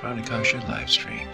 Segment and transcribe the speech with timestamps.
[0.00, 1.26] Pranakasha live stream.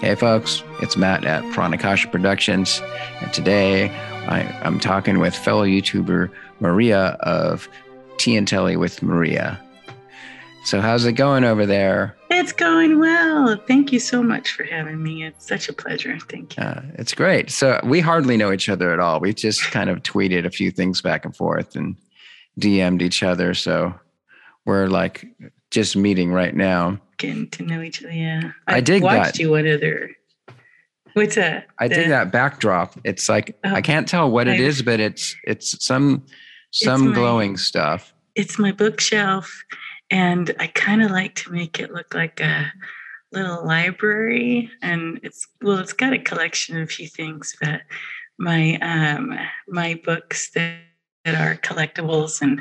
[0.00, 2.80] Hey, folks, it's Matt at Pranakasha Productions,
[3.20, 3.90] and today
[4.28, 7.68] I, am talking with fellow YouTuber Maria of
[8.16, 9.60] Tea and Telly with Maria.
[10.64, 12.16] So, how's it going over there?
[12.40, 13.54] It's going well.
[13.68, 15.24] Thank you so much for having me.
[15.24, 16.18] It's such a pleasure.
[16.20, 16.62] Thank you.
[16.62, 17.50] Uh, it's great.
[17.50, 19.20] So, we hardly know each other at all.
[19.20, 21.96] We just kind of tweeted a few things back and forth and
[22.58, 23.52] DM'd each other.
[23.52, 23.94] So,
[24.64, 25.26] we're like
[25.70, 28.12] just meeting right now getting to know each other.
[28.12, 29.38] Yeah, I, I did watched that.
[29.38, 30.10] you one other.
[31.12, 31.66] What's that?
[31.78, 32.98] I the, dig that backdrop.
[33.04, 36.24] It's like oh, I can't tell what I, it is, but it's it's some
[36.70, 38.14] some it's glowing stuff.
[38.34, 39.62] It's my bookshelf,
[40.10, 42.72] and I kind of like to make it look like a
[43.32, 44.70] little library.
[44.82, 47.82] And it's well, it's got a collection of a few things, but
[48.40, 49.38] my um
[49.68, 50.78] my books that,
[51.24, 52.60] that are collectibles and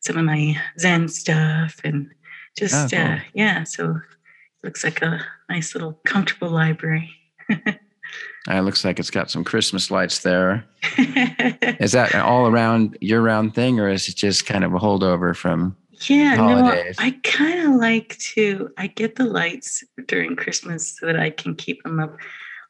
[0.00, 2.10] some of my Zen stuff and
[2.58, 3.06] just oh, cool.
[3.06, 7.10] uh, yeah so it looks like a nice little comfortable library
[7.48, 10.64] it looks like it's got some christmas lights there
[10.98, 14.78] is that an all around year round thing or is it just kind of a
[14.78, 15.76] holdover from
[16.08, 16.96] yeah holidays?
[16.98, 21.30] no i kind of like to i get the lights during christmas so that i
[21.30, 22.16] can keep them up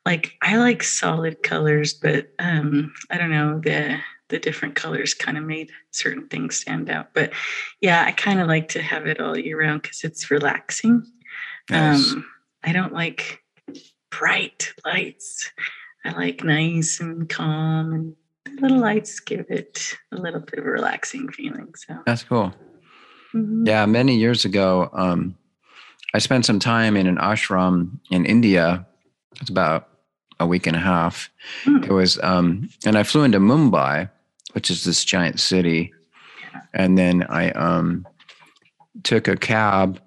[0.07, 3.99] like i like solid colors but um i don't know the
[4.31, 7.13] the different colors kind of made certain things stand out.
[7.13, 7.33] But
[7.81, 11.05] yeah, I kind of like to have it all year round because it's relaxing.
[11.69, 12.13] Nice.
[12.13, 12.25] Um,
[12.65, 13.43] I don't like
[14.11, 15.51] bright lights.
[16.05, 18.17] I like nice and calm, and
[18.61, 21.75] little lights give it a little bit of a relaxing feeling.
[21.75, 22.55] So that's cool.
[23.35, 23.67] Mm-hmm.
[23.67, 25.37] Yeah, many years ago, um,
[26.15, 28.87] I spent some time in an ashram in India.
[29.41, 29.89] It's about
[30.41, 31.31] a week and a half.
[31.65, 31.85] Mm.
[31.85, 34.11] It was, um, and I flew into Mumbai,
[34.53, 35.93] which is this giant city.
[36.75, 38.07] And then I um,
[39.05, 40.01] took a cab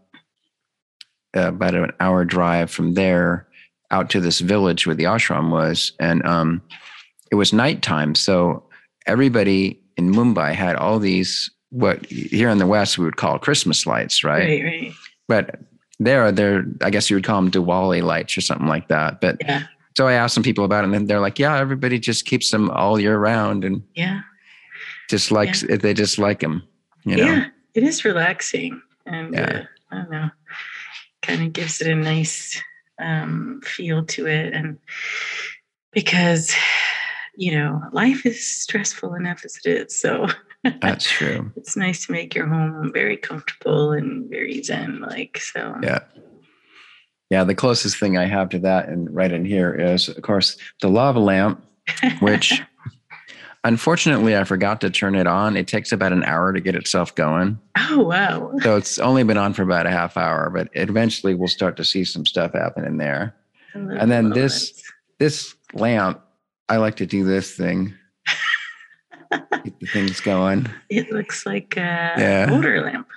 [1.35, 3.47] uh, about an hour drive from there
[3.91, 5.93] out to this village where the ashram was.
[5.99, 6.61] And um,
[7.31, 8.15] it was nighttime.
[8.15, 8.63] So
[9.05, 13.85] everybody in Mumbai had all these, what here in the West we would call Christmas
[13.85, 14.63] lights, right?
[14.63, 14.93] Right, right.
[15.27, 15.59] But
[15.99, 19.21] there, they're, I guess you would call them Diwali lights or something like that.
[19.21, 19.63] But yeah.
[19.97, 22.69] so I asked some people about it and they're like, yeah, everybody just keeps them
[22.69, 23.63] all year round.
[23.63, 24.21] And yeah
[25.09, 25.77] just like yeah.
[25.77, 26.63] they just like them."
[27.05, 27.25] You know?
[27.25, 29.41] Yeah, it is relaxing, and yeah.
[29.41, 30.29] uh, I don't know,
[31.21, 32.61] kind of gives it a nice
[32.99, 34.79] um, feel to it, and
[35.91, 36.53] because
[37.35, 40.27] you know life is stressful enough as it is, so
[40.81, 41.51] that's true.
[41.57, 45.37] it's nice to make your home very comfortable and very zen like.
[45.37, 45.99] So yeah.
[47.29, 50.55] Yeah, the closest thing I have to that and right in here is, of course,
[50.81, 51.65] the lava lamp,
[52.19, 52.61] which
[53.65, 55.55] Unfortunately, I forgot to turn it on.
[55.55, 57.57] It takes about an hour to get itself going.
[57.77, 58.51] Oh, wow.
[58.61, 61.85] So it's only been on for about a half hour, but eventually we'll start to
[61.85, 63.33] see some stuff happen in there.
[63.73, 64.83] And then this
[65.17, 66.21] this lamp,
[66.69, 67.93] I like to do this thing.
[69.63, 70.67] Keep the things going.
[70.89, 72.45] It looks like a yeah.
[72.49, 73.07] motor lamp.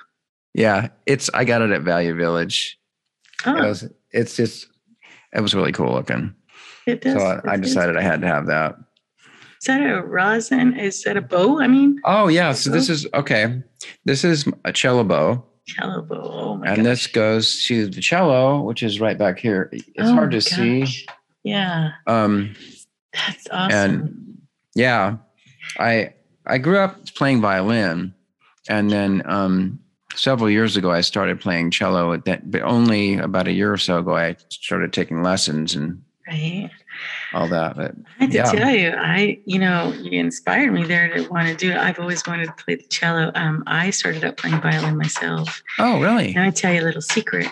[0.55, 2.79] Yeah, it's I got it at Value Village.
[3.45, 3.57] Oh.
[3.57, 4.69] It was, it's just
[5.33, 6.35] it was really cool looking.
[6.87, 7.21] It does.
[7.21, 8.77] So I, I decided I had to have that.
[9.61, 10.79] Is that a rosin?
[10.79, 11.61] Is that a bow?
[11.61, 12.53] I mean, oh yeah.
[12.53, 13.63] So this is okay.
[14.05, 15.45] This is a cello bow.
[15.67, 16.23] Cello bow.
[16.23, 16.79] Oh my God.
[16.79, 16.93] And gosh.
[16.93, 19.69] this goes to the cello, which is right back here.
[19.73, 20.47] It's oh hard to gosh.
[20.47, 21.07] see.
[21.43, 21.93] Yeah.
[22.07, 22.55] Um,
[23.27, 23.73] that's awesome.
[23.73, 24.39] And
[24.75, 25.17] yeah,
[25.79, 26.15] I
[26.47, 28.15] I grew up playing violin,
[28.69, 29.81] and then um,
[30.15, 32.17] several years ago I started playing cello.
[32.17, 36.71] That, but only about a year or so ago I started taking lessons and right
[37.35, 37.77] all that.
[37.77, 38.53] But I have to yeah.
[38.53, 41.77] tell you, I you know you inspired me there to want to do it.
[41.77, 43.31] I've always wanted to play the cello.
[43.35, 45.63] Um, I started out playing violin myself.
[45.79, 46.35] Oh, really?
[46.35, 47.49] And I tell you a little secret.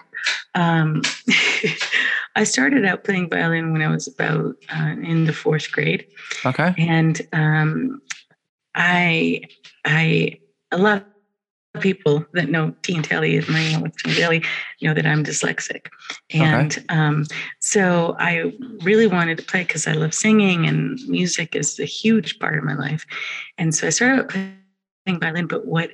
[0.54, 1.02] Um,
[2.36, 6.06] I started out playing violin when I was about uh, in the fourth grade.
[6.44, 6.74] Okay.
[6.78, 8.00] And um,
[8.74, 9.42] I
[9.84, 10.38] I
[10.72, 11.06] a lot
[11.74, 14.42] of people that know Tea and Telly my with Telly
[14.82, 15.86] know that I'm dyslexic,
[16.32, 16.86] and okay.
[16.88, 17.24] um,
[17.60, 18.52] so I
[18.82, 22.64] really wanted to play because I love singing and music is a huge part of
[22.64, 23.04] my life,
[23.58, 25.46] and so I started playing violin.
[25.46, 25.90] But what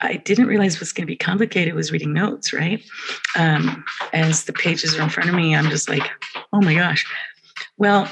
[0.00, 2.52] I didn't realize was going to be complicated was reading notes.
[2.52, 2.82] Right,
[3.36, 6.02] um, as the pages are in front of me, I'm just like,
[6.52, 7.06] oh my gosh.
[7.76, 8.08] Well,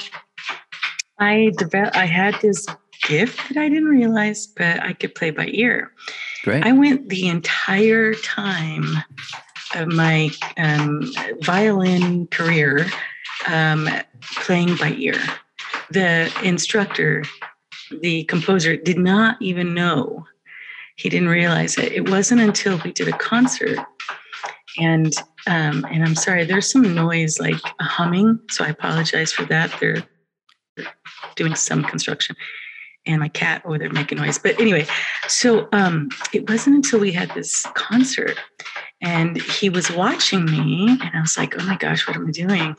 [1.18, 1.96] I developed.
[1.96, 2.66] I had this
[3.02, 5.92] gift that I didn't realize, but I could play by ear.
[6.44, 6.64] Great.
[6.64, 8.84] I went the entire time
[9.74, 11.12] of my um,
[11.42, 12.86] violin career
[13.48, 13.88] um,
[14.36, 15.20] playing by ear.
[15.92, 17.24] the instructor,
[18.00, 20.26] the composer, did not even know.
[20.96, 21.92] He didn't realize it.
[21.92, 23.78] It wasn't until we did a concert,
[24.78, 25.12] and
[25.46, 29.74] um, and I'm sorry, there's some noise like a humming, so I apologize for that.
[29.80, 30.02] They're
[31.36, 32.36] doing some construction
[33.06, 34.38] and my cat over there making noise.
[34.38, 34.86] But anyway,
[35.26, 38.38] so um, it wasn't until we had this concert
[39.00, 42.30] and he was watching me and I was like, oh my gosh, what am I
[42.30, 42.76] doing?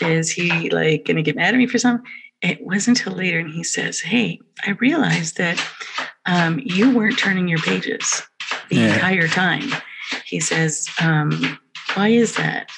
[0.00, 2.04] Is he like gonna get mad at me for something?
[2.42, 5.62] It wasn't until later and he says, Hey, I realized that
[6.26, 8.22] um, you weren't turning your pages
[8.68, 8.94] the yeah.
[8.94, 9.70] entire time.
[10.24, 11.58] He says, um,
[11.94, 12.70] why is that?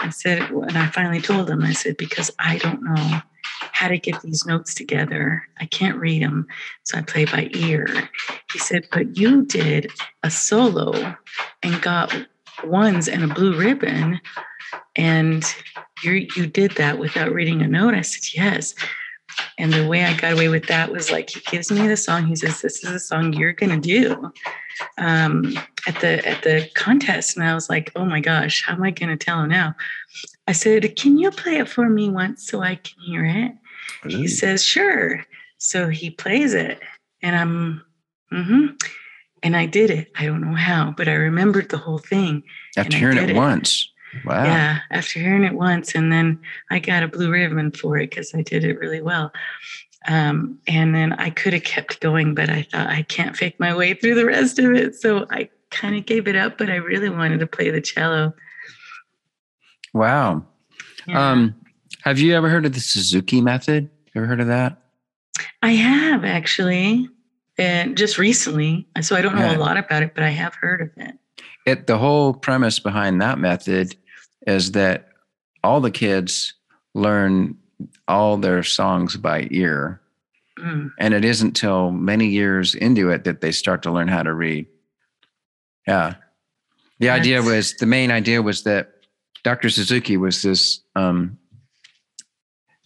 [0.00, 3.20] I said, and I finally told him, I said, because I don't know
[3.72, 5.42] how to get these notes together.
[5.58, 6.46] I can't read them,
[6.84, 8.08] so I play by ear.
[8.52, 9.90] He said, But you did
[10.22, 11.16] a solo
[11.62, 12.14] and got
[12.64, 14.20] ones and a blue ribbon,
[14.96, 15.44] and
[16.02, 17.94] you you did that without reading a note.
[17.94, 18.74] I said, Yes.
[19.58, 22.26] And the way I got away with that was like he gives me the song.
[22.26, 24.32] He says, "This is a song you're gonna do
[24.98, 28.82] um, at the at the contest." And I was like, "Oh my gosh, how am
[28.82, 29.74] I gonna tell him now?"
[30.46, 33.52] I said, "Can you play it for me once so I can hear it?"
[34.08, 35.24] He says, "Sure."
[35.58, 36.80] So he plays it,
[37.22, 37.82] and I'm,
[38.32, 38.66] mm-hmm.
[39.42, 40.10] and I did it.
[40.16, 42.42] I don't know how, but I remembered the whole thing.
[42.76, 43.88] After hearing it, it once.
[44.24, 44.44] Wow.
[44.44, 46.40] Yeah, after hearing it once, and then
[46.70, 49.32] I got a blue ribbon for it because I did it really well.
[50.06, 53.74] Um, and then I could have kept going, but I thought I can't fake my
[53.74, 54.94] way through the rest of it.
[54.94, 58.34] So I kind of gave it up, but I really wanted to play the cello.
[59.94, 60.44] Wow.
[61.06, 61.30] Yeah.
[61.30, 61.54] Um,
[62.02, 63.88] have you ever heard of the Suzuki method?
[64.14, 64.78] Ever heard of that?
[65.62, 67.08] I have actually,
[67.56, 68.86] and just recently.
[69.00, 69.56] So I don't know yeah.
[69.56, 71.18] a lot about it, but I have heard of it.
[71.66, 73.96] It the whole premise behind that method
[74.46, 75.08] is that
[75.62, 76.54] all the kids
[76.94, 77.56] learn
[78.06, 80.00] all their songs by ear.
[80.58, 80.90] Mm.
[80.98, 84.32] And it isn't till many years into it that they start to learn how to
[84.32, 84.66] read.
[85.86, 86.14] Yeah.
[87.00, 87.20] The That's...
[87.20, 88.92] idea was the main idea was that
[89.42, 89.68] Dr.
[89.68, 91.38] Suzuki was this um,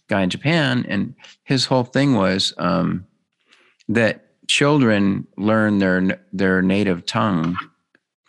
[0.07, 3.05] guy in Japan, and his whole thing was um,
[3.87, 7.55] that children learn their their native tongue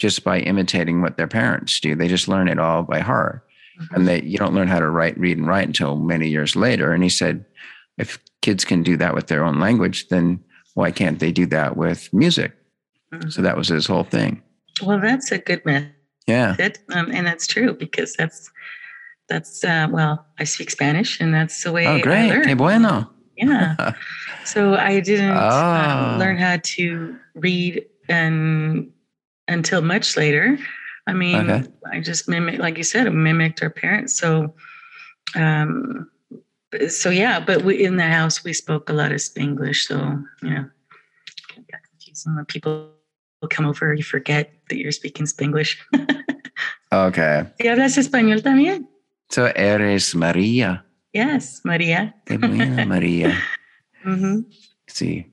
[0.01, 1.95] just by imitating what their parents do.
[1.95, 3.47] They just learn it all by heart.
[3.79, 3.95] Mm-hmm.
[3.95, 6.93] And they you don't learn how to write, read, and write until many years later.
[6.93, 7.45] And he said,
[7.99, 10.43] if kids can do that with their own language, then
[10.75, 12.57] why can't they do that with music?
[13.13, 13.29] Mm-hmm.
[13.29, 14.43] So that was his whole thing.
[14.83, 15.93] Well, that's a good method.
[16.27, 16.57] Yeah.
[16.93, 18.51] Um, and that's true because that's
[19.29, 21.87] that's uh, well, I speak Spanish, and that's the way.
[21.87, 22.33] Oh, great!
[22.33, 23.11] I Qué bueno.
[23.37, 23.93] Yeah.
[24.45, 26.17] so I didn't oh.
[26.19, 28.91] learn how to read and
[29.51, 30.59] until much later.
[31.07, 31.69] I mean, okay.
[31.93, 34.15] I just mimic, like you said, I mimicked our parents.
[34.15, 34.55] So,
[35.35, 36.09] um,
[36.89, 39.87] so yeah, but we, in the house, we spoke a lot of Spanglish.
[39.89, 39.99] So,
[40.43, 40.67] you know,
[42.25, 42.93] when people
[43.51, 45.77] come over, you forget that you're speaking Spanglish.
[46.93, 47.45] okay.
[47.59, 48.87] ¿Y hablas español también?
[49.31, 50.85] So, eres María.
[51.13, 52.15] Yes, María.
[52.25, 53.35] Qué buena, María.
[54.05, 54.45] mm-hmm.
[54.87, 55.27] Sí.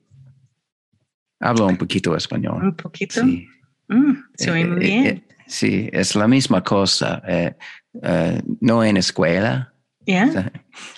[1.39, 2.63] Hablo un poquito español.
[2.63, 3.21] Un poquito.
[3.21, 3.47] Sí.
[3.89, 5.05] Mm, muy eh, bien.
[5.05, 7.21] Eh, sí, es la misma cosa.
[7.27, 7.53] Eh,
[8.61, 9.71] no en escuela.
[10.05, 10.51] Yeah.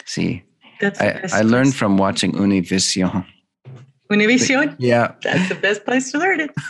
[0.06, 0.44] Sí.
[0.80, 3.26] That's I, I learned from watching Univision.
[4.12, 4.76] Univision?
[4.80, 5.14] Yeah.
[5.22, 6.52] That's the best place to learn it.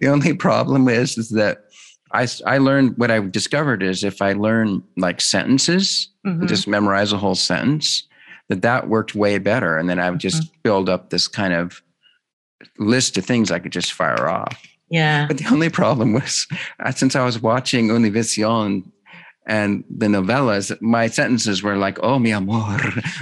[0.00, 1.64] the only problem is, is that
[2.12, 6.46] I, I learned what I discovered is if I learn like sentences, mm-hmm.
[6.46, 8.04] just memorize a whole sentence,
[8.48, 9.76] that that worked way better.
[9.76, 10.60] And then I would just mm-hmm.
[10.62, 11.82] build up this kind of
[12.78, 14.60] list of things I could just fire off.
[14.90, 15.26] Yeah.
[15.26, 16.46] But the only problem was
[16.80, 18.90] uh, since I was watching Univision
[19.46, 22.78] and the novellas, my sentences were like, oh, mi amor,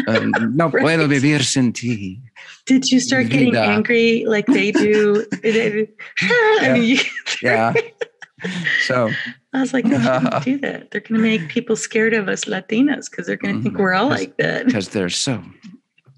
[0.08, 0.84] um, no right.
[0.84, 2.20] puedo vivir sin ti.
[2.66, 3.62] Did you start getting Vida.
[3.62, 5.24] angry like they do?
[5.44, 6.76] yeah.
[7.42, 7.72] yeah.
[8.82, 9.10] So
[9.52, 10.90] I was like, no, uh, do that.
[10.90, 13.82] They're going to make people scared of us Latinas because they're going to think mm-hmm.
[13.82, 14.66] we're all like that.
[14.66, 15.42] Because they're so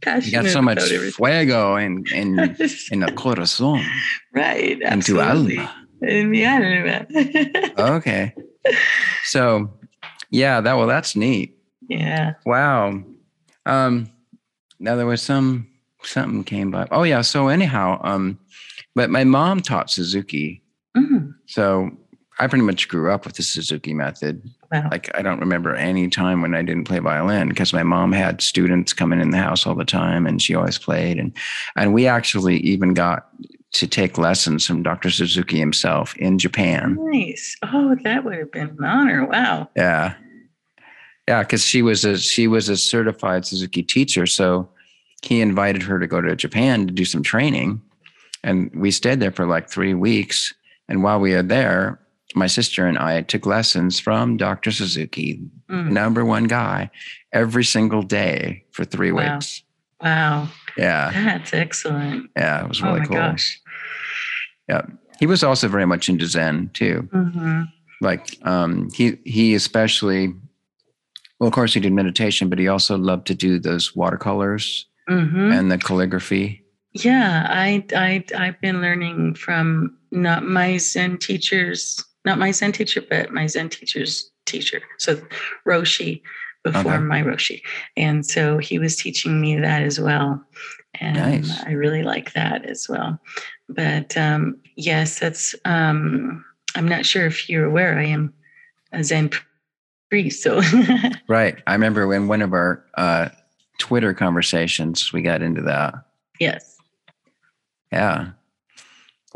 [0.07, 2.38] you got so much fuego in in
[2.93, 3.85] in the corazón.
[4.35, 4.81] Right.
[4.83, 5.75] En tu alma.
[6.00, 7.07] Mi alma.
[7.78, 8.35] okay.
[9.25, 9.71] So,
[10.31, 11.57] yeah, that well, that's neat.
[11.88, 12.35] Yeah.
[12.45, 13.02] Wow.
[13.67, 14.11] Um,
[14.78, 15.67] now there was some
[16.02, 16.87] something came by.
[16.90, 17.23] Oh yeah.
[17.23, 18.38] So anyhow, um,
[18.95, 20.62] but my mom taught Suzuki.
[20.97, 21.31] Mm-hmm.
[21.47, 21.90] So
[22.38, 24.43] I pretty much grew up with the Suzuki method.
[24.70, 24.88] Wow.
[24.90, 28.42] Like I don't remember any time when I didn't play violin because my mom had
[28.42, 31.32] students coming in the house all the time and she always played and
[31.75, 33.28] and we actually even got
[33.72, 35.10] to take lessons from Dr.
[35.10, 36.96] Suzuki himself in Japan.
[37.00, 37.56] Nice.
[37.62, 39.26] Oh, that would have been an honor.
[39.26, 39.68] Wow.
[39.76, 40.14] Yeah.
[41.28, 44.66] Yeah, because she was a she was a certified Suzuki teacher, so
[45.22, 47.82] he invited her to go to Japan to do some training,
[48.42, 50.54] and we stayed there for like three weeks.
[50.88, 52.00] And while we were there,
[52.38, 54.71] my sister and I took lessons from Dr.
[54.71, 55.90] Suzuki, mm.
[55.90, 56.90] number one guy,
[57.33, 59.35] every single day for three wow.
[59.35, 59.62] weeks.
[60.02, 60.49] Wow.
[60.76, 61.11] Yeah.
[61.12, 62.30] That's excellent.
[62.37, 63.16] Yeah, it was really oh cool.
[63.16, 63.61] Gosh.
[64.68, 64.83] Yeah.
[65.18, 67.09] He was also very much into Zen too.
[67.12, 67.62] Mm-hmm.
[68.00, 70.33] Like um, he he especially
[71.38, 75.52] well, of course he did meditation, but he also loved to do those watercolors mm-hmm.
[75.52, 76.64] and the calligraphy.
[76.92, 83.02] Yeah, I I I've been learning from not my Zen teachers, not my Zen teacher,
[83.08, 84.80] but my Zen teacher's teacher.
[84.98, 85.20] So
[85.66, 86.22] Roshi
[86.64, 87.02] before okay.
[87.02, 87.62] my Roshi.
[87.96, 90.42] And so he was teaching me that as well.
[91.00, 91.62] And nice.
[91.64, 93.20] I really like that as well.
[93.68, 96.44] But um, yes, that's, um,
[96.75, 98.34] I'm not sure if you're aware, I am
[98.92, 99.30] a Zen
[100.10, 100.42] priest.
[100.42, 100.60] So,
[101.28, 101.56] right.
[101.66, 103.28] I remember in one of our uh,
[103.78, 105.94] Twitter conversations, we got into that.
[106.40, 106.76] Yes.
[107.92, 108.30] Yeah.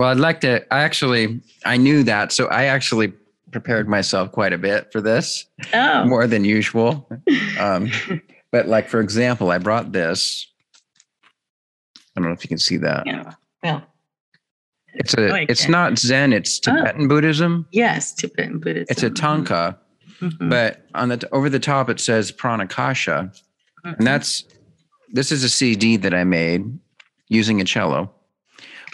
[0.03, 2.33] Well, I'd like to, I actually, I knew that.
[2.33, 3.13] So I actually
[3.53, 6.05] prepared myself quite a bit for this, oh.
[6.07, 7.09] more than usual.
[7.61, 7.89] Um,
[8.51, 10.49] but like for example, I brought this.
[12.17, 13.07] I don't know if you can see that.
[13.07, 13.35] Yeah.
[13.63, 13.85] Well,
[14.95, 15.31] it's a.
[15.31, 16.33] Oh, it's not Zen.
[16.33, 16.75] It's oh.
[16.75, 17.09] Tibetan oh.
[17.09, 17.69] Buddhism.
[17.71, 18.87] Yes, Tibetan Buddhism.
[18.91, 19.79] It's a thangka,
[20.21, 20.49] mm-hmm.
[20.49, 23.89] but on the over the top it says pranakasha, mm-hmm.
[23.89, 24.43] and that's
[25.13, 26.65] this is a CD that I made
[27.29, 28.13] using a cello,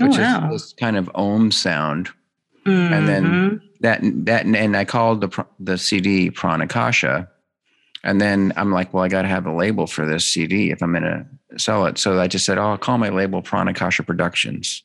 [0.01, 0.53] which oh, wow.
[0.53, 2.09] is this kind of om sound,
[2.65, 2.93] mm-hmm.
[2.93, 7.29] and then mm-hmm that that and I called the the CD Pranakasha,
[8.03, 10.83] and then I'm like, well, I got to have a label for this CD if
[10.83, 11.27] I'm gonna
[11.57, 11.99] sell it.
[11.99, 14.83] So I just said, oh, I'll call my label Pranakasha Productions.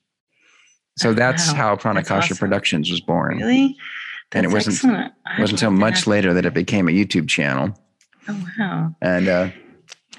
[0.98, 1.56] So that's wow.
[1.56, 2.38] how Pranakasha awesome.
[2.38, 3.38] Productions was born.
[3.38, 3.76] Really?
[4.32, 7.78] That's and it wasn't wasn't until much later that it became a YouTube channel.
[8.28, 8.96] Oh wow!
[9.02, 9.50] And uh,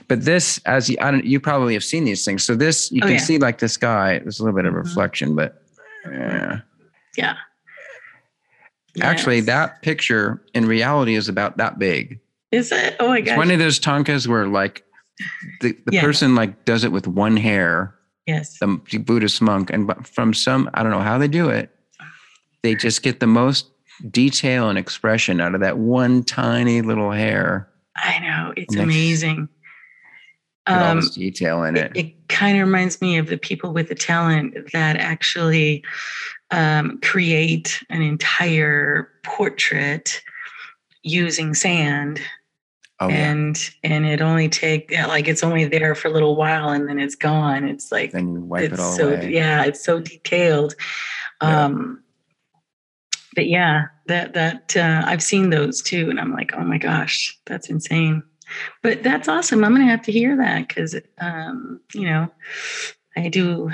[0.09, 2.45] but this, as you, I don't, you probably have seen these things.
[2.45, 3.21] So this, you oh, can yeah.
[3.21, 4.19] see like this guy.
[4.19, 4.87] There's a little bit of mm-hmm.
[4.87, 5.63] reflection, but
[6.11, 6.61] yeah,
[7.17, 7.37] yeah.
[8.97, 9.05] Yes.
[9.05, 12.21] Actually, that picture in reality is about that big.
[12.53, 12.97] Is it?
[13.01, 13.33] Oh my god!
[13.33, 14.85] It's one of those thangkas where like
[15.61, 17.95] the, the person like does it with one hair.
[18.27, 18.59] Yes.
[18.59, 21.71] The Buddhist monk, and from some I don't know how they do it.
[22.63, 23.71] They just get the most
[24.11, 27.69] detail and expression out of that one tiny little hair.
[27.97, 29.49] I know it's amazing.
[30.67, 31.93] Um, all this detail in it.
[31.95, 35.85] It, it kind of reminds me of the people with the talent that actually
[36.51, 40.23] um, create an entire portrait
[41.03, 42.21] using sand.
[43.01, 43.91] Oh, and yeah.
[43.91, 47.01] and it only take yeah, like it's only there for a little while and then
[47.01, 47.65] it's gone.
[47.65, 49.33] It's like then you wipe it all so, away.
[49.33, 50.75] Yeah, it's so detailed.
[51.43, 51.65] Yeah.
[51.65, 52.05] Um,
[53.35, 57.37] but yeah, that that uh, I've seen those too, and I'm like, oh my gosh,
[57.47, 58.23] that's insane.
[58.83, 59.65] But that's awesome.
[59.65, 62.31] I'm gonna have to hear that because um, you know
[63.17, 63.71] I do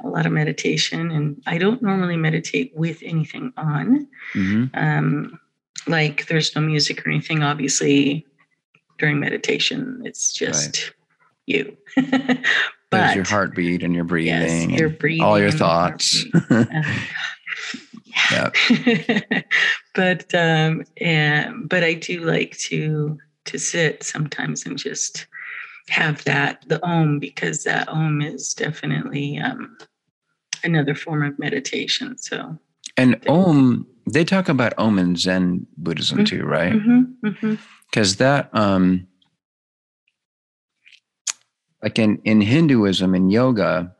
[0.00, 4.08] a lot of meditation, and I don't normally meditate with anything on.
[4.34, 4.64] Mm-hmm.
[4.74, 5.40] Um,
[5.86, 8.26] like there's no music or anything, obviously,
[8.98, 10.02] during meditation.
[10.04, 10.94] It's just right.
[11.46, 11.76] you.
[11.96, 12.42] but
[12.90, 16.24] there's your heartbeat and your breathing, yes, your breathing, all your thoughts.
[18.30, 18.50] yeah.
[19.94, 23.18] but um, and, but I do like to
[23.48, 25.26] to sit sometimes and just
[25.88, 29.76] have that the om because that om is definitely um,
[30.64, 32.16] another form of meditation.
[32.18, 32.58] So
[32.96, 36.24] and om they talk about om in Zen Buddhism mm-hmm.
[36.24, 36.72] too, right?
[36.72, 37.54] Because mm-hmm.
[38.00, 38.18] mm-hmm.
[38.18, 39.06] that um
[41.82, 43.94] like in in Hinduism and yoga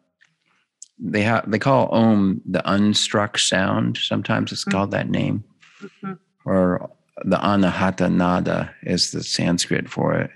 [0.99, 3.97] they have they call om the unstruck sound.
[3.97, 5.45] Sometimes it's called that name.
[5.81, 6.12] Mm-hmm.
[6.45, 6.90] Or
[7.25, 10.30] the anahata nada is the Sanskrit for it.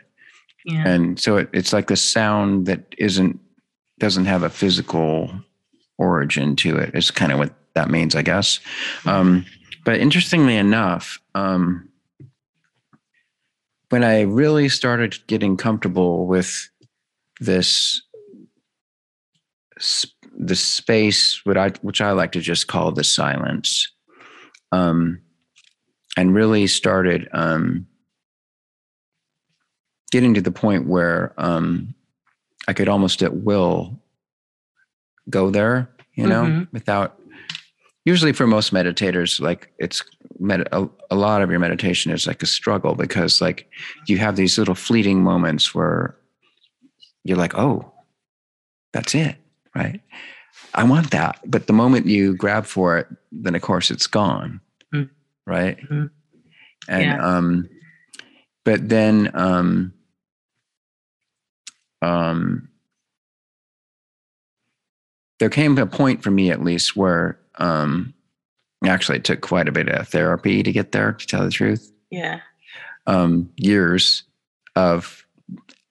[0.65, 0.87] Yeah.
[0.87, 3.39] And so it, it's like the sound that isn't
[3.99, 5.31] doesn't have a physical
[5.99, 6.95] origin to it.
[6.95, 8.61] Is kind of what that means, I guess.
[9.07, 9.45] Um,
[9.85, 11.89] but interestingly enough, um,
[13.89, 16.71] when I really started getting comfortable with
[17.41, 18.03] this
[20.39, 23.91] the space, what I which I like to just call the silence,
[24.71, 25.21] um,
[26.17, 27.87] and really started um,
[30.11, 31.95] getting to the point where um,
[32.69, 33.99] I could almost at will
[35.31, 36.65] go there, you know, mm-hmm.
[36.73, 37.19] without.
[38.05, 40.03] Usually, for most meditators, like it's
[40.41, 43.69] med- a, a lot of your meditation is like a struggle because, like,
[44.09, 46.17] you have these little fleeting moments where
[47.23, 47.93] you're like, "Oh,
[48.93, 49.37] that's it,"
[49.77, 50.01] right?
[50.75, 54.61] I want that, but the moment you grab for it, then of course it's gone.
[55.47, 55.79] Right?
[55.79, 56.07] Mm-hmm.
[56.89, 57.25] And yeah.
[57.25, 57.69] um,
[58.65, 59.93] but then um
[62.01, 62.69] um
[65.39, 68.15] there came a point for me at least where um
[68.85, 71.93] actually it took quite a bit of therapy to get there to tell the truth
[72.11, 72.41] yeah
[73.07, 74.25] um years
[74.77, 75.25] of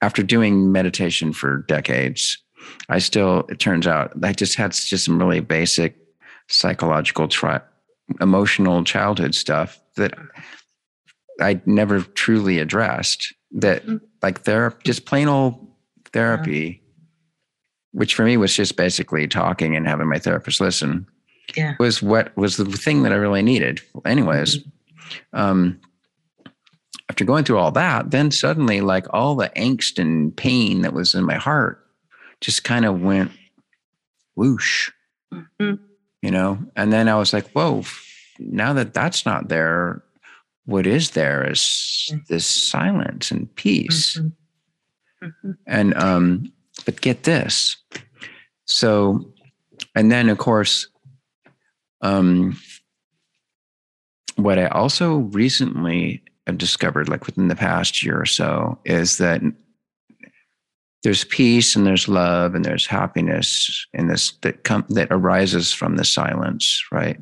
[0.01, 2.37] after doing meditation for decades
[2.89, 5.95] i still it turns out i just had just some really basic
[6.47, 7.61] psychological tri-
[8.19, 10.13] emotional childhood stuff that
[11.39, 13.97] i never truly addressed that Mm-hmm.
[14.21, 15.67] like therapy just plain old
[16.13, 16.81] therapy
[17.91, 21.05] which for me was just basically talking and having my therapist listen
[21.55, 23.81] yeah was what was the thing that I really needed.
[24.05, 24.59] Anyways,
[25.33, 25.81] um,
[27.09, 31.13] after going through all that, then suddenly, like all the angst and pain that was
[31.13, 31.85] in my heart
[32.39, 33.31] just kind of went
[34.35, 34.91] whoosh,
[35.33, 35.79] Mhm.
[36.21, 36.59] You know?
[36.75, 37.83] And then I was like, whoa,
[38.39, 40.03] now that that's not there,
[40.65, 44.17] what is there is this silence and peace.
[44.17, 44.31] Mhm.
[45.23, 45.57] Mhm.
[45.67, 46.51] And um,
[46.85, 47.77] but get this.
[48.65, 49.33] So,
[49.95, 50.87] and then of course,
[52.01, 52.57] um,
[54.35, 59.41] what I also recently have discovered, like within the past year or so, is that
[61.03, 65.95] there's peace and there's love and there's happiness in this that come that arises from
[65.97, 67.19] the silence, right?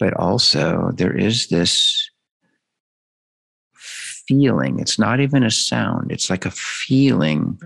[0.00, 2.08] But also there is this
[4.26, 4.78] feeling.
[4.80, 6.10] It's not even a sound.
[6.12, 7.58] It's like a feeling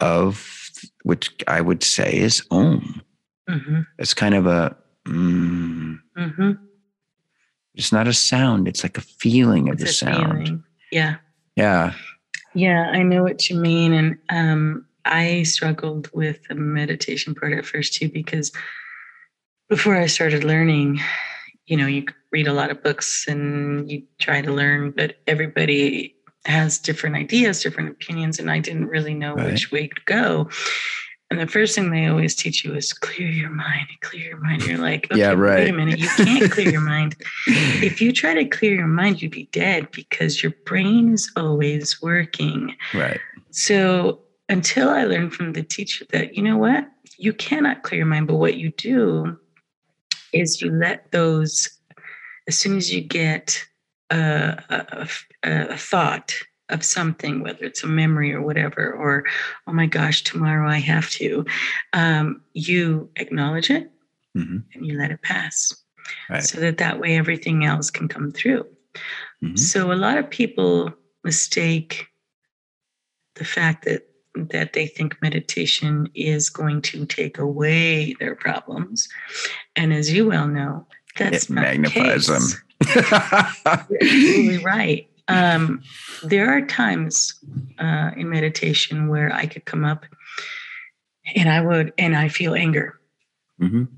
[0.00, 0.62] of
[1.04, 3.02] which I would say is om.
[3.48, 3.86] Mhm.
[3.98, 4.76] It's kind of a.
[5.06, 6.58] Mm, Mhm.
[7.74, 8.66] it's not a sound.
[8.66, 10.46] It's like a feeling of It's the sound.
[10.46, 10.64] feeling.
[10.90, 11.16] yeah
[11.56, 11.94] Yeah.
[12.56, 13.92] Yeah, I know what you mean.
[13.92, 18.50] And um, I struggled with the meditation part at first too, because
[19.68, 20.98] before I started learning,
[21.66, 26.14] you know, you read a lot of books and you try to learn, but everybody
[26.46, 29.50] has different ideas, different opinions, and I didn't really know Right.
[29.52, 30.48] which way to go.
[31.30, 34.64] And the first thing they always teach you is clear your mind, clear your mind.
[34.64, 35.64] You're like, okay, Yeah, right.
[35.64, 39.22] Wait a minute, you can't clear your mind if you try to clear your mind,
[39.22, 42.76] you'd be dead because your brain is always working.
[42.94, 43.20] right.
[43.50, 48.06] So until I learned from the teacher that, you know what, you cannot clear your
[48.06, 49.38] mind, but what you do
[50.32, 51.68] is you let those,
[52.46, 53.64] as soon as you get
[54.10, 55.08] a, a,
[55.42, 56.34] a, a thought
[56.68, 59.24] of something, whether it's a memory or whatever, or,
[59.66, 61.44] oh my gosh, tomorrow I have to,
[61.92, 63.90] um, you acknowledge it
[64.36, 64.64] Mhm.
[64.74, 65.74] and you let it pass
[66.28, 66.42] Right.
[66.42, 68.66] so that that way everything else can come through.
[69.42, 69.58] Mhm.
[69.58, 70.92] So a lot of people
[71.24, 72.06] mistake
[73.34, 74.02] the fact that
[74.50, 79.08] that they think meditation is going to take away their problems,
[79.76, 82.42] and as you well know, that's It not the magnifies them.
[82.94, 85.08] You're absolutely right.
[85.28, 85.82] Um,
[86.22, 87.34] there are times
[87.78, 90.06] uh, in meditation where I could come up
[91.34, 92.98] and I would, and I feel anger
[93.60, 93.88] Mhm.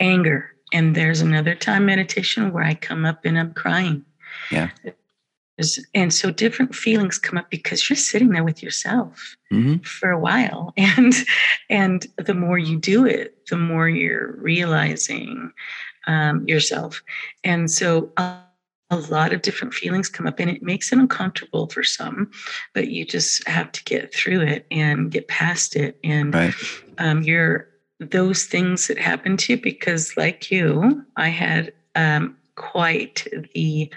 [0.00, 0.50] anger.
[0.72, 4.04] And there's another time meditation where I come up and I'm crying.
[4.50, 4.70] Yeah.
[5.94, 9.86] And so different feelings come up because you're sitting there with yourself Mhm.
[9.86, 10.72] for a while.
[10.98, 11.14] And
[11.70, 15.52] and the more you do it, the more you're realizing
[16.08, 17.02] um, yourself.
[17.44, 18.38] And so a,
[18.94, 22.30] a lot of different feelings come up and it makes it uncomfortable for some,
[22.72, 25.98] but you just have to get through it and get past it.
[26.04, 26.54] And Right.
[26.98, 27.68] um, your
[28.00, 33.90] those things that happen to you because like you i had um, quite the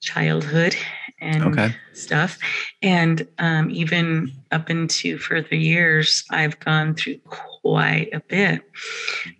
[0.00, 0.74] childhood
[1.20, 1.74] and Okay.
[1.92, 2.38] stuff
[2.82, 8.62] and um, even up into further years i've gone through quite a bit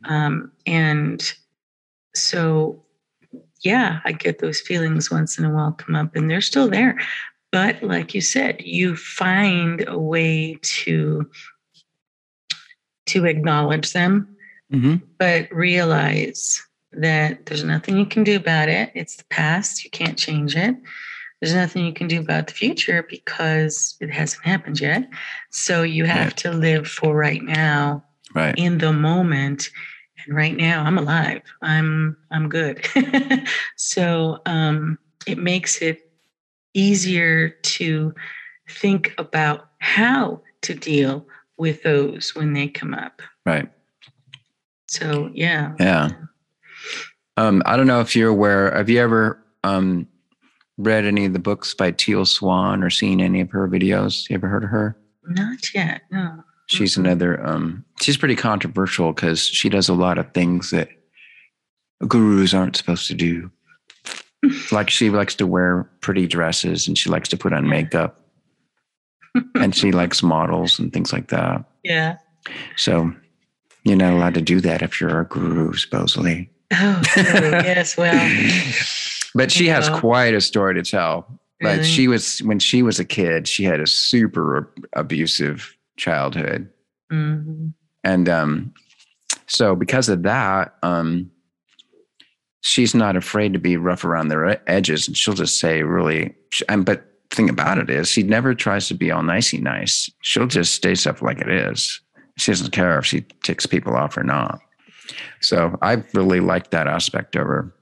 [0.05, 1.33] um, and
[2.15, 2.85] so
[3.63, 6.99] yeah i get those feelings once in a while come up and they're still there
[7.53, 11.29] but like you said you find a way to
[13.07, 14.29] to acknowledge them,
[14.73, 15.01] Mhm.
[15.19, 18.91] but realize that there's nothing you can do about it.
[18.95, 20.77] It's the past, you can't change it.
[21.41, 25.09] There's nothing you can do about the future because it hasn't happened yet.
[25.51, 26.37] So you have Right.
[26.39, 28.55] to live for right now Right.
[28.59, 29.71] in the moment.
[30.29, 31.43] Right now I'm alive.
[31.63, 32.87] I'm I'm good.
[33.77, 36.11] so um it makes it
[36.75, 38.15] easier to
[38.69, 43.23] think about how to deal with those when they come up.
[43.45, 43.71] Right.
[44.89, 45.75] So yeah.
[45.79, 46.11] Yeah.
[47.37, 48.75] Um, I don't know if you're aware.
[48.75, 50.09] Have you ever um,
[50.77, 54.29] read any of the books by Teal Swan or seen any of her videos?
[54.29, 54.97] You ever heard of her?
[55.25, 56.03] Not yet.
[56.11, 56.43] No.
[56.69, 56.99] She's Mhm.
[56.99, 57.47] another.
[57.47, 60.89] Um, she's pretty controversial because she does a lot of things that
[62.07, 63.51] gurus aren't supposed to do.
[64.73, 68.21] like she likes to wear pretty dresses and she likes to put on makeup
[69.57, 71.65] and she likes models and things like that.
[71.83, 72.19] Yeah.
[72.77, 73.13] So
[73.85, 76.51] you're not allowed to do that if you're a guru, supposedly.
[76.73, 77.97] Oh, yes.
[77.97, 78.53] Well,
[79.35, 81.41] but she has quite a story to tell.
[81.61, 81.85] But really?
[81.89, 86.71] she was, when she was a kid, she had a super abusive childhood.
[87.13, 87.69] Mm-hmm.
[88.05, 88.75] And um,
[89.47, 91.31] so because of that, um,
[92.61, 96.35] she's not afraid to be rough around the edges and she'll just say really
[96.69, 100.11] and but thing about it is she never tries to be all nicey nice.
[100.23, 102.01] She'll just stay stuff like it is.
[102.39, 104.61] She doesn't care if she ticks people off or not.
[105.41, 107.75] So i really like that aspect of her.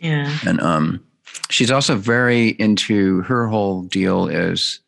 [0.00, 0.36] Yeah.
[0.46, 1.04] And um
[1.48, 4.80] she's also very into her whole deal is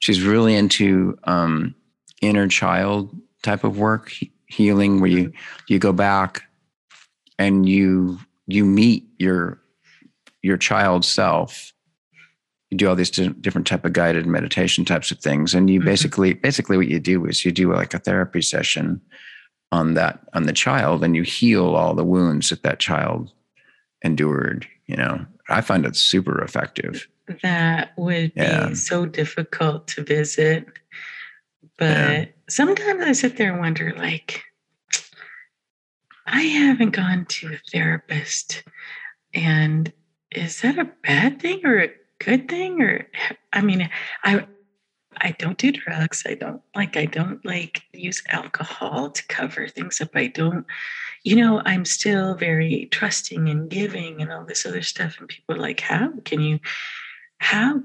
[0.00, 1.74] she's really into um
[2.20, 4.12] inner child type of work
[4.46, 5.32] healing where you
[5.68, 6.42] you go back
[7.38, 9.60] and you you meet your
[10.42, 11.72] your child self
[12.70, 15.88] you do all these different type of guided meditation types of things and you mm-hmm.
[15.88, 19.00] basically basically what you do is you do like a therapy session
[19.72, 23.32] on that on the child and you heal all the wounds that that child
[24.02, 27.06] endured you know i find it super effective
[27.42, 28.68] that would yeah.
[28.68, 30.66] be so difficult to visit
[31.80, 32.24] but yeah.
[32.48, 34.44] sometimes i sit there and wonder like
[36.32, 38.62] I haven't gone to a therapist.
[39.34, 39.92] And
[40.30, 41.90] is that a bad thing or a
[42.20, 42.80] good thing?
[42.80, 43.06] Or,
[43.52, 43.90] I mean,
[44.22, 44.46] I,
[45.16, 46.22] I don't do drugs.
[46.26, 50.10] I don't like, I don't like use alcohol to cover things up.
[50.14, 50.64] I don't,
[51.24, 55.16] you know, I'm still very trusting and giving and all this other stuff.
[55.18, 56.60] And people are like, how can you,
[57.38, 57.80] how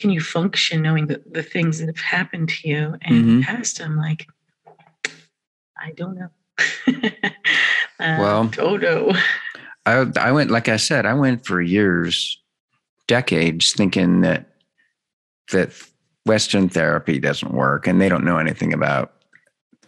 [0.00, 3.40] can you function knowing the, the things that have happened to you and mm-hmm.
[3.42, 3.80] past?
[3.80, 4.26] I'm like,
[5.78, 6.30] I don't know.
[7.98, 9.12] well, Toto.
[9.86, 12.40] I I went like I said, I went for years,
[13.06, 14.50] decades, thinking that
[15.52, 15.72] that
[16.26, 19.12] Western therapy doesn't work, and they don't know anything about.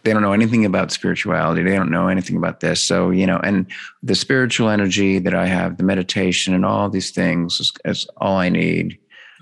[0.03, 1.63] They don't know anything about spirituality.
[1.63, 2.81] They don't know anything about this.
[2.81, 3.65] So you know, and
[4.03, 8.37] the spiritual energy that I have, the meditation, and all these things is, is all
[8.37, 8.99] I need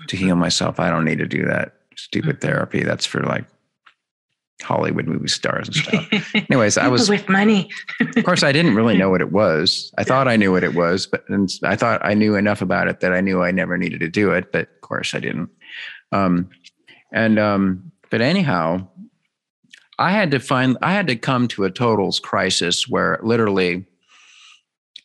[0.08, 0.78] to heal myself.
[0.80, 2.46] I don't need to do that stupid mm-hmm.
[2.46, 2.82] therapy.
[2.82, 3.46] That's for like
[4.62, 6.34] Hollywood movie stars and stuff.
[6.50, 7.70] Anyways, I was with money.
[8.00, 9.92] of course, I didn't really know what it was.
[9.98, 12.88] I thought I knew what it was, but and I thought I knew enough about
[12.88, 14.52] it that I knew I never needed to do it.
[14.52, 15.50] But of course, I didn't.
[16.12, 16.48] Um,
[17.12, 18.86] and um, but anyhow,
[19.98, 20.78] I had to find.
[20.80, 23.84] I had to come to a totals crisis where literally,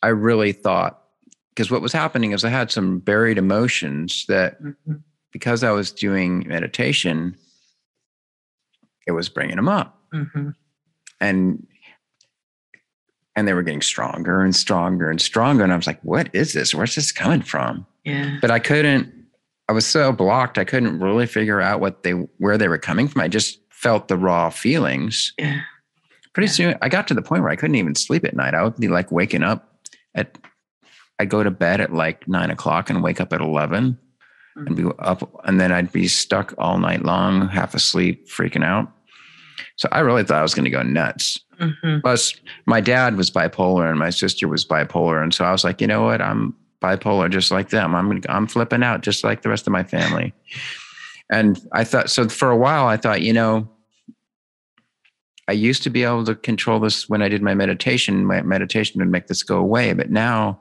[0.02, 1.01] I really thought
[1.54, 4.94] because what was happening is I had some buried emotions that mm-hmm.
[5.32, 7.36] because I was doing meditation
[9.06, 9.98] it was bringing them up.
[10.14, 10.50] Mm-hmm.
[11.20, 11.66] And
[13.34, 15.64] and they were getting stronger and stronger and stronger.
[15.64, 16.74] And I was like, what is this?
[16.74, 17.86] Where's this coming from?
[18.04, 18.36] Yeah.
[18.42, 19.10] But I couldn't,
[19.70, 20.58] I was so blocked.
[20.58, 23.22] I couldn't really figure out what they, where they were coming from.
[23.22, 25.32] I just felt the raw feelings.
[25.38, 25.62] Yeah.
[26.34, 26.52] Pretty yeah.
[26.52, 28.54] soon I got to the point where I couldn't even sleep at night.
[28.54, 29.78] I would be like waking up
[30.14, 30.36] at,
[31.18, 34.66] I'd go to bed at like nine o'clock and wake up at 11 mm-hmm.
[34.66, 35.40] and be up.
[35.44, 38.90] And then I'd be stuck all night long, half asleep, freaking out.
[39.76, 41.40] So I really thought I was going to go nuts.
[41.60, 42.00] Mm-hmm.
[42.00, 42.34] Plus,
[42.66, 45.86] my dad was bipolar and my sister was bipolar, and so I was like, you
[45.86, 46.20] know what?
[46.20, 47.94] I'm bipolar just like them.
[47.94, 50.34] I'm I'm flipping out just like the rest of my family.
[51.30, 52.86] and I thought so for a while.
[52.86, 53.68] I thought, you know,
[55.48, 58.26] I used to be able to control this when I did my meditation.
[58.26, 60.60] My meditation would make this go away, but now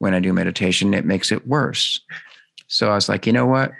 [0.00, 2.00] when I do meditation, it makes it worse.
[2.66, 3.72] So I was like, you know what?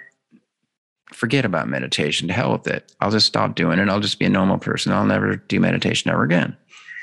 [1.13, 2.29] forget about meditation.
[2.29, 2.95] To hell with it.
[3.01, 3.89] I'll just stop doing it.
[3.89, 4.93] I'll just be a normal person.
[4.93, 6.57] I'll never do meditation ever again.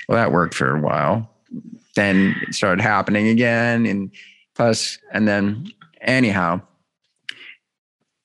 [0.08, 1.30] Well, that worked for a while.
[1.95, 3.86] Then it started happening again.
[3.86, 4.12] And
[4.56, 5.67] plus, and then
[6.01, 6.62] anyhow,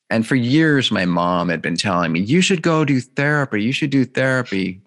[0.09, 3.63] and for years, my mom had been telling me, you should go do therapy.
[3.63, 4.81] You should do therapy.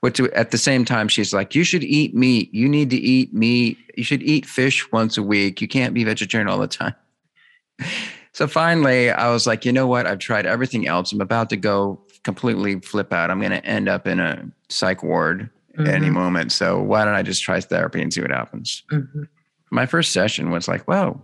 [0.00, 2.52] Which at the same time, she's like, you should eat meat.
[2.52, 3.78] You need to eat meat.
[3.96, 5.60] You should eat fish once a week.
[5.60, 6.94] You can't be vegetarian all the time.
[8.34, 10.08] So finally, I was like, you know what?
[10.08, 11.12] I've tried everything else.
[11.12, 13.30] I'm about to go completely flip out.
[13.30, 15.86] I'm going to end up in a psych ward mm-hmm.
[15.86, 16.50] at any moment.
[16.50, 18.82] So why don't I just try therapy and see what happens?
[18.90, 19.22] Mm-hmm.
[19.70, 21.22] My first session was like, whoa,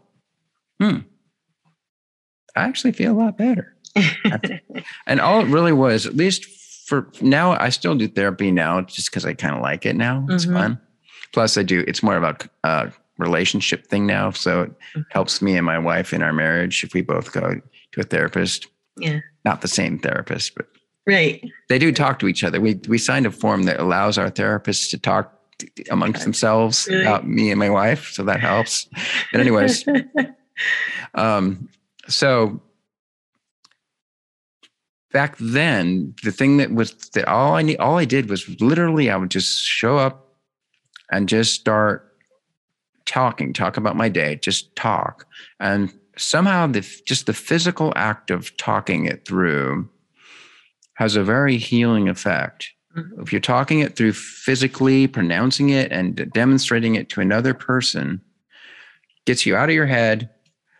[0.80, 0.98] hmm,
[2.54, 3.74] I actually feel a lot better.
[5.06, 6.44] and all it really was, at least
[6.90, 10.26] for now, I still do therapy now just because I kind of like it now.
[10.28, 10.56] It's mm-hmm.
[10.56, 10.80] fun.
[11.32, 14.32] Plus, I do, it's more about uh, relationship thing now.
[14.32, 15.02] So it mm-hmm.
[15.10, 17.60] helps me and my wife in our marriage if we both go
[17.92, 18.66] to a therapist.
[18.98, 19.20] Yeah.
[19.44, 20.66] Not the same therapist, but
[21.06, 21.48] right.
[21.68, 22.60] They do talk to each other.
[22.60, 25.32] We we signed a form that allows our therapists to talk
[25.92, 27.02] amongst themselves really?
[27.02, 28.88] about me and my wife, so that helps.
[29.30, 29.86] But anyways,
[31.14, 31.68] um,
[32.08, 32.60] so
[35.12, 39.10] back then, the thing that was that all I need, all I did was literally
[39.10, 40.34] I would just show up
[41.10, 42.16] and just start
[43.06, 45.26] talking, talk about my day, just talk.
[45.58, 49.88] And somehow the just the physical act of talking it through
[50.94, 52.70] has a very healing effect.
[52.96, 53.22] Mm-hmm.
[53.22, 58.20] If you're talking it through physically, pronouncing it and demonstrating it to another person,
[59.24, 60.30] gets you out of your head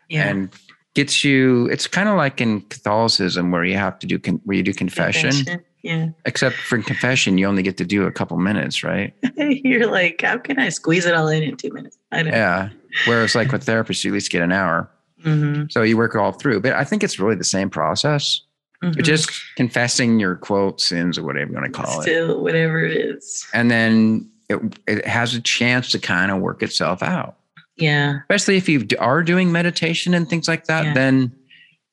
[0.09, 0.27] yeah.
[0.27, 0.53] and
[0.93, 4.57] gets you it's kind of like in catholicism where you have to do con, where
[4.57, 5.31] you do confession.
[5.31, 5.63] confession.
[5.83, 6.09] yeah.
[6.25, 9.13] Except for confession you only get to do a couple minutes right?
[9.37, 11.97] You're like how can i squeeze it all in in two minutes?
[12.11, 12.69] I don't yeah.
[13.05, 14.89] Whereas like with therapists you at least get an hour.
[15.23, 15.65] Mm-hmm.
[15.69, 16.61] so you work it all through.
[16.61, 18.41] But i think it's really the same process.
[18.83, 19.03] Mm-hmm.
[19.03, 22.03] just confessing your quote sins or whatever you want to call Still, it.
[22.03, 23.45] Still, whatever it is.
[23.53, 27.35] And then it, it has a chance to kind of work itself out
[27.75, 28.19] yeah.
[28.29, 30.93] Especially if you are doing meditation and things like that, yeah.
[30.93, 31.35] then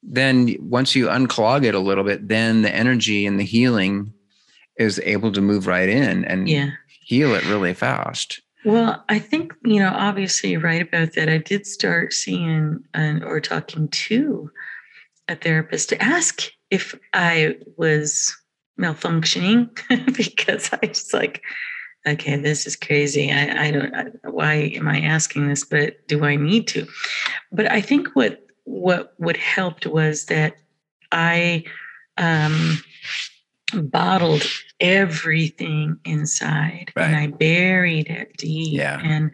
[0.03, 4.13] then once you unclog it a little bit, then the energy and the healing
[4.77, 6.71] is able to move right in and yeah.
[7.01, 8.41] heal it really fast.
[8.65, 11.29] Well, I think, you know, obviously you're right about that.
[11.29, 14.51] I did start seeing and or talking to
[15.27, 18.37] a therapist to ask if I was
[18.79, 19.69] malfunctioning
[20.17, 21.43] because I was like,
[22.07, 23.31] okay, this is crazy.
[23.33, 25.65] I, I don't, I, why am I asking this?
[25.65, 26.87] But do I need to?
[27.53, 30.57] But I think what, what, what helped was that
[31.13, 31.65] I,
[32.17, 32.79] um,
[33.75, 34.45] bottled
[34.81, 37.05] everything inside right.
[37.05, 38.79] and I buried it deep.
[38.79, 39.01] Yeah.
[39.03, 39.31] And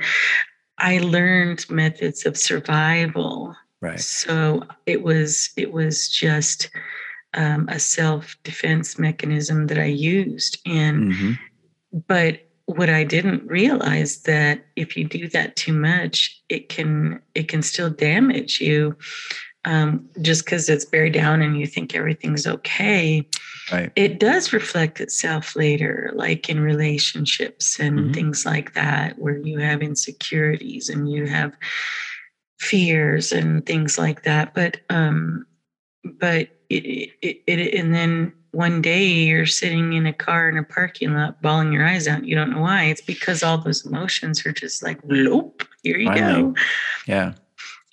[0.79, 3.55] I learned methods of survival.
[3.81, 4.01] Right.
[4.01, 6.71] So it was, it was just,
[7.35, 10.59] um, a self defense mechanism that I used.
[10.67, 11.33] And, mm-hmm.
[12.09, 17.49] but what I didn't realize that if you do that too much, it can it
[17.49, 18.97] can still damage you.
[19.67, 23.27] Um, just because it's buried down and you think everything's okay,
[23.73, 23.91] right.
[23.97, 28.13] it does reflect itself later, like in relationships and mm-hmm.
[28.13, 31.57] things like that, where you have insecurities and you have
[32.61, 34.53] fears and things like that.
[34.53, 35.47] But um,
[36.05, 40.63] but it, it, it and then one day you're sitting in a car in a
[40.63, 42.25] parking lot bawling your eyes out.
[42.25, 42.85] You don't know why.
[42.85, 46.55] It's because all those emotions are just like nope here you go.
[47.07, 47.35] Yeah.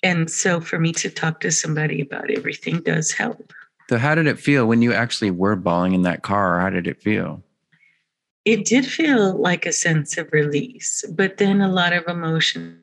[0.02, 3.52] And so for me to talk to somebody about everything does help.
[3.90, 6.58] So how did it feel when you actually were bawling in that car?
[6.60, 7.42] How did it feel?
[8.44, 12.80] It did feel like a sense of release but then a lot of emotions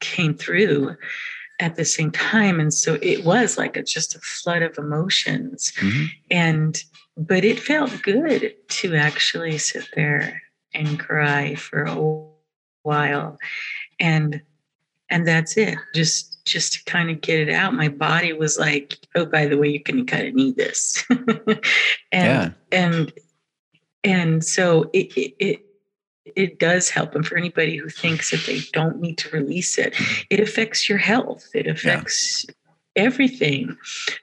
[0.00, 0.96] came through
[1.60, 5.72] at the same time and so it was like a, just a flood of emotions
[5.76, 6.06] mm-hmm.
[6.30, 6.84] and
[7.16, 10.42] but it felt good to actually sit there
[10.74, 12.26] and cry for a
[12.82, 13.38] while
[14.00, 14.40] and
[15.10, 18.96] and that's it just just to kind of get it out my body was like
[19.14, 21.60] oh by the way you can kind of need this and
[22.12, 22.50] yeah.
[22.72, 23.12] and
[24.02, 25.69] and so it, it, it
[26.24, 27.14] it does help.
[27.14, 29.94] And for anybody who thinks that they don't need to release it,
[30.30, 32.54] it affects your health, it affects yeah.
[33.04, 33.76] everything.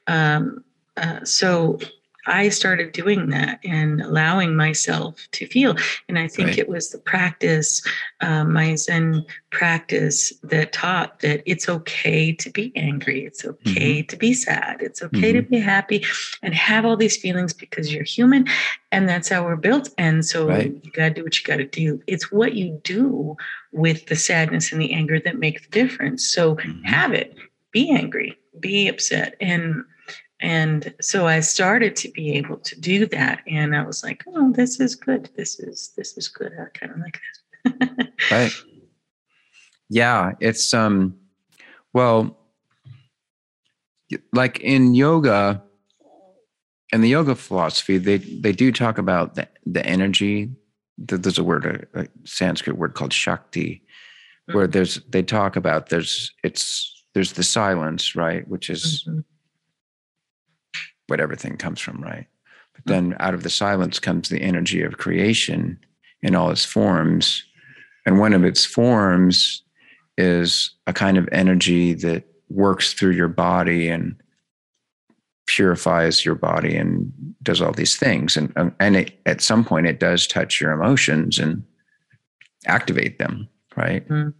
[0.07, 0.63] Um,
[0.95, 1.79] uh, so
[2.27, 5.75] I started doing that and allowing myself to feel.
[6.07, 6.59] And I think right.
[6.59, 7.81] it was the practice,
[8.21, 13.25] um, my Zen practice, that taught that it's okay to be angry.
[13.25, 14.07] It's okay mm-hmm.
[14.07, 14.81] to be sad.
[14.81, 15.43] It's okay mm-hmm.
[15.43, 16.05] to be happy
[16.41, 18.47] and have all these feelings because you're human
[18.91, 19.89] and that's how we're built.
[19.97, 20.73] And so right.
[20.83, 22.01] you got to do what you got to do.
[22.07, 23.35] It's what you do
[23.71, 26.27] with the sadness and the anger that make the difference.
[26.27, 26.83] So mm-hmm.
[26.83, 27.35] have it,
[27.71, 29.35] be angry, be upset.
[29.39, 29.83] And
[30.41, 34.47] and so i started to be able to do that and i was like oh
[34.57, 35.29] this is good.
[35.35, 36.51] This is this is good.
[36.59, 37.19] I kind of like
[37.63, 38.51] this right.
[39.89, 41.15] Yeah it's um
[41.93, 42.37] well
[44.33, 45.61] like in yoga
[46.91, 50.49] and the yoga philosophy they they do talk about the, the energy.
[50.97, 53.83] There's a word a, a sanskrit word called shakti
[54.51, 54.71] where mm-hmm.
[54.71, 59.19] there's they talk about there's it's there's the silence right which is mm-hmm
[61.07, 62.27] what everything comes from, right?
[62.73, 62.91] But hmm.
[62.91, 65.79] then out of the silence comes the energy of creation
[66.21, 67.43] in all its forms.
[68.05, 69.63] And one of its forms
[70.17, 74.15] is a kind of energy that works through your body and
[75.45, 77.11] purifies your body and
[77.43, 78.35] does all these things.
[78.35, 81.63] And, um, and it, at some point, it does touch your emotions and
[82.65, 84.07] activate them, right?
[84.07, 84.33] Mm.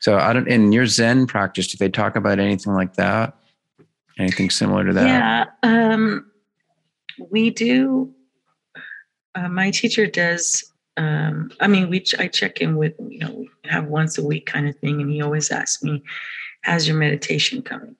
[0.00, 3.36] So I don't, in your Zen practice, do they talk about anything like that?
[4.18, 5.06] Anything similar to that?
[5.06, 6.30] Yeah, um,
[7.30, 8.12] we do.
[9.34, 10.64] Uh, my teacher does.
[10.96, 14.24] Um, I mean, we ch- I check in with you know we have once a
[14.24, 16.02] week kind of thing, and he always asks me
[16.62, 17.96] how's your meditation coming?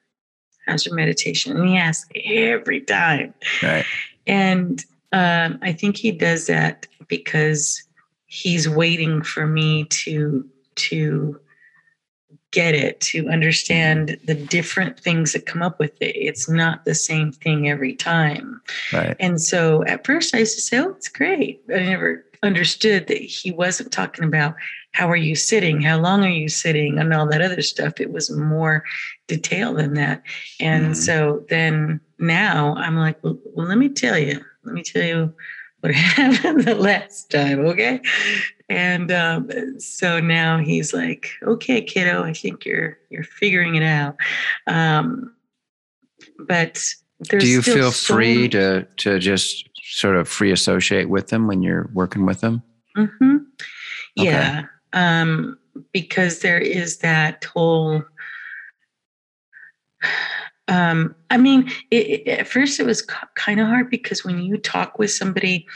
[0.66, 1.56] How's your meditation?
[1.56, 3.32] And he asks every time.
[3.62, 3.86] Right.
[4.26, 7.82] And um, I think he does that because
[8.26, 11.40] he's waiting for me to to
[12.50, 16.16] get it to understand the different things that come up with it.
[16.16, 18.60] It's not the same thing every time.
[18.92, 19.16] Right.
[19.20, 21.62] And so at first i used to say oh it's great.
[21.68, 24.54] I never understood that he wasn't talking about
[24.92, 25.80] how are you sitting?
[25.80, 26.98] How long are you sitting?
[26.98, 28.00] and all that other stuff.
[28.00, 28.84] It was more
[29.26, 30.22] detailed than that.
[30.60, 30.96] And mm.
[30.96, 34.40] so then now i'm like well, well let me tell you.
[34.64, 35.34] Let me tell you
[35.80, 38.00] what happened the last time okay?
[38.68, 44.16] And um, so now he's like okay kiddo i think you're you're figuring it out.
[44.66, 45.34] Um,
[46.38, 46.84] but
[47.20, 51.46] there's do you feel so free to to just sort of free associate with them
[51.46, 52.62] when you're working with them?
[52.96, 53.36] Mm-hmm.
[54.16, 55.58] yeah um,
[55.92, 58.02] because there is that whole
[60.68, 63.02] um, I mean, it, it, at first it was
[63.34, 65.66] kind of hard because when you talk with somebody,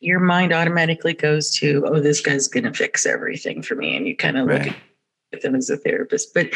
[0.00, 3.96] your mind automatically goes to, oh, this guy's going to fix everything for me.
[3.96, 4.66] And you kind of right.
[4.66, 4.76] look
[5.32, 6.32] at them as a therapist.
[6.34, 6.50] But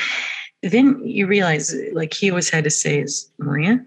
[0.62, 3.84] then you realize, like he always had to say, is Maria,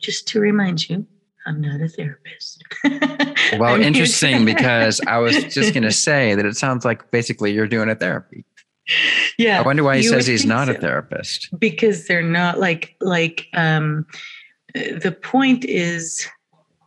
[0.00, 1.06] just to remind you,
[1.46, 2.62] I'm not a therapist.
[3.58, 7.66] well, interesting because I was just going to say that it sounds like basically you're
[7.66, 8.44] doing a therapy
[9.38, 9.58] yeah.
[9.58, 10.74] I wonder why he says he's not so.
[10.74, 11.48] a therapist.
[11.58, 14.06] Because they're not like like um
[14.74, 16.26] the point is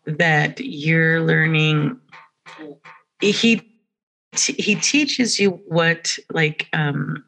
[0.05, 1.99] that you're learning
[3.19, 3.61] he
[4.35, 7.23] he teaches you what like um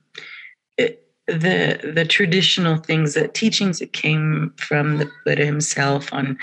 [1.28, 6.38] the the traditional things that teachings that came from the buddha himself on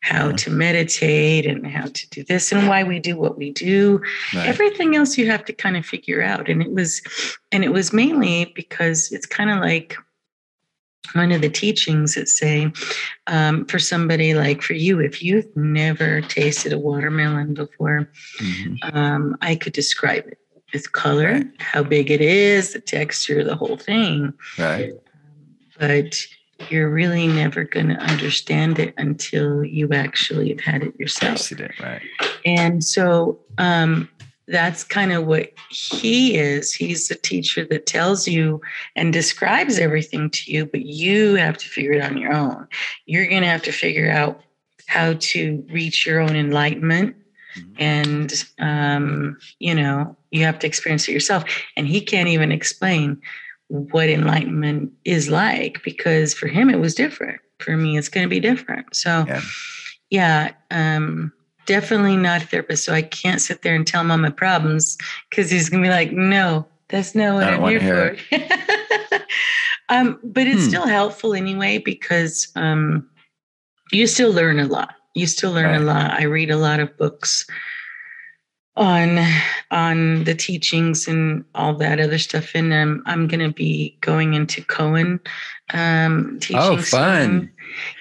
[0.00, 0.36] how yeah.
[0.36, 4.00] to meditate and how to do this and why we do what we do
[4.34, 4.48] right.
[4.48, 7.02] everything else you have to kind of figure out and it was
[7.52, 9.94] and it was mainly because it's kind of like
[11.12, 12.72] one of the teachings that say
[13.26, 18.08] um, for somebody like for you if you've never tasted a watermelon before
[18.40, 18.96] mm-hmm.
[18.96, 20.38] um, i could describe it
[20.72, 21.46] its color, right.
[21.58, 24.32] how big it is, the texture, the whole thing.
[24.58, 24.92] Right.
[25.78, 26.16] But
[26.68, 31.50] you're really never going to understand it until you actually have had it yourself.
[31.52, 32.02] It, right.
[32.44, 34.08] And so um,
[34.46, 36.72] that's kind of what he is.
[36.72, 38.60] He's the teacher that tells you
[38.96, 42.66] and describes everything to you, but you have to figure it on your own.
[43.06, 44.42] You're going to have to figure out
[44.86, 47.16] how to reach your own enlightenment
[47.56, 47.72] Mm-hmm.
[47.78, 51.44] And, um, you know, you have to experience it yourself.
[51.76, 53.20] And he can't even explain
[53.68, 57.40] what enlightenment is like because for him it was different.
[57.58, 58.94] For me, it's going to be different.
[58.94, 59.40] So, yeah,
[60.10, 61.32] yeah um,
[61.66, 62.84] definitely not a therapist.
[62.84, 64.96] So I can't sit there and tell him all my problems
[65.28, 69.20] because he's going to be like, no, that's not what I'm here for.
[69.88, 70.68] um, but it's hmm.
[70.68, 73.08] still helpful anyway because um,
[73.92, 75.80] you still learn a lot you still learn right.
[75.80, 76.12] a lot.
[76.12, 77.46] I read a lot of books
[78.76, 79.18] on
[79.70, 82.52] on the teachings and all that other stuff.
[82.54, 85.20] And um, I'm going to be going into koan
[85.72, 86.56] um, teaching.
[86.58, 87.26] Oh, fun!
[87.26, 87.52] Soon.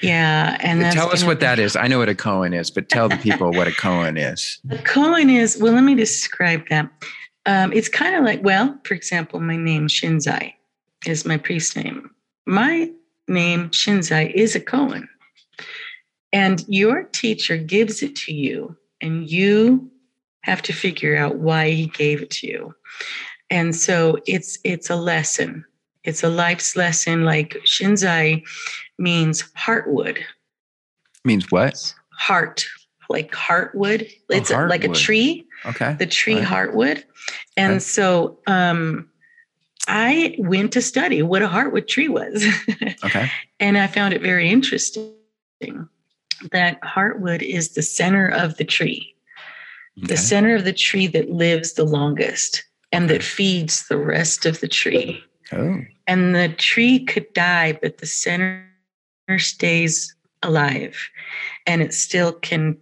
[0.01, 1.75] Yeah, and tell us what be, that is.
[1.75, 4.59] I know what a koan is, but tell the people what a koan is.
[4.71, 5.73] A koan is well.
[5.73, 6.89] Let me describe that.
[7.45, 10.53] Um, it's kind of like well, for example, my name Shinzai
[11.05, 12.09] is my priest name.
[12.45, 12.91] My
[13.27, 15.07] name Shinzai is a koan.
[16.31, 19.89] And your teacher gives it to you, and you
[20.41, 22.75] have to figure out why he gave it to you.
[23.49, 25.65] And so it's it's a lesson.
[26.03, 27.23] It's a life's lesson.
[27.25, 28.43] Like Shinzai
[28.97, 30.19] means heartwood.
[31.25, 31.93] Means what?
[32.13, 32.65] Heart,
[33.09, 34.09] like heartwood.
[34.09, 34.69] Oh, it's heartwood.
[34.69, 35.45] like a tree.
[35.65, 35.95] Okay.
[35.97, 36.45] The tree right.
[36.45, 37.03] heartwood.
[37.57, 37.79] And okay.
[37.79, 39.09] so um
[39.87, 42.45] I went to study what a heartwood tree was.
[43.03, 43.31] okay.
[43.59, 45.13] And I found it very interesting
[46.51, 49.13] that heartwood is the center of the tree,
[49.97, 50.07] okay.
[50.07, 54.59] the center of the tree that lives the longest and that feeds the rest of
[54.59, 55.23] the tree.
[55.51, 55.79] Oh.
[56.07, 58.65] And the tree could die, but the center
[59.37, 61.09] stays alive
[61.67, 62.77] and it still can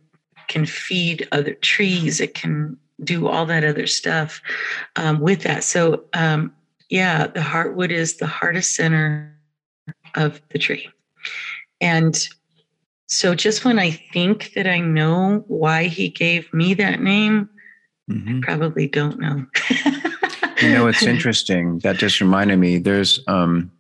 [0.48, 4.42] can feed other trees it can do all that other stuff
[4.96, 6.54] um, with that so um,
[6.90, 9.36] yeah the heartwood is the hardest center
[10.16, 10.90] of the tree
[11.82, 12.30] and
[13.08, 17.50] so just when I think that I know why he gave me that name,
[18.12, 18.38] mm-hmm.
[18.38, 19.46] I probably don't know.
[20.62, 21.80] you know, it's interesting.
[21.80, 22.80] That just reminded me.
[22.80, 23.72] There's um,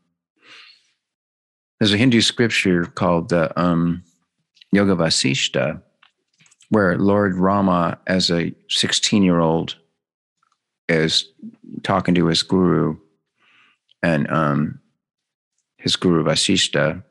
[1.79, 4.01] there's a Hindu scripture called the um,
[4.71, 5.81] Yoga Vasishta,
[6.69, 9.75] where Lord Rama, as a 16 year old,
[10.87, 11.25] is
[11.83, 12.95] talking to his guru,
[14.01, 14.79] and um,
[15.77, 17.03] his guru Vasishta.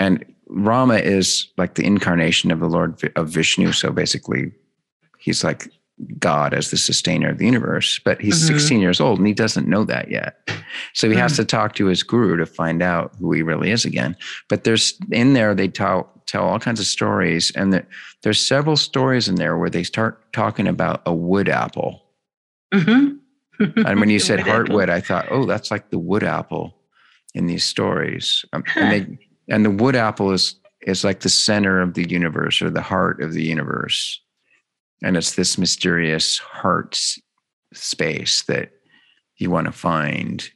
[0.00, 3.72] And Rama is like the incarnation of the Lord of Vishnu.
[3.72, 4.52] So basically,
[5.18, 5.68] he's like
[6.18, 7.98] God as the sustainer of the universe.
[8.04, 8.54] But he's mm-hmm.
[8.54, 10.38] 16 years old and he doesn't know that yet.
[10.92, 11.22] So he mm-hmm.
[11.22, 11.36] has mm.
[11.36, 14.16] to talk to his guru to find out who he really is again.
[14.48, 17.50] But there's in there, they tell, tell all kinds of stories.
[17.52, 17.86] And the,
[18.22, 22.02] there's several stories in there where they start talking about a wood apple.
[22.74, 23.86] Mm-hmm.
[23.86, 26.76] and when you said heartwood, I thought, oh, that's like the wood apple
[27.34, 28.44] in these stories.
[28.52, 29.18] Um, and, they,
[29.48, 33.20] and the wood apple is is like the center of the universe or the heart
[33.20, 34.20] of the universe.
[35.02, 36.98] And it's this mysterious heart
[37.74, 38.70] space that
[39.36, 40.48] you want to find.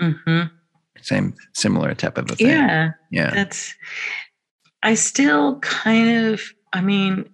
[0.00, 0.54] Mm-hmm.
[1.02, 2.48] Same, similar type of a thing.
[2.48, 2.92] Yeah.
[3.10, 3.30] Yeah.
[3.30, 3.74] That's,
[4.82, 6.42] I still kind of,
[6.72, 7.28] I mean,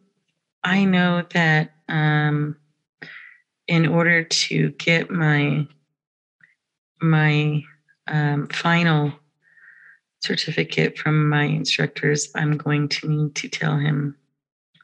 [0.64, 2.56] I know that um,
[3.68, 5.66] in order to get my,
[7.00, 7.62] my
[8.08, 9.12] um, final
[10.20, 14.16] certificate from my instructors, I'm going to need to tell him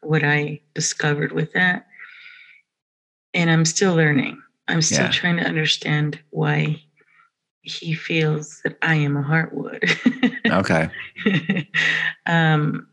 [0.02, 1.86] what I discovered with that.
[3.34, 4.42] And I'm still learning.
[4.68, 5.10] I'm still yeah.
[5.10, 6.82] trying to understand why
[7.62, 9.82] he feels that I am a heartwood.
[10.50, 11.68] okay.
[12.26, 12.88] um,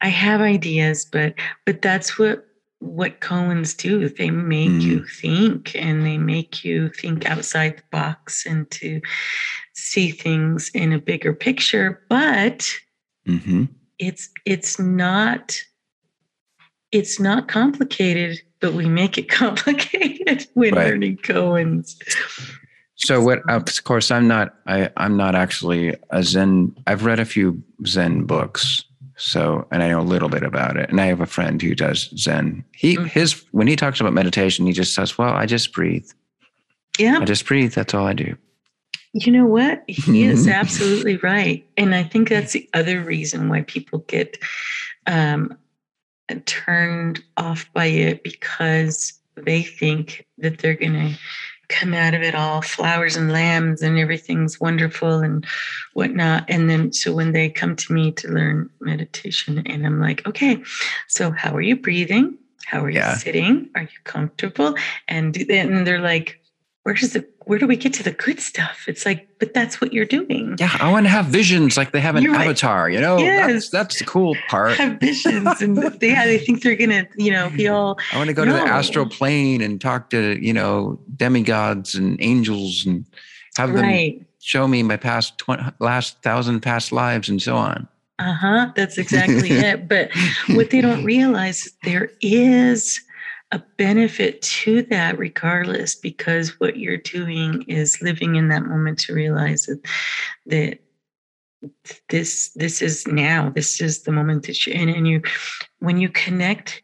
[0.00, 1.34] I have ideas, but
[1.66, 2.46] but that's what
[2.80, 4.08] what koans do.
[4.08, 4.80] They make mm.
[4.80, 9.00] you think and they make you think outside the box and to
[9.74, 12.02] see things in a bigger picture.
[12.08, 12.68] But
[13.26, 13.64] mm-hmm.
[13.98, 15.62] it's it's not
[16.90, 20.88] it's not complicated, but we make it complicated when right.
[20.88, 21.96] learning koans.
[22.96, 27.24] So what of course I'm not I, I'm not actually a Zen I've read a
[27.24, 28.84] few Zen books
[29.20, 30.88] so, and I know a little bit about it.
[30.88, 32.64] And I have a friend who does Zen.
[32.74, 33.04] He, mm-hmm.
[33.04, 36.08] his, when he talks about meditation, he just says, well, I just breathe.
[36.98, 37.18] Yeah.
[37.20, 37.74] I just breathe.
[37.74, 38.36] That's all I do.
[39.12, 39.84] You know what?
[39.86, 41.68] He is absolutely right.
[41.76, 44.38] And I think that's the other reason why people get
[45.06, 45.56] um,
[46.46, 51.18] turned off by it because they think that they're going to
[51.70, 55.46] come out of it all flowers and lambs and everything's wonderful and
[55.94, 56.44] whatnot.
[56.48, 60.62] And then, so when they come to me to learn meditation, and I'm like, okay,
[61.08, 62.36] so how are you breathing?
[62.66, 63.16] How are you yeah.
[63.16, 63.70] sitting?
[63.74, 64.74] Are you comfortable?
[65.08, 66.39] And then they're like,
[66.82, 68.84] where's the where do we get to the good stuff?
[68.86, 70.56] It's like, but that's what you're doing.
[70.58, 73.18] Yeah, I want to have visions like they have an avatar, you know?
[73.18, 73.50] Yes.
[73.50, 74.76] That's that's the cool part.
[74.76, 78.34] Have visions and they they think they're gonna, you know, be all I want to
[78.34, 78.56] go no.
[78.56, 83.04] to the astral plane and talk to, you know, demigods and angels and
[83.56, 84.24] have them right.
[84.40, 87.88] show me my past 20, last thousand past lives and so on.
[88.20, 88.70] Uh-huh.
[88.76, 89.88] That's exactly it.
[89.88, 90.10] But
[90.50, 93.00] what they don't realize there is
[93.52, 99.14] a benefit to that regardless because what you're doing is living in that moment to
[99.14, 99.80] realize that
[100.46, 100.78] that
[102.08, 105.20] this this is now this is the moment that you're in and you
[105.80, 106.82] when you connect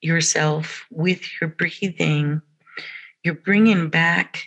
[0.00, 2.40] yourself with your breathing
[3.24, 4.44] you're bringing back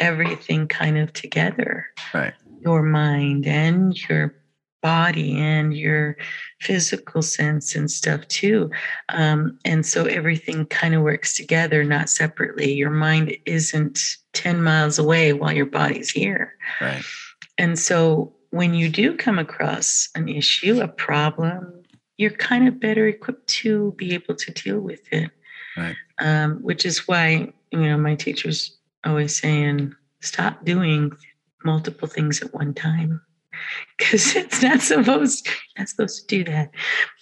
[0.00, 1.86] everything kind of together.
[2.12, 2.34] Right.
[2.60, 4.34] Your mind and your
[4.86, 6.16] body and your
[6.60, 8.70] physical sense and stuff too.
[9.08, 12.72] Um, and so everything kind of works together, not separately.
[12.72, 16.54] Your mind isn't 10 miles away while your body's here.
[16.80, 17.02] Right.
[17.58, 21.82] And so when you do come across an issue, a problem,
[22.16, 25.32] you're kind of better equipped to be able to deal with it.
[25.76, 25.96] Right.
[26.20, 31.10] Um, which is why, you know, my teacher's always saying, stop doing
[31.64, 33.20] multiple things at one time
[33.98, 35.48] because it's not supposed
[35.78, 36.70] not supposed to do that.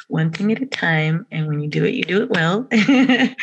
[0.09, 2.69] One thing at a time and when you do it you do it well.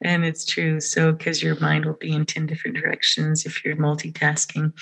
[0.00, 0.80] And it's true.
[0.80, 4.72] So because your mind will be in 10 different directions if you're multitasking.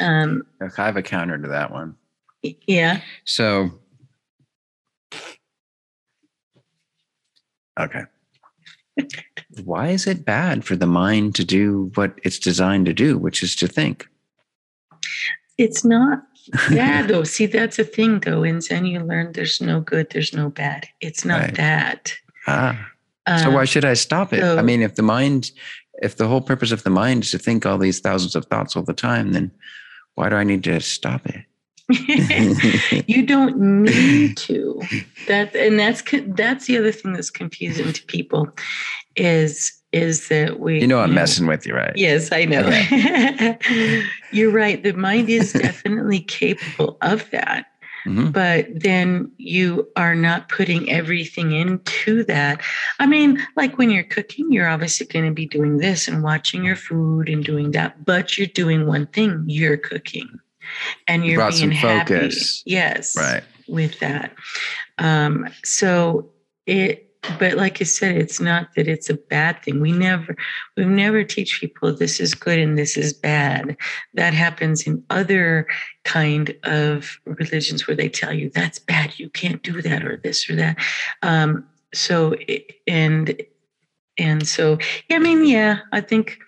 [0.00, 1.96] Um i have a counter to that one.
[2.42, 3.00] yeah.
[3.24, 3.70] So
[7.78, 8.02] okay.
[9.64, 13.42] Why is it bad for the mind to do what it's designed to do which
[13.42, 14.08] is to think?
[15.56, 16.22] It's not
[16.70, 17.24] yeah, though.
[17.24, 18.42] See, that's the thing, though.
[18.42, 20.88] In Zen, you learn there's no good, there's no bad.
[21.00, 21.54] It's not right.
[21.56, 22.14] that.
[22.46, 22.90] Ah.
[23.42, 24.40] so why um, should I stop it?
[24.40, 25.50] So, I mean, if the mind,
[26.02, 28.76] if the whole purpose of the mind is to think all these thousands of thoughts
[28.76, 29.50] all the time, then
[30.14, 31.44] why do I need to stop it?
[33.06, 34.80] you don't need to.
[35.26, 38.48] That and that's that's the other thing that's confusing to people
[39.16, 42.60] is is that we you know i'm you messing with you right yes i know
[44.32, 47.66] you're right the mind is definitely capable of that
[48.04, 48.30] mm-hmm.
[48.30, 52.60] but then you are not putting everything into that
[53.00, 56.64] I mean, like when you're cooking, you're obviously going to be doing this and watching
[56.64, 60.28] your food and doing that, but you're doing one thing: you're cooking,
[61.06, 62.14] and you're Brought being happy.
[62.14, 62.62] focus.
[62.66, 63.44] Yes, Right.
[63.68, 64.34] with that.
[64.98, 66.30] Um, so
[66.66, 67.07] it,
[67.38, 69.80] but like I said, it's not that it's a bad thing.
[69.80, 70.36] We never,
[70.76, 73.76] we never teach people this is good and this is bad.
[74.14, 75.66] That happens in other
[76.04, 80.48] kind of religions where they tell you that's bad, you can't do that or this
[80.48, 80.78] or that.
[81.22, 82.36] Um, so
[82.86, 83.40] and
[84.16, 86.38] and so yeah, I mean, yeah, I think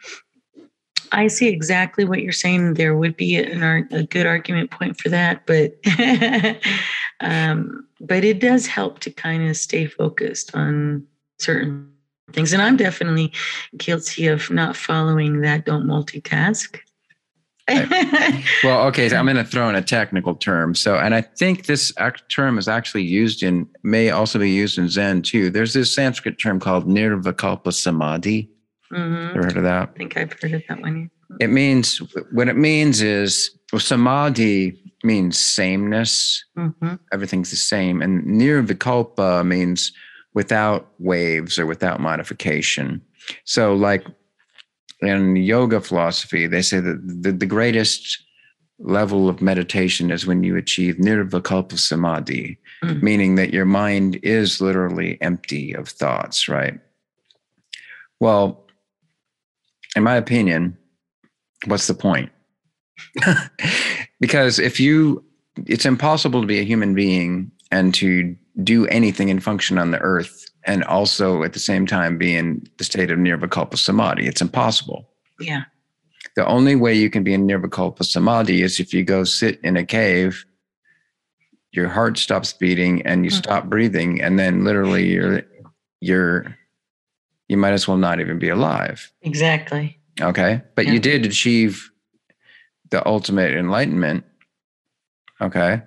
[1.13, 2.75] I see exactly what you're saying.
[2.75, 5.75] There would be an, a good argument point for that, but
[7.21, 11.07] um, but it does help to kind of stay focused on
[11.39, 11.91] certain
[12.33, 12.53] things.
[12.53, 13.33] And I'm definitely
[13.77, 15.67] guilty of not following that.
[15.67, 16.79] Don't multitask.
[18.65, 20.75] Well, okay, so I'm going to throw in a technical term.
[20.75, 24.77] So, and I think this act- term is actually used in, may also be used
[24.77, 25.51] in Zen too.
[25.51, 28.51] There's this Sanskrit term called nirvikalpa samadhi.
[28.93, 29.37] Mhm.
[29.37, 29.91] Ever heard of that?
[29.95, 31.11] I think I've heard of that one.
[31.39, 36.45] It means, what it means is, well, samadhi means sameness.
[36.57, 38.03] hmm Everything's the same.
[38.03, 39.93] And nirvikalpa means
[40.35, 43.01] without waves or without modification.
[43.45, 44.07] So, like
[45.01, 48.23] in yoga philosophy, they say that the, the greatest
[48.79, 53.03] level of meditation is when you achieve nirvikalpa samadhi, Mhm.
[53.03, 56.79] meaning that your mind is literally empty of thoughts, right?
[58.21, 58.65] Well,
[59.97, 60.79] in my opinion,
[61.67, 62.31] what's the point?
[64.21, 65.25] because if you,
[65.67, 69.99] it's impossible to be a human being and to do anything and function on the
[69.99, 74.27] earth and also at the same time be in the state of nirvikalpa samadhi.
[74.27, 75.09] It's impossible.
[75.41, 75.63] Yeah.
[76.37, 79.77] The only way you can be in nirvikalpa samadhi is if you go sit in
[79.77, 80.45] a cave,
[81.73, 83.35] your heart stops beating and you Mhm.
[83.39, 85.43] stop breathing, and then literally you're
[86.01, 86.57] you're
[87.49, 89.11] you might as well not even be alive.
[89.23, 89.99] Exactly.
[90.21, 90.63] Okay.
[90.77, 90.93] But Yeah.
[90.95, 91.90] you did achieve
[92.91, 94.25] the ultimate enlightenment.
[95.41, 95.83] Okay.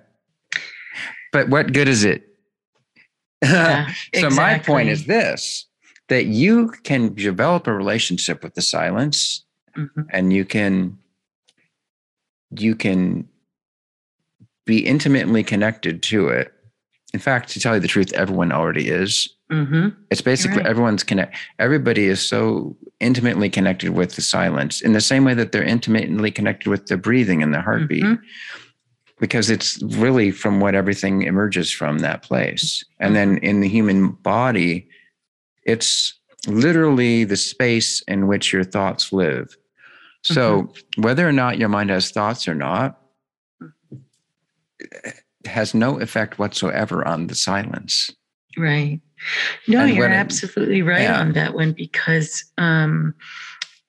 [1.32, 2.28] But what good is it?
[3.42, 5.66] Yeah, so my point is this
[6.08, 9.44] that you can develop a relationship with the silence
[9.76, 10.06] Mhm.
[10.10, 10.96] and you can
[12.56, 13.28] you can
[14.64, 16.53] be intimately connected to it
[17.14, 19.28] in fact to tell you the truth everyone already is.
[19.50, 20.66] Hmm it's basically right.
[20.66, 25.52] everyone's connect everybody is so intimately connected with the silence in the same way that
[25.52, 28.04] they're intimately connected with the breathing and the heartbeat.
[28.04, 28.18] Mhm.
[29.20, 32.84] because it's really from what everything emerges from that place.
[32.98, 34.88] And then in the human body
[35.64, 36.14] it's
[36.46, 39.56] literally the space in which your thoughts live.
[40.22, 42.98] So whether or not your mind has thoughts or not
[45.46, 48.10] has no effect whatsoever on the silence
[48.56, 49.00] Right.
[49.66, 51.18] No, And you're it- absolutely right yeah.
[51.20, 53.14] on that one because um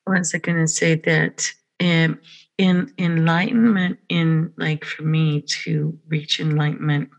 [0.08, 1.48] was I gonna say that
[1.80, 2.20] um
[2.58, 7.10] in enlightenment in like for me to reach enlightenment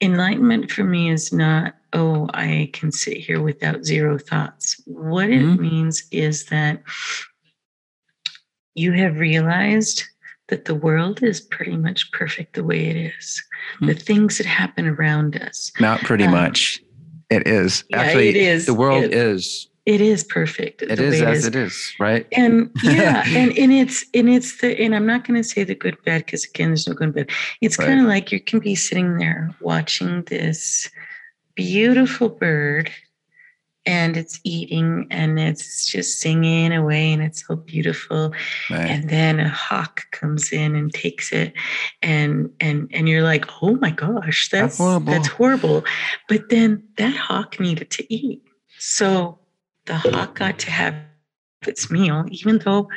[0.00, 5.40] enlightenment for me is not oh i can sit here without zero thoughts what it
[5.42, 5.58] Mhm.
[5.58, 6.82] means is that
[8.74, 10.04] you have realized
[10.48, 13.42] that the world is pretty much perfect the way it is.
[13.80, 16.80] The things that happen around us not pretty Um, much.
[17.30, 17.84] It is.
[17.90, 18.66] Yeah, actually it is.
[18.66, 19.66] the world It- is.
[19.86, 22.26] It is perfect it is as it is right?
[22.32, 25.74] And yeah and, and it's and it's the and i'm not going to say the
[25.74, 27.30] good bad because again there's no good bad
[27.62, 27.86] it's Right.
[27.88, 30.90] kind of like you can be sitting there watching this
[31.54, 32.90] beautiful bird
[33.88, 38.34] and it's eating and it's just singing away and it's so beautiful.
[38.68, 38.84] Right.
[38.84, 41.54] And then a hawk comes in and takes it
[42.02, 45.10] and and and you're like oh my gosh that's horrible.
[45.10, 45.84] that's horrible.
[46.28, 48.42] But then that hawk needed to eat.
[48.78, 49.38] So
[49.86, 50.94] the hawk got to have
[51.66, 52.90] its meal even though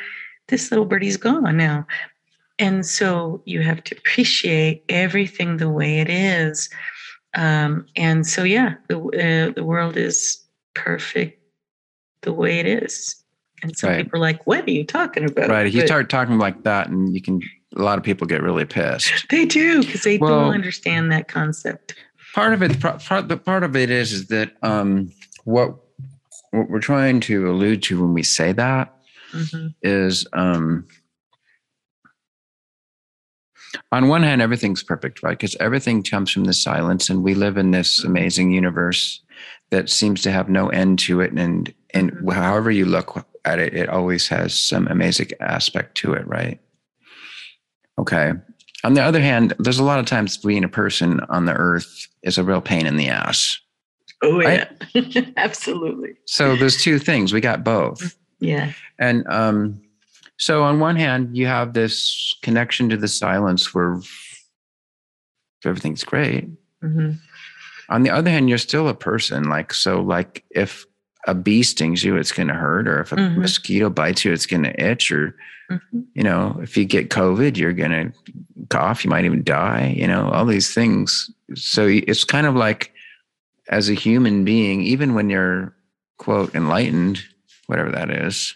[0.48, 1.86] this little birdie's gone now.
[2.58, 6.68] And so you have to appreciate everything the way it is.
[7.34, 10.41] Um, and so yeah the, uh, the world is
[10.74, 11.40] perfect
[12.22, 13.16] the way it is.
[13.62, 14.04] And some Right.
[14.04, 15.48] people are like what are you talking about?
[15.48, 17.40] Right if you But start talking like that and you can
[17.76, 19.26] a lot of people get really pissed.
[19.30, 21.94] They do because they Well- don't understand that concept.
[22.34, 25.10] Part of it part, the part of it is is that um
[25.44, 25.76] what
[26.50, 28.94] what we're trying to allude to when we say that
[29.32, 29.74] Mhm.
[29.82, 30.86] is um
[33.90, 35.38] on one hand everything's perfect right?
[35.38, 39.22] Because everything comes from the silence and we live in this amazing universe
[39.70, 42.32] that seems to have no end to it and and Mhm.
[42.32, 46.60] however you look at it it always has some amazing aspect to it right
[47.98, 48.32] okay
[48.84, 52.08] on the other hand there's a lot of times being a person on the earth
[52.22, 53.58] is a real pain in the ass
[54.24, 55.32] Oh yeah, right?
[55.36, 56.10] absolutely.
[56.26, 57.32] So there's two things.
[57.32, 58.14] We got both.
[58.38, 58.70] Yeah.
[58.96, 59.82] And um,
[60.36, 63.98] so on one hand, you have this connection to the silence where
[65.64, 66.48] everything's great.
[66.84, 67.12] Mm-hmm.
[67.92, 69.44] On the other hand, you're still a person.
[69.44, 70.86] Like so, like if
[71.26, 73.40] a bee stings you, it's going to hurt, or if a mm-hmm.
[73.40, 75.36] mosquito bites you, it's going to itch, or
[75.70, 76.00] mm-hmm.
[76.14, 78.12] you know, if you get COVID, you're going to
[78.70, 79.04] cough.
[79.04, 79.94] You might even die.
[79.96, 81.30] You know, all these things.
[81.54, 82.92] So it's kind of like
[83.68, 85.76] as a human being, even when you're
[86.16, 87.22] quote enlightened,
[87.66, 88.54] whatever that is,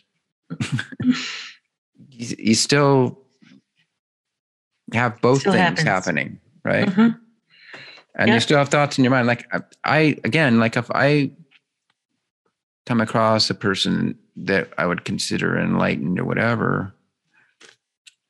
[2.09, 3.19] you, you, still
[4.95, 5.83] have both still things happens.
[5.83, 6.89] happening, right?
[6.89, 7.26] Mm-hmm.
[8.17, 9.27] And you still have thoughts in your mind.
[9.27, 11.31] Like I, I, again, like if I
[12.87, 16.95] come across a person that I would consider enlightened or whatever,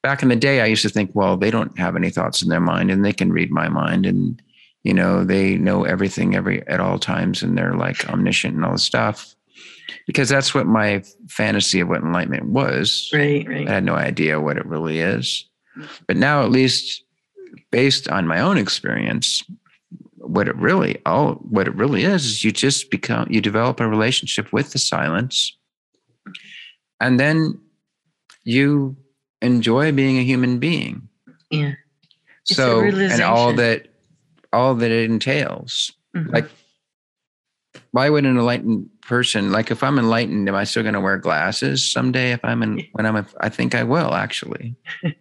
[0.02, 2.48] back in the day, I used to think, well, they don't have any thoughts in
[2.48, 4.42] their mind and they can read my mind and
[4.82, 8.72] you know they know everything every at all times and they're like omniscient and all
[8.72, 9.34] this stuff.
[10.06, 13.08] Because that's what my fantasy of what enlightenment was.
[13.12, 13.68] Right right.
[13.68, 15.48] I had no idea what it really is.
[16.08, 17.04] But now at least
[17.70, 19.42] based on my own experience
[20.28, 23.88] what it really all what it really is is you just become you develop a
[23.88, 25.56] relationship with the silence
[27.00, 27.58] and then
[28.44, 28.96] you
[29.42, 31.08] enjoy being a human being
[31.50, 31.72] yeah
[32.42, 33.88] it's so and all that
[34.56, 35.92] all that it entails.
[36.16, 36.32] Mm-hmm.
[36.32, 36.50] Like,
[37.90, 41.18] why would an enlightened person, like if I'm enlightened, am I still going to wear
[41.18, 42.32] glasses someday?
[42.32, 44.74] If I'm in, when I'm, a, I think I will actually.
[45.02, 45.16] you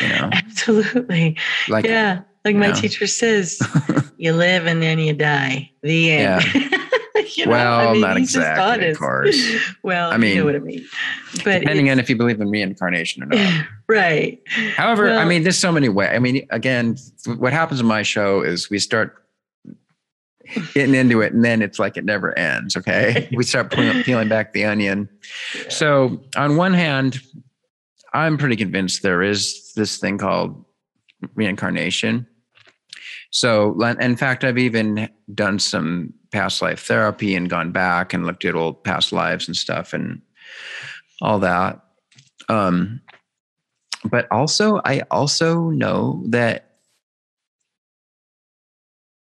[0.00, 1.36] know, absolutely.
[1.68, 3.60] Like, yeah, like my teacher says,
[4.16, 5.70] you live and then you die.
[5.82, 6.44] The end.
[6.54, 6.78] Yeah.
[7.34, 7.52] you know?
[7.52, 9.38] well, I mean, not exactly, of course.
[9.82, 10.84] well, I mean, you know what I mean.
[11.44, 13.66] But depending on if you believe in reincarnation or not.
[13.88, 14.40] right.
[14.76, 16.10] However, well, I mean, there's so many ways.
[16.12, 16.96] I mean, again,
[17.36, 19.24] what happens in my show is we start
[20.72, 24.54] getting into it and then it's like it never ends okay we start peeling back
[24.54, 25.06] the onion
[25.54, 25.68] yeah.
[25.68, 27.20] so on one hand
[28.14, 30.64] i'm pretty convinced there is this thing called
[31.34, 32.26] reincarnation
[33.30, 38.44] so in fact i've even done some past life therapy and gone back and looked
[38.44, 40.20] at old past lives and stuff and
[41.20, 41.80] all that.
[42.48, 43.00] Um,
[44.04, 46.76] but also, I also know that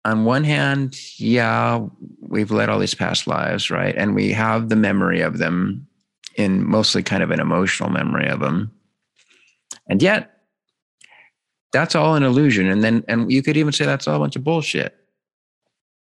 [0.06, 1.86] on one hand, yeah,
[2.22, 3.96] we've led all these past lives, right?
[3.96, 5.88] And we have the memory of them
[6.36, 8.72] in mostly kind of an emotional memory of them.
[9.88, 10.31] And yet,
[11.72, 12.68] that's all an illusion.
[12.68, 14.96] And then, and you could even say that's all a bunch of bullshit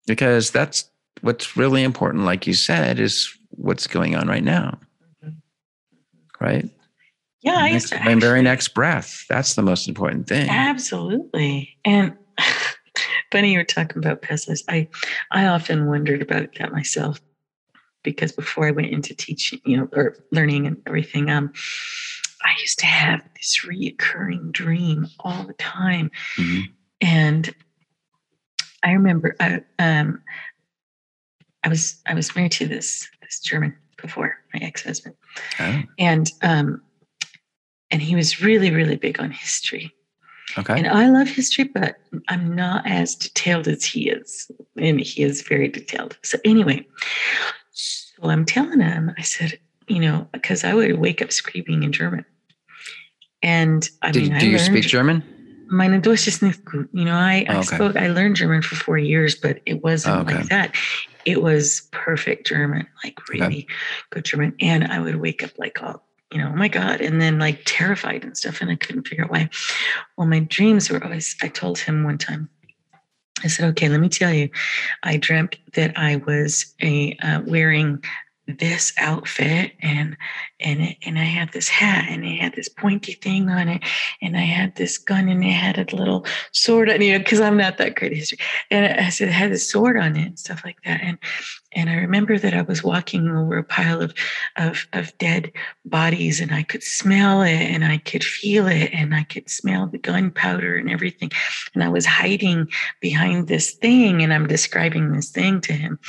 [0.07, 0.91] because that's
[1.21, 4.79] what's really important, like you said, is what's going on right now.
[5.25, 6.45] Mm-hmm.
[6.45, 6.71] Right?
[7.43, 9.25] Yeah, my, next, my very next breath.
[9.29, 10.49] That's the most important thing.
[10.49, 11.77] Absolutely.
[11.85, 12.17] And
[13.33, 14.65] funny you were talking about past lives.
[14.69, 14.89] I
[15.31, 17.21] I often wondered about that myself
[18.03, 21.53] because before I went into teaching, you know, or learning and everything, um,
[22.45, 26.11] I used to have this reoccurring dream all the time.
[26.37, 26.73] Mm-hmm.
[27.01, 27.55] And
[28.83, 30.23] I remember I, um,
[31.65, 35.17] I was I was married to this this German before my ex husband,
[35.61, 35.83] oh.
[35.99, 36.81] and um,
[37.91, 39.93] and he was really really big on history.
[40.57, 40.79] Okay.
[40.79, 41.97] And I love history, but
[42.29, 46.17] I'm not as detailed as he is, and he is very detailed.
[46.23, 46.87] So anyway,
[47.73, 49.59] so I'm telling him, I said,
[49.89, 52.25] you know, because I would wake up screaming in German,
[53.43, 55.23] and I Did, mean, do I you speak German?
[55.71, 56.89] Meine Deutsch ist nicht gut.
[56.93, 57.77] You know, I, I okay.
[57.77, 60.37] spoke, I learned German for four years, but it wasn't okay.
[60.37, 60.75] like that.
[61.27, 63.67] It was perfect German, like really okay.
[64.11, 64.55] good German.
[64.61, 67.61] And I would wake up like all, you know, oh my God, and then like
[67.67, 68.63] terrified and stuff.
[68.63, 69.51] And I couldn't figure out why.
[70.17, 72.49] Well, my dreams were always, I told him one time,
[73.45, 74.49] I said, okay, let me tell you.
[75.03, 78.03] I dreamt that I was a uh, wearing
[78.49, 80.17] this outfit and
[80.61, 83.83] and it, and I had this hat and it had this pointy thing on it
[84.23, 87.59] and I had this gun and it had a little sword on it because I'm
[87.59, 88.39] not that great at history.
[88.71, 91.01] And I said it had a sword on it and stuff like that.
[91.03, 91.19] And
[91.79, 94.13] and I remember that I was walking over a pile of,
[94.57, 95.53] of, of dead
[95.85, 99.87] bodies and I could smell it and I could feel it and I could smell
[99.87, 101.31] the gunpowder and everything.
[101.75, 102.67] And I was hiding
[103.01, 106.01] behind this thing and I'm describing this thing to him.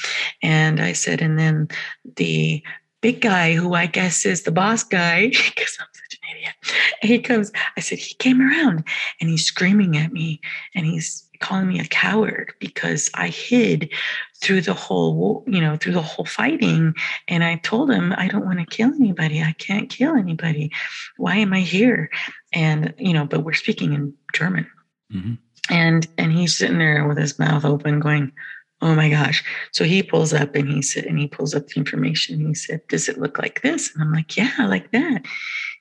[0.42, 1.68] And I said, and then
[2.16, 2.64] the
[3.02, 6.56] big guy who I guess is the boss guy, because I'm such an idiot,
[7.04, 8.86] he comes, I said, he came around
[9.22, 10.42] and he's screaming at me
[10.74, 13.92] and he's calling me a coward because I hid
[14.42, 16.94] through the whole, you know, through the whole fighting.
[17.28, 19.42] And I told him, I don't want to kill anybody.
[19.42, 20.72] I can't kill anybody.
[21.18, 22.10] Why am I here?
[22.54, 24.70] And, you know, but we're speaking in German.
[25.14, 25.34] Mm-hmm.
[25.72, 28.32] And and he's sitting there with his mouth open, going,
[28.82, 29.44] Oh my gosh.
[29.72, 32.46] So he pulls up and he said, and he pulls up the information.
[32.46, 33.94] he said, Does it look like this?
[33.94, 35.26] And I'm like, Yeah, like that.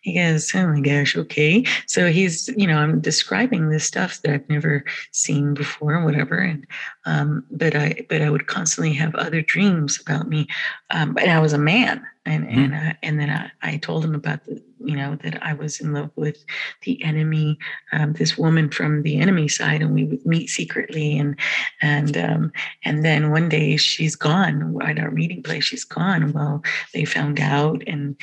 [0.09, 1.65] He goes, Oh my gosh, okay.
[1.87, 6.39] So he's, you know, I'm describing this stuff that I've never seen before, whatever.
[6.39, 6.67] And
[7.05, 10.49] um, but I but I would constantly have other dreams about me.
[10.91, 12.59] Um, and I was a man and mm-hmm.
[12.59, 15.81] and uh, and then I, I told him about the you know that I was
[15.81, 16.45] in love with
[16.83, 17.59] the enemy,
[17.93, 21.39] um, this woman from the enemy side, and we would meet secretly, and
[21.81, 22.53] and um,
[22.85, 25.65] and then one day she's gone at our meeting place.
[25.65, 26.33] She's gone.
[26.33, 28.17] Well, they found out, and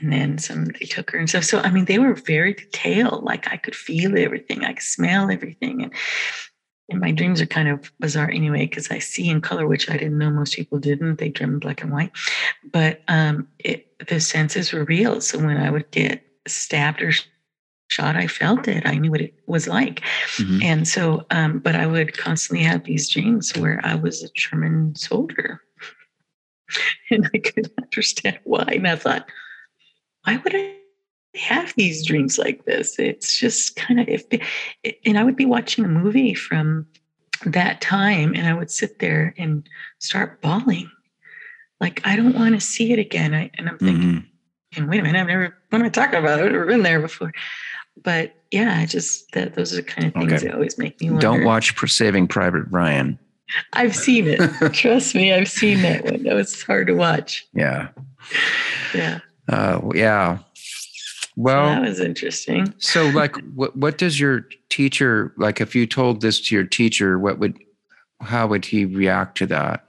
[0.00, 1.44] and then some they took her and stuff.
[1.44, 3.24] So I mean, they were very detailed.
[3.24, 5.92] Like I could feel everything, I could smell everything, and
[6.88, 9.94] and my dreams are kind of bizarre anyway because I see in color, which I
[9.94, 11.18] didn't know most people didn't.
[11.18, 12.12] They dream in black and white,
[12.70, 15.20] but um, it, the senses were real.
[15.20, 17.12] So when I would get stabbed or
[17.88, 18.86] shot, I felt it.
[18.86, 20.00] I knew what it was like,
[20.36, 20.62] mm-hmm.
[20.62, 21.24] and so.
[21.30, 25.62] Um, but I would constantly have these dreams where I was a German soldier,
[27.10, 28.64] and I couldn't understand why.
[28.68, 29.26] And I thought,
[30.24, 30.81] why would I
[31.34, 32.98] have these dreams like this.
[32.98, 34.24] It's just kind of if
[35.04, 36.86] and I would be watching a movie from
[37.46, 39.68] that time and I would sit there and
[39.98, 40.90] start bawling.
[41.80, 43.34] Like I don't want to see it again.
[43.34, 44.80] I, and I'm thinking, mm-hmm.
[44.80, 46.38] and wait a minute, I've never what am I talking about?
[46.40, 47.32] I've never been there before.
[48.02, 50.46] But yeah, I just that those are the kind of things okay.
[50.46, 51.22] that always make me wonder.
[51.22, 53.18] Don't watch Saving Private Ryan.
[53.72, 54.38] I've seen it.
[54.72, 56.26] Trust me, I've seen that one.
[56.26, 57.46] It was hard to watch.
[57.52, 57.88] Yeah.
[58.94, 59.20] Yeah.
[59.48, 60.38] Uh, yeah.
[61.36, 62.74] Well, that was interesting.
[62.78, 65.60] so, like, what what does your teacher like?
[65.60, 67.58] If you told this to your teacher, what would
[68.20, 69.84] how would he react to that?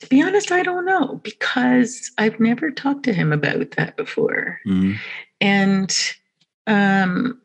[0.00, 4.60] To be honest, I don't know because I've never talked to him about that before,
[4.66, 4.94] mm-hmm.
[5.40, 5.94] and
[6.66, 7.40] um,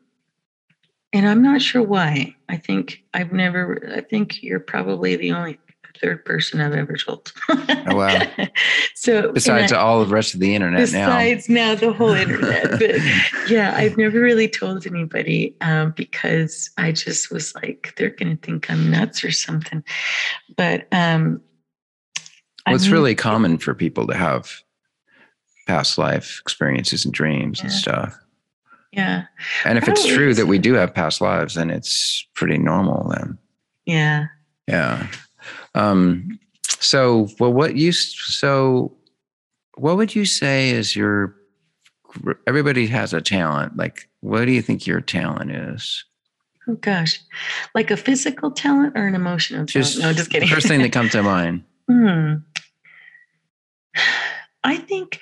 [1.12, 2.34] and I'm not sure why.
[2.48, 3.92] I think I've never.
[3.94, 5.58] I think you're probably the only
[6.02, 7.32] third person I've ever told.
[7.48, 8.22] oh, wow.
[8.94, 11.72] So besides all the rest of the internet besides now.
[11.72, 12.70] now the whole internet.
[12.70, 12.96] But
[13.50, 18.46] yeah, I've never really told anybody um, because I just was like, they're going to
[18.46, 19.82] think I'm nuts or something.
[20.56, 21.40] But um,
[22.66, 24.62] well, it's I mean, really common for people to have
[25.66, 27.64] past life experiences and dreams yeah.
[27.64, 28.18] and stuff.
[28.92, 29.24] Yeah.
[29.64, 33.10] And if Probably it's true that we do have past lives, then it's pretty normal
[33.10, 33.38] then.
[33.86, 34.26] Yeah.
[34.68, 35.06] Yeah.
[35.74, 36.38] Um,
[36.78, 38.96] so, well, what you so
[39.76, 41.34] what would you say is your
[42.46, 46.04] everybody has a talent like what do you think your talent is?
[46.68, 47.20] Oh gosh.
[47.74, 50.48] Like a physical talent or an emotional just, talent no just kidding.
[50.48, 51.64] first thing that comes to mind.
[51.88, 52.34] Hmm.
[54.64, 55.20] i think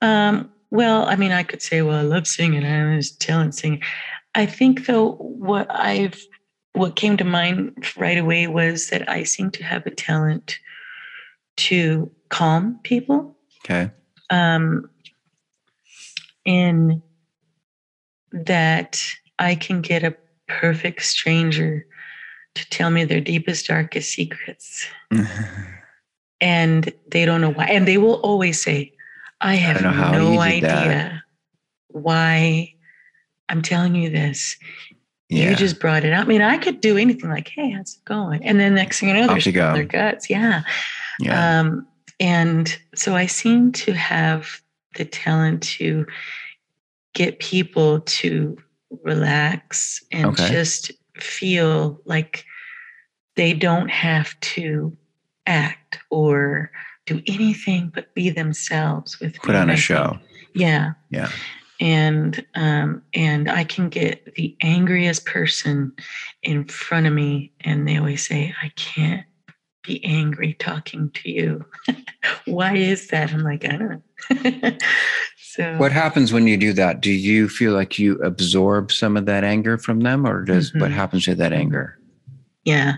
[0.00, 2.64] um, well i mean i could say well i love singing.
[2.64, 3.82] I have talent singing.
[4.34, 6.24] I think though what i've
[6.72, 10.58] what came to mind right away was that I seem to have a talent
[11.58, 13.36] to calm people.
[13.64, 13.90] Okay.
[14.30, 14.88] Um,
[16.44, 17.02] in
[18.32, 19.02] that
[19.38, 20.16] I can get a
[20.46, 21.86] perfect stranger
[22.54, 24.86] to tell me their deepest, darkest secrets.
[26.40, 27.66] and they don't know why.
[27.66, 28.92] And they will always say,
[29.40, 31.12] I have I no idea that.
[31.88, 32.72] why
[33.48, 34.56] I'm telling you this.
[35.30, 35.50] Yeah.
[35.50, 36.26] You just brought it up.
[36.26, 38.44] I mean, I could do anything like, hey, how's it going?
[38.44, 40.28] And then next thing you know, there's their guts.
[40.28, 40.62] Yeah.
[41.20, 41.60] yeah.
[41.60, 41.86] Um,
[42.18, 44.60] and so I seem to have
[44.96, 46.04] the talent to
[47.14, 48.58] get people to
[49.04, 50.48] relax and okay.
[50.50, 52.44] just feel like
[53.36, 54.96] they don't have to
[55.46, 56.72] act or
[57.06, 60.18] do anything but be themselves with put on a show.
[60.54, 60.94] Yeah.
[61.10, 61.30] Yeah
[61.80, 65.92] and um, and I can get the angriest person
[66.42, 69.24] in front of me, and they always say, "I can't
[69.82, 71.64] be angry talking to you."
[72.44, 73.32] Why is that?
[73.32, 74.78] I'm like, I don't know.
[75.38, 77.00] so, what happens when you do that?
[77.00, 80.80] Do you feel like you absorb some of that anger from them, or does mm-hmm.
[80.80, 81.98] what happens to that anger?
[82.64, 82.96] Yeah,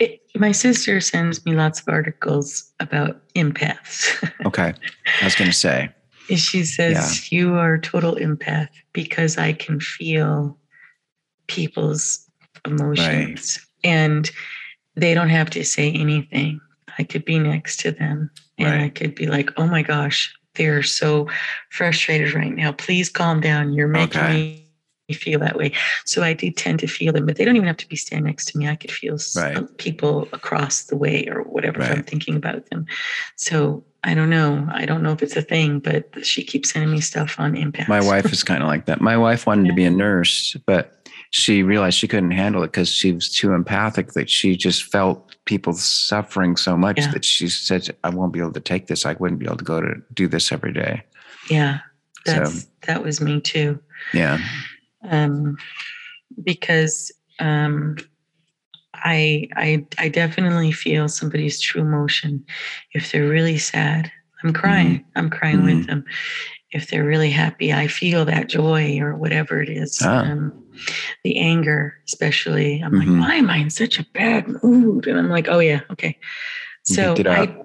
[0.00, 4.30] it, my sister sends me lots of articles about empaths.
[4.46, 4.74] okay,
[5.22, 5.88] I was going to say
[6.36, 7.38] she says, yeah.
[7.38, 10.58] You are a total empath because I can feel
[11.46, 12.28] people's
[12.66, 13.58] emotions.
[13.58, 13.90] Right.
[13.90, 14.30] And
[14.96, 16.60] they don't have to say anything.
[16.98, 18.84] I could be next to them and right.
[18.84, 21.28] I could be like, oh my gosh, they're so
[21.70, 22.72] frustrated right now.
[22.72, 23.72] Please calm down.
[23.72, 24.64] You're making okay.
[25.08, 25.72] me feel that way.
[26.04, 28.26] So I do tend to feel them, but they don't even have to be standing
[28.26, 28.68] next to me.
[28.68, 29.78] I could feel right.
[29.78, 31.92] people across the way or whatever right.
[31.92, 32.86] I'm thinking about them.
[33.36, 34.66] So I don't know.
[34.72, 37.88] I don't know if it's a thing, but she keeps sending me stuff on impact.
[37.88, 39.00] My wife is kind of like that.
[39.00, 39.72] My wife wanted yeah.
[39.72, 40.94] to be a nurse, but
[41.30, 45.36] she realized she couldn't handle it because she was too empathic that she just felt
[45.44, 47.10] people suffering so much yeah.
[47.10, 49.04] that she said, I won't be able to take this.
[49.04, 51.02] I wouldn't be able to go to do this every day.
[51.50, 51.80] Yeah.
[52.24, 53.78] That's, so, that was me too.
[54.14, 54.38] Yeah.
[55.02, 55.58] Um,
[56.42, 57.96] because, um,
[59.04, 62.44] I, I, I definitely feel somebody's true emotion.
[62.92, 64.10] If they're really sad,
[64.42, 64.98] I'm crying.
[64.98, 65.18] Mm-hmm.
[65.18, 65.78] I'm crying mm-hmm.
[65.78, 66.04] with them.
[66.70, 70.00] If they're really happy, I feel that joy or whatever it is.
[70.04, 70.24] Ah.
[70.24, 70.52] Um,
[71.24, 72.80] the anger, especially.
[72.80, 73.20] I'm mm-hmm.
[73.20, 75.06] like, why am I in such a bad mood?
[75.06, 76.18] And I'm like, oh yeah, okay.
[76.84, 77.56] So I,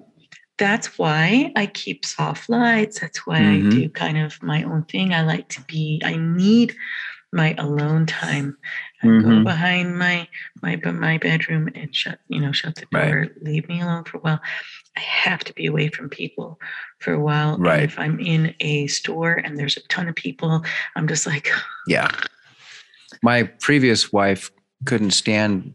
[0.58, 3.00] that's why I keep soft lights.
[3.00, 3.70] That's why I mm-hmm.
[3.70, 5.14] do kind of my own thing.
[5.14, 6.02] I like to be.
[6.04, 6.76] I need
[7.34, 8.58] my alone time.
[9.04, 9.30] Mm-hmm.
[9.30, 10.28] go behind my
[10.62, 13.22] my my bedroom and shut you know shut the door.
[13.22, 13.44] Right.
[13.44, 14.40] Leave me alone for a while.
[14.96, 16.60] I have to be away from people
[17.00, 17.58] for a while.
[17.58, 17.82] Right.
[17.82, 20.64] And if I'm in a store and there's a ton of people,
[20.96, 21.50] I'm just like,
[21.88, 22.10] yeah.
[23.22, 24.52] My previous wife
[24.86, 25.74] couldn't stand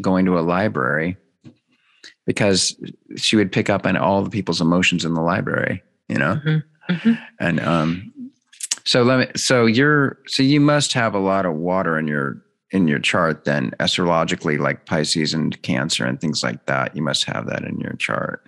[0.00, 1.16] going to a library
[2.26, 2.76] because
[3.16, 6.40] she would pick up on all the people's emotions in the library, you know?
[6.44, 6.92] Mm-hmm.
[6.92, 7.12] Mm-hmm.
[7.40, 8.12] And um,
[8.84, 12.40] so let me so you're so you must have a lot of water in your
[12.76, 16.94] in your chart then astrologically like Pisces and Cancer and things like that.
[16.94, 18.46] You must have that in your chart.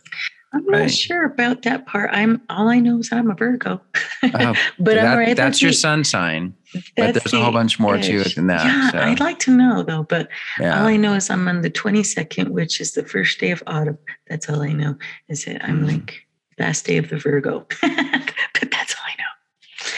[0.52, 0.82] I'm right?
[0.82, 2.10] not sure about that part.
[2.12, 3.80] I'm all I know is I'm a Virgo.
[4.22, 5.36] Oh, but that, I'm right.
[5.36, 6.54] That's your sun sign.
[6.96, 8.64] But there's a whole bunch more to it than that.
[8.64, 8.98] Yeah, so.
[8.98, 10.04] I'd like to know though.
[10.04, 10.80] But yeah.
[10.80, 13.98] all I know is I'm on the 22nd, which is the first day of autumn.
[14.28, 14.96] That's all I know.
[15.28, 15.88] Is that I'm mm.
[15.88, 16.26] like
[16.58, 17.66] last day of the Virgo.
[17.80, 19.90] but that's all I know.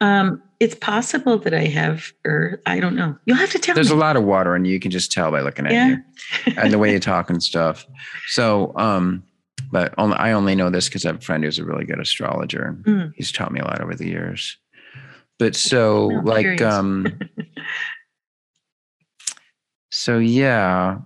[0.00, 3.16] Um, it's possible that I have, or I don't know.
[3.26, 3.96] You'll have to tell There's me.
[3.96, 5.88] a lot of water, and you can just tell by looking at yeah.
[6.46, 7.86] you and the way you talk and stuff.
[8.28, 9.22] So, um,
[9.70, 12.00] but only, I only know this because I have a friend who's a really good
[12.00, 12.76] astrologer.
[12.82, 13.12] Mm.
[13.16, 14.56] He's taught me a lot over the years.
[15.38, 17.18] But so, I'm like, um,
[19.90, 20.98] so yeah.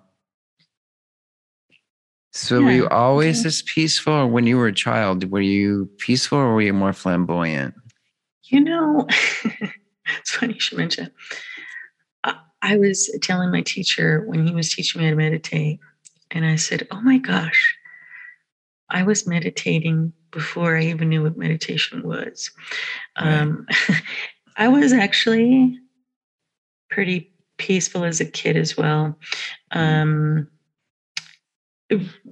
[2.33, 2.65] So yeah.
[2.65, 3.45] were you always yeah.
[3.45, 6.95] this peaceful, or when you were a child, were you peaceful, or were you more
[6.95, 7.75] flamboyant?
[8.53, 9.07] You know,
[10.21, 11.11] it's funny you should mention.
[12.23, 15.81] I, I was telling my teacher when he was teaching me how to meditate,
[16.31, 17.75] and I said, "Oh my gosh,
[18.91, 22.51] I was meditating before I even knew what meditation was.
[23.19, 23.39] Right.
[23.39, 23.67] Um,
[24.59, 25.79] I was actually
[26.91, 29.19] pretty peaceful as a kid as well.
[29.71, 30.49] Um,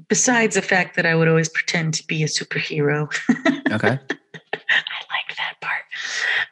[0.08, 3.10] besides the fact that I would always pretend to be a superhero.
[3.72, 3.98] okay.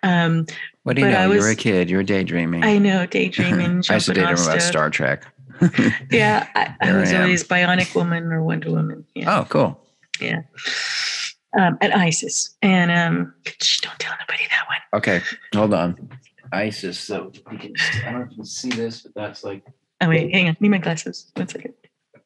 [0.02, 0.46] Um,
[0.82, 1.28] what do you know?
[1.28, 1.90] Was, You're a kid.
[1.90, 2.64] You're daydreaming.
[2.64, 3.82] I know, daydreaming.
[3.90, 5.26] I used to daydream about Star Trek.
[6.10, 9.04] yeah, I, I was I always Bionic Woman or Wonder Woman.
[9.14, 9.40] Yeah.
[9.40, 9.80] Oh, cool.
[10.20, 10.42] Yeah.
[11.58, 12.56] Um, at ISIS.
[12.62, 15.00] And um, shh, don't tell anybody that one.
[15.00, 15.20] Okay,
[15.54, 16.10] hold on.
[16.52, 16.98] ISIS.
[16.98, 17.72] So you can,
[18.04, 19.64] I don't know if you can see this, but that's like.
[20.00, 20.56] Oh, wait, hang on.
[20.60, 21.30] Need my glasses.
[21.34, 21.74] One second.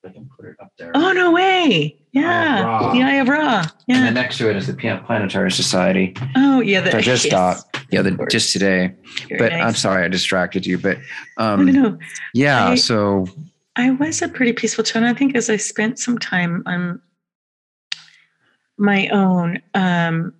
[0.04, 0.90] I can put it up there.
[0.94, 1.96] Oh no way!
[2.12, 3.64] Yeah, the Eye of Ra.
[3.86, 3.96] Yeah.
[3.96, 6.14] And then next to it is the Planetary Society.
[6.36, 7.64] Oh yeah, the, I just yes.
[7.90, 8.94] Yeah, the, just today.
[9.28, 9.62] Very but nice.
[9.62, 10.78] I'm sorry I distracted you.
[10.78, 10.98] But
[11.36, 11.98] um, no, no,
[12.34, 12.68] yeah.
[12.68, 13.26] I, so
[13.76, 15.04] I was a pretty peaceful child.
[15.04, 17.00] I think as I spent some time on
[18.78, 19.62] my own.
[19.74, 20.34] Um,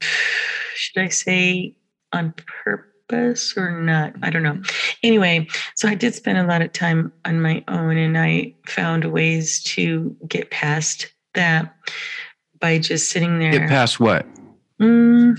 [0.74, 1.76] should I say
[2.12, 2.34] on
[2.64, 2.91] purpose?
[3.08, 4.14] Purpose or not.
[4.22, 4.60] I don't know.
[5.02, 9.04] Anyway, so I did spend a lot of time on my own and I found
[9.12, 11.74] ways to get past that
[12.60, 13.52] by just sitting there.
[13.52, 14.26] Get past what?
[14.80, 15.36] Mm,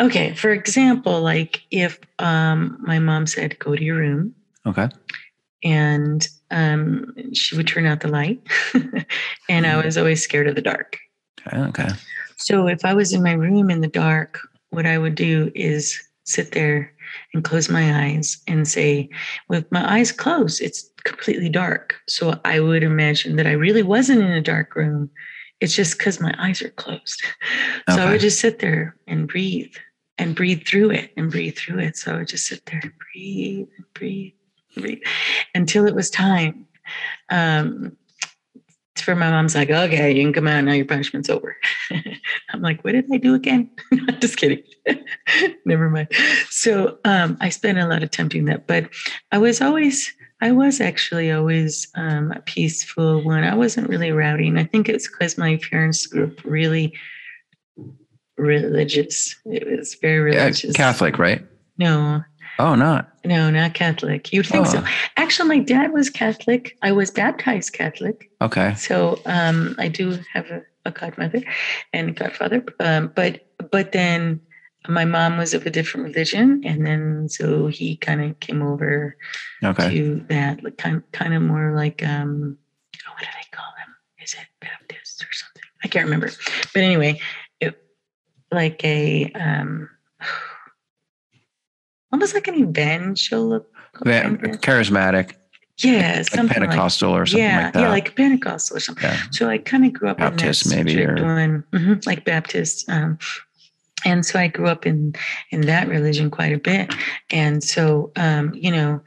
[0.00, 4.34] okay, for example, like if um, my mom said, go to your room.
[4.66, 4.88] Okay.
[5.64, 8.40] And um, she would turn out the light.
[8.74, 9.86] and I mm-hmm.
[9.86, 10.98] was always scared of the dark.
[11.46, 11.58] Okay.
[11.58, 11.88] okay.
[12.42, 14.40] So if I was in my room in the dark,
[14.70, 16.92] what I would do is sit there
[17.34, 19.08] and close my eyes and say,
[19.48, 21.94] with my eyes closed, it's completely dark.
[22.08, 25.10] So I would imagine that I really wasn't in a dark room.
[25.60, 27.22] It's just because my eyes are closed.
[27.88, 27.94] Okay.
[27.94, 29.74] So I would just sit there and breathe
[30.18, 31.96] and breathe through it and breathe through it.
[31.96, 34.32] So I would just sit there and breathe and breathe,
[34.74, 35.02] and breathe
[35.54, 36.66] until it was time.
[37.30, 37.96] Um,
[38.96, 40.72] for my mom's like, okay, you can come out now.
[40.72, 41.56] Your punishment's over.
[42.50, 43.70] I'm like, what did I do again?
[44.20, 44.62] Just kidding.
[45.64, 46.08] Never mind.
[46.50, 48.88] So um, I spent a lot of time doing that, but
[49.30, 53.44] I was always, I was actually always um, a peaceful one.
[53.44, 56.92] I wasn't really rowdy, and I think it's because my parents grew up really
[58.36, 59.36] religious.
[59.46, 60.64] It was very religious.
[60.64, 61.44] Yeah, Catholic, right?
[61.78, 62.22] No,
[62.58, 63.11] Oh, not?
[63.24, 64.32] No, not Catholic.
[64.32, 64.70] You'd think oh.
[64.70, 64.84] so.
[65.16, 66.76] Actually, my dad was Catholic.
[66.82, 68.30] I was baptized Catholic.
[68.40, 68.74] Okay.
[68.74, 71.42] So um, I do have a, a godmother
[71.92, 72.64] and godfather.
[72.80, 74.40] Um, but but then
[74.88, 79.16] my mom was of a different religion, and then so he kind of came over
[79.62, 79.94] Okay.
[79.94, 82.58] to that, like kind kind of more like um,
[83.06, 83.94] oh, what do they call them?
[84.20, 85.62] Is it Baptist or something?
[85.84, 86.30] I can't remember.
[86.74, 87.20] But anyway,
[87.60, 87.80] it
[88.50, 89.88] like a um,
[92.12, 93.66] almost like an evangelical.
[94.06, 95.34] Yeah, charismatic,
[95.78, 97.80] yeah, like something Pentecostal or something yeah, like that.
[97.80, 99.04] yeah, like Pentecostal or something.
[99.04, 99.22] Yeah.
[99.32, 102.88] So I kind of grew up Baptist, in that maybe, or- one, mhm, like Baptist.
[102.88, 103.18] Um,
[104.04, 105.14] and so I grew up in
[105.50, 106.92] in that religion quite a bit.
[107.30, 109.00] And so, um, you know,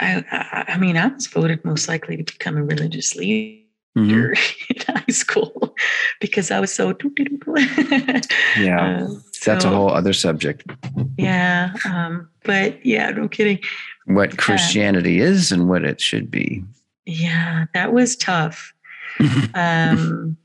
[0.00, 3.63] I, I I mean, I was voted most likely to become a religious leader
[3.96, 4.36] Mhm.
[4.70, 5.74] in high school
[6.20, 6.96] because I was so.
[8.58, 9.08] Yeah.
[9.44, 10.64] Uh, That's a whole other subject.
[11.18, 13.58] Yeah, um, but yeah, no kidding.
[14.06, 16.64] What Christianity is and what it should be.
[17.04, 18.72] Yeah, that was tough.
[19.54, 20.38] um,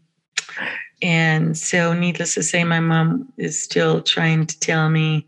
[1.01, 5.25] and so, needless to say, my mom is still trying to tell me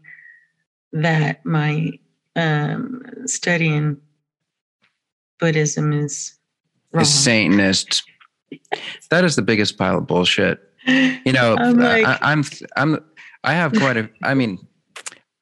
[0.92, 1.92] that my
[2.36, 3.96] um, studying
[5.40, 6.34] Buddhism is
[6.92, 7.04] wrong.
[7.04, 8.04] is Satanist.
[9.10, 10.60] That is the biggest pile of bullshit.
[10.88, 12.44] You know, I'm like- I, I'm,
[12.76, 13.00] I'm,
[13.44, 14.10] I have quite a.
[14.24, 14.58] I mean,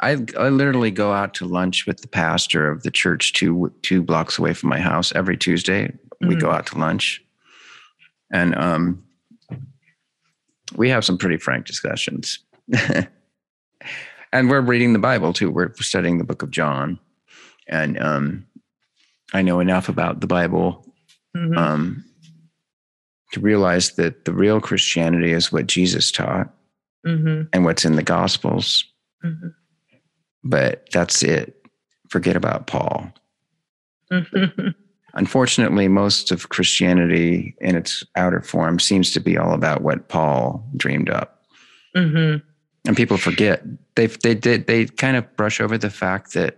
[0.02, 4.02] I, I literally go out to lunch with the pastor of the church two two
[4.02, 5.92] blocks away from my house every Tuesday.
[6.22, 6.42] We Mm.
[6.42, 7.24] go out to lunch,
[8.32, 9.04] and um,
[10.76, 12.40] we have some pretty frank discussions.
[14.32, 15.50] and we're reading the Bible too.
[15.50, 17.00] We're studying the Book of John,
[17.68, 18.46] and um,
[19.34, 20.86] I know enough about the Bible
[21.36, 21.58] Mhm.
[21.58, 22.04] um,
[23.32, 26.54] to realize that the real Christianity is what Jesus taught
[27.06, 27.48] Mhm.
[27.54, 28.84] and what's in the Gospels.
[29.24, 29.54] Mhm.
[30.44, 31.56] But that's it.
[32.10, 33.14] Forget about Paul.
[34.12, 34.74] Mhm.
[35.14, 40.68] Unfortunately, most of Christianity in its outer form seems to be all about what Paul
[40.78, 41.44] dreamed up.
[41.96, 42.42] Mhm.
[42.86, 43.64] And people forget.
[43.96, 46.58] They they did they kind of brush over the fact that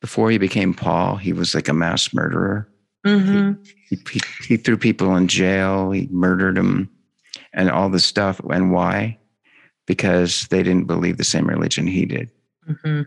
[0.00, 2.68] before he became Paul, he was like a mass murderer.
[3.06, 3.66] Mhm.
[3.88, 5.90] He, he, he threw people in jail.
[5.90, 6.90] He murdered them
[7.52, 8.40] and all this stuff.
[8.50, 9.18] And why?
[9.86, 12.30] Because they didn't believe the same religion he did.
[12.68, 13.06] Mhm.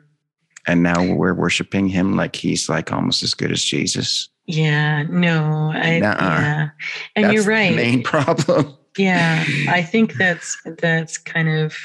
[0.68, 4.30] And now we're worshiping him like he's like almost as good as Jesus.
[4.46, 6.70] Yeah, no, I yeah,
[7.16, 7.76] and That's you're the right.
[7.76, 8.76] main problem.
[8.98, 11.78] Yeah, I think that's that's kind of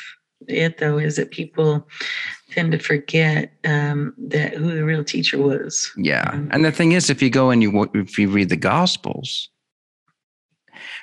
[0.48, 1.86] it though, is that people
[2.56, 5.92] tend to forget um, that who the real teacher was.
[5.96, 6.24] Yeah.
[6.32, 6.48] Mhm.
[6.52, 9.50] And the thing is, if you go and you if you read the Gospels,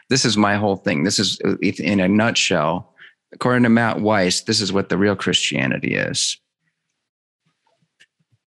[0.10, 1.04] this is my whole thing.
[1.04, 2.94] This is uh, in a nutshell.
[3.32, 6.38] According to Matt Weiss, this is what the real Christianity is.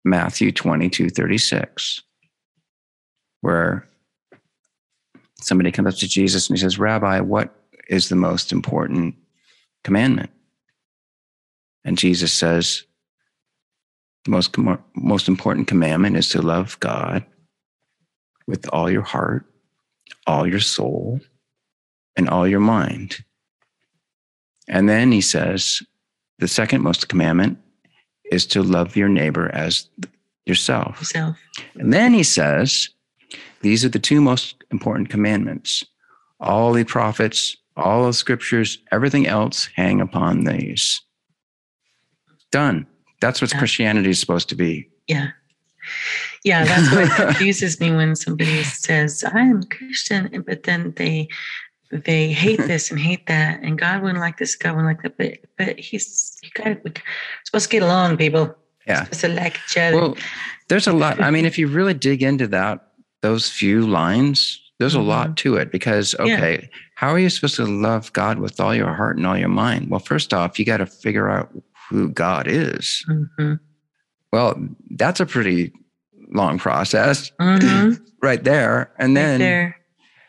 [0.06, 2.02] Matthew 22, 36,
[3.42, 3.86] where
[5.42, 7.54] somebody comes up to Jesus and he says, Rabbi, what
[7.90, 9.16] is the most important
[9.84, 10.30] commandment?
[11.84, 12.84] And Jesus says,
[14.30, 17.26] the most, com- most important commandment is to love God
[18.48, 19.46] with all your heart,
[20.28, 21.20] all your soul,
[22.16, 23.18] and all your mind.
[24.68, 25.82] And then he says,
[26.38, 27.58] the second most commandment
[28.32, 29.90] is to love your neighbor as
[30.46, 31.00] yourself.
[31.00, 31.38] Yourself.
[31.76, 32.90] And then he says,
[33.62, 35.84] these are the two most important commandments.
[36.40, 41.02] All the prophets, all the scriptures, everything else hang upon these.
[42.52, 42.86] Done.
[43.20, 43.60] That's what Yeah.
[43.60, 44.90] Christianity is supposed to be.
[45.08, 45.30] Yeah.
[46.44, 51.28] Yeah, that's what confuses me when somebody says, I'm Christian, but then they
[51.92, 55.18] they hate this and hate that, and God wouldn't like this, God wouldn't like that.
[55.18, 56.94] But but he's you gotta we're
[57.46, 58.56] supposed to get along, people.
[58.88, 59.04] Yeah.
[59.04, 59.98] Supposed to like each other.
[59.98, 60.18] Well,
[60.68, 61.22] there's a lot.
[61.22, 62.90] I mean, if you really dig into that,
[63.22, 65.34] those few lines, there's a lot mm-hmm.
[65.36, 66.36] to it because, Yeah.
[66.36, 69.50] okay, how are you supposed to love God with all your heart and all your
[69.50, 69.90] mind?
[69.90, 71.52] Well, first off, you got to figure out
[71.90, 73.06] who God is.
[73.10, 73.60] Mhm.
[74.32, 74.62] Well,
[74.92, 75.72] that's a pretty
[76.32, 78.00] long process Mhm.
[78.22, 78.92] right there.
[79.00, 79.76] And Right then, there.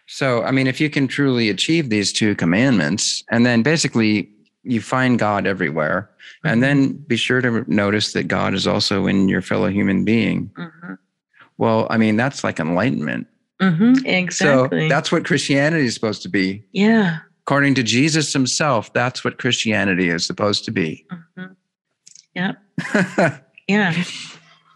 [0.06, 4.30] so, I mean, if you can truly achieve these two commandments, and then basically
[4.62, 6.08] you find God everywhere,
[6.44, 10.50] and then be sure to notice that God is also in your fellow human being.
[10.58, 10.98] Mhm.
[11.58, 13.26] Well, I mean, that's like enlightenment.
[13.61, 14.06] Mhm.
[14.06, 14.80] Exactly.
[14.86, 16.64] So that's what Christianity is supposed to be.
[16.72, 17.18] yeah.
[17.51, 21.05] According to Jesus himself, that's what Christianity is supposed to be.
[21.36, 21.57] Mhm.
[23.68, 23.92] Yeah.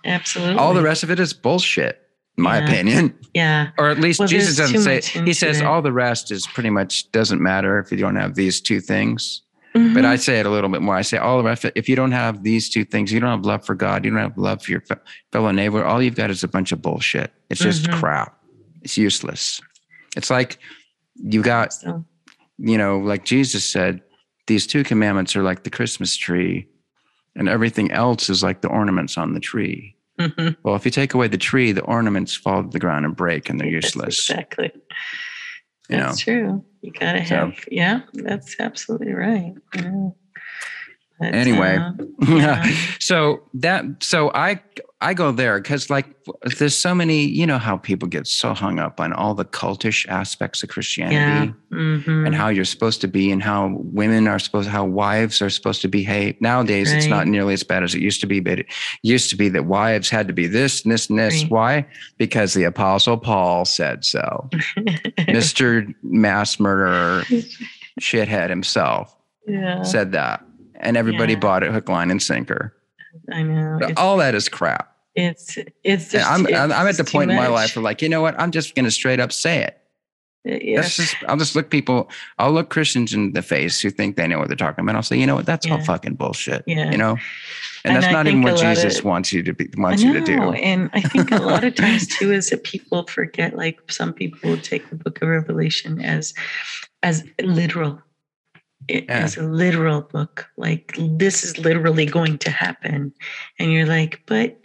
[0.05, 0.57] Absolutely.
[0.59, 2.01] All the rest of it is bullshit,
[2.37, 2.64] in my Yeah.
[2.64, 3.14] opinion.
[3.33, 3.68] Yeah.
[3.79, 5.64] Or at least Well, Jesus doesn't say, he says it.
[5.64, 9.43] all the rest is pretty much doesn't matter if you don't have these two things.
[9.72, 10.05] But Mhm.
[10.05, 10.97] I say it a little bit more.
[10.97, 13.45] I say all the rest, if you don't have these two things, you don't have
[13.45, 14.83] love for God, you don't have love for your
[15.33, 17.33] fellow neighbor, all you've got is a bunch of bullshit.
[17.51, 18.01] It's just Mhm.
[18.01, 18.37] crap.
[18.83, 19.61] It's useless.
[20.16, 20.59] It's like
[21.14, 22.05] you got So,
[22.59, 24.01] you know, like Jesus said,
[24.47, 26.69] these two commandments are like the Christmas tree.
[27.37, 29.97] and everything else is like the ornaments on the tree.
[30.21, 30.51] Mm-hmm.
[30.63, 33.51] Well, if you take away the tree, the ornaments fall to the ground and break,
[33.51, 34.31] and they're useless.
[34.31, 34.71] exactly.
[35.89, 36.33] You that's know?
[36.33, 36.65] true.
[36.83, 37.55] You gotta have.
[37.57, 39.55] So, yeah, that's absolutely right.
[39.75, 40.11] Yeah.
[41.19, 41.93] But, anyway, uh,
[42.29, 42.75] yeah.
[43.01, 44.61] so that so I
[45.05, 46.07] I go there because like
[46.59, 50.09] there's so many, you know how people get so hung up on all the cultish
[50.09, 51.77] aspects of Christianity yeah.
[51.77, 52.25] mm-hmm.
[52.25, 55.83] and how you're supposed to be and how women are supposed how wives are supposed
[55.83, 56.41] to behave.
[56.41, 56.97] Nowadays right.
[56.97, 58.67] it's not nearly as bad as it used to be, but it
[59.03, 61.43] used to be that wives had to be this and this and this.
[61.43, 61.51] Right.
[61.51, 61.87] Why?
[62.17, 64.49] Because the apostle Paul said so.
[65.29, 65.95] Mr.
[66.03, 67.25] Mass Murderer
[68.01, 69.15] shithead himself
[69.47, 69.83] yeah.
[69.83, 70.43] said that.
[70.77, 71.41] And everybody yeah.
[71.41, 72.75] bought it hook, line, and sinker.
[73.31, 73.79] I know.
[73.99, 74.94] All that is crap.
[75.15, 76.11] It's it's.
[76.11, 78.39] Just, I'm it's I'm at the point in my life where like you know what
[78.41, 79.81] I'm just going to straight up say it.
[80.47, 80.83] Uh, yeah.
[80.83, 82.11] Just, I'll just look people.
[82.39, 84.97] I'll look Christians in the face who think they know what they're talking about.
[84.97, 85.75] I'll say, you know what, that's yeah.
[85.75, 86.65] all fucking bullshit.
[86.67, 86.91] Yeah.
[86.91, 87.21] You know, and,
[87.85, 90.21] and that's I not even what Jesus of, wants you to be wants know, you
[90.21, 90.53] to do.
[90.53, 93.57] And I think a lot of times too is that people forget.
[93.57, 96.35] Like some people take the Book of Revelation as
[97.03, 98.03] as literal
[98.89, 99.19] it yeah.
[99.19, 103.15] as a literal book like this is literally going to happen
[103.59, 104.64] and you're like but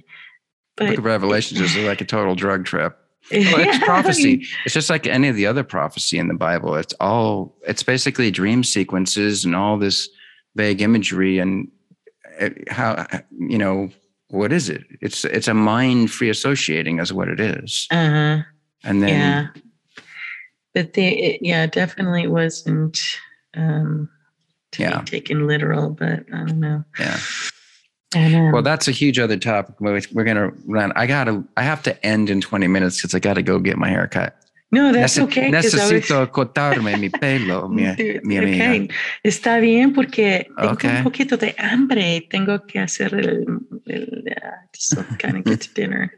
[0.80, 2.98] but book of revelations is like a total drug trip
[3.32, 6.94] well, it's prophecy it's just like any of the other prophecy in the bible it's
[7.00, 10.10] all it's basically dream sequences and all this
[10.56, 11.70] vague imagery and
[12.70, 13.06] how
[13.38, 13.90] you know
[14.30, 18.42] what is it it's it's a mind free associating as what it is uh-huh.
[18.84, 19.48] and then yeah
[20.74, 23.00] but they it, yeah definitely wasn't
[23.56, 24.10] um,
[24.72, 25.00] to yeah.
[25.00, 26.84] be taken literal, but I don't know.
[27.00, 27.18] Yeah.
[28.16, 29.76] Well, that's a huge other topic.
[29.80, 30.91] We're going to run.
[30.95, 33.60] I got to, I have to end in 20 minutes because I got to go
[33.60, 34.36] get my hair cut.
[34.72, 35.51] No, that's Nece- okay.
[35.51, 36.30] Necesito was...
[36.34, 37.84] cortarme mi pelo, mi,
[38.24, 38.66] mi amiga.
[38.66, 38.89] Okay.
[39.24, 40.97] Está bien porque tengo okay.
[40.97, 42.28] un poquito de hambre.
[42.30, 43.45] Tengo que hacer el,
[43.88, 46.14] el uh, just kind of get to dinner.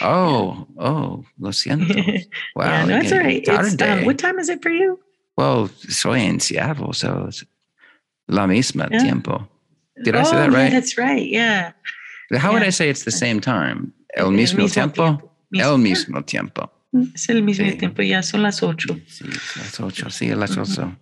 [0.00, 1.94] Oh, oh, lo siento.
[2.56, 2.64] Wow.
[2.64, 3.46] yeah, no, that's all right.
[3.48, 4.98] Um, what time is it for you?
[5.36, 7.28] Well, soy en Seattle, so
[8.28, 9.02] La misma yeah.
[9.02, 9.46] tiempo.
[10.02, 10.64] Did oh, I say oh, that right?
[10.64, 11.26] Yeah, that's right.
[11.26, 11.72] Yeah.
[12.32, 12.54] How yeah.
[12.54, 13.92] would I say it's the same time?
[14.16, 15.04] El mismo, mismo tiempo?
[15.04, 15.30] tiempo.
[15.54, 16.70] El mismo tiempo.
[16.92, 17.78] Mm, es el mismo sí.
[17.78, 18.94] tiempo, ya son las ocho.
[19.06, 19.24] Sí,
[19.56, 20.96] las ocho, sí, las ocho.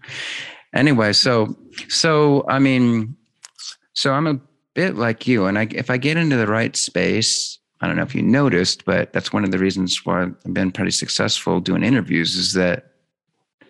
[0.75, 1.57] Anyway, so,
[1.89, 3.17] so, I mean,
[3.95, 4.39] so I'm a
[4.75, 5.47] bit like you.
[5.47, 8.85] And I, if I get into the right space, I don't know if you noticed,
[8.85, 12.93] but that's one of the reasons why I've been pretty successful doing interviews is that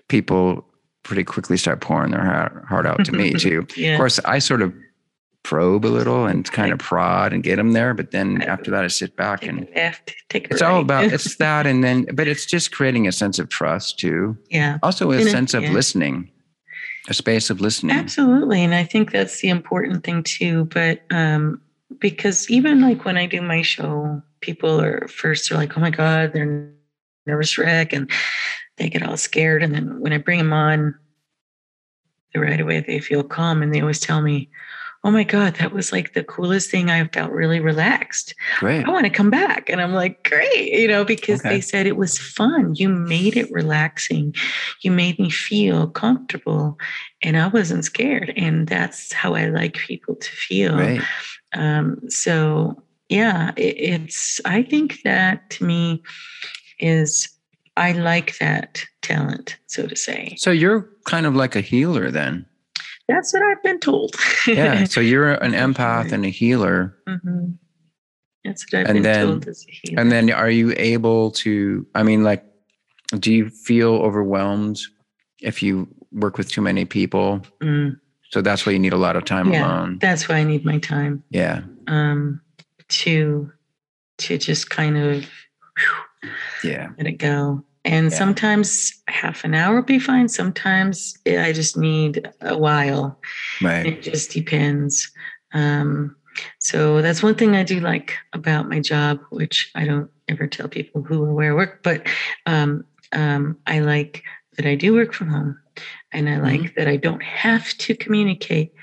[0.09, 0.65] people
[1.03, 3.67] pretty quickly start pouring their heart, heart out to me too.
[3.77, 3.93] yeah.
[3.93, 4.75] Of course, I sort of
[5.49, 8.85] probe a little and kind of prod and get them there, but then after that,
[8.85, 9.67] I sit back take and
[10.35, 13.99] it's all about it's that, and then but it's just creating a sense of trust
[13.99, 14.37] too.
[14.51, 14.77] Yeah.
[14.83, 15.73] Also, a and sense it, of yeah.
[15.73, 16.31] listening,
[17.09, 17.97] a space of listening.
[17.97, 20.67] Absolutely, and I think that's the important thing too.
[20.67, 21.63] But um,
[21.99, 25.91] because even like when I do my show, people are first they're like, "Oh my
[25.91, 26.71] god," they're
[27.25, 28.11] nervous wreck and
[28.77, 29.63] they get all scared.
[29.63, 30.95] And then when I bring them on,
[32.37, 34.51] right away they feel calm and they always tell me,
[35.09, 36.91] Oh my God, that was like the coolest thing.
[36.91, 38.35] I felt really relaxed.
[38.59, 38.85] Great.
[38.85, 39.71] I want to come back.
[39.71, 41.49] And I'm like, Great, you know, because okay.
[41.49, 42.75] they said it was fun.
[42.75, 44.35] You made it relaxing.
[44.83, 46.77] You made me feel comfortable
[47.23, 48.35] and I wasn't scared.
[48.37, 50.77] And that's how I like people to feel.
[50.77, 51.01] Right.
[51.55, 56.03] Um, so yeah, it, it's I think that to me
[56.81, 57.31] is
[57.79, 60.35] I like that talent, so to say.
[60.37, 62.45] So you're kind of like a healer then.
[63.09, 64.15] That's what I've been told.
[64.47, 64.85] yeah.
[64.89, 66.97] So you're an empath and a healer.
[67.09, 67.53] Mm-hmm.
[68.45, 70.01] That's what I've and been then, told as a healer.
[70.01, 72.45] And then are you able to, I mean, like,
[73.19, 74.81] do you feel overwhelmed
[75.41, 77.41] if you work with too many people?
[77.63, 77.99] Mm.
[78.31, 79.99] So that's why you need a lot of time yeah, alone.
[80.01, 81.25] That's why I need my time.
[81.31, 81.63] Yeah.
[81.87, 82.43] Um,
[82.89, 83.53] to
[84.19, 85.25] to just kind of
[85.77, 86.31] whew,
[86.71, 88.19] yeah let it go and yeah.
[88.19, 90.29] sometimes half an hour will be fine.
[90.29, 93.19] Sometimes I just need a while.
[93.63, 93.87] Right.
[93.87, 95.11] It just depends.
[95.55, 96.15] Um,
[96.61, 100.69] so that's one thing I do like about my job, which I don't ever tell
[100.69, 102.07] people who or where I work, but
[102.45, 104.23] um, um, I like
[104.57, 105.59] that I do work from home
[106.13, 106.75] and I like mm-hmm.
[106.77, 108.75] that I don't have to communicate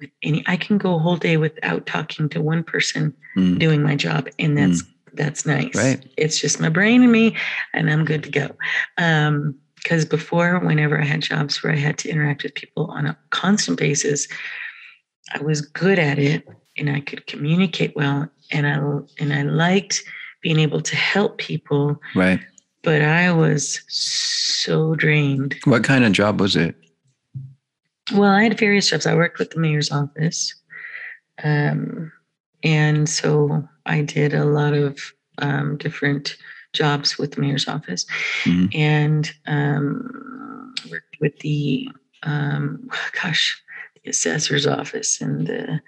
[0.00, 3.58] with any, I can go a whole day without talking to one person mm.
[3.58, 4.28] doing my job.
[4.38, 5.74] And that's mm that's nice.
[5.74, 6.04] Right.
[6.16, 7.36] It's just my brain and me,
[7.72, 8.50] and I'm good to go.
[8.98, 13.06] Um, because before, whenever I had jobs where I had to interact with people on
[13.06, 14.26] a constant basis,
[15.32, 18.74] I was good at it and I could communicate well, and I
[19.22, 20.02] and I liked
[20.42, 22.00] being able to help people.
[22.14, 22.40] Right.
[22.82, 25.56] But I was so drained.
[25.64, 26.74] What kind of job was it?
[28.12, 29.06] Well, I had various jobs.
[29.06, 30.54] I worked with the mayor's office.
[31.42, 32.12] um,
[32.62, 34.98] and so I did a lot of
[35.38, 36.36] um, different
[36.72, 38.06] jobs with the mayor's office
[38.44, 38.66] mm-hmm.
[38.74, 41.88] and um, worked with the
[42.22, 42.88] um,
[43.22, 43.60] gosh
[44.04, 45.80] the assessor's office and the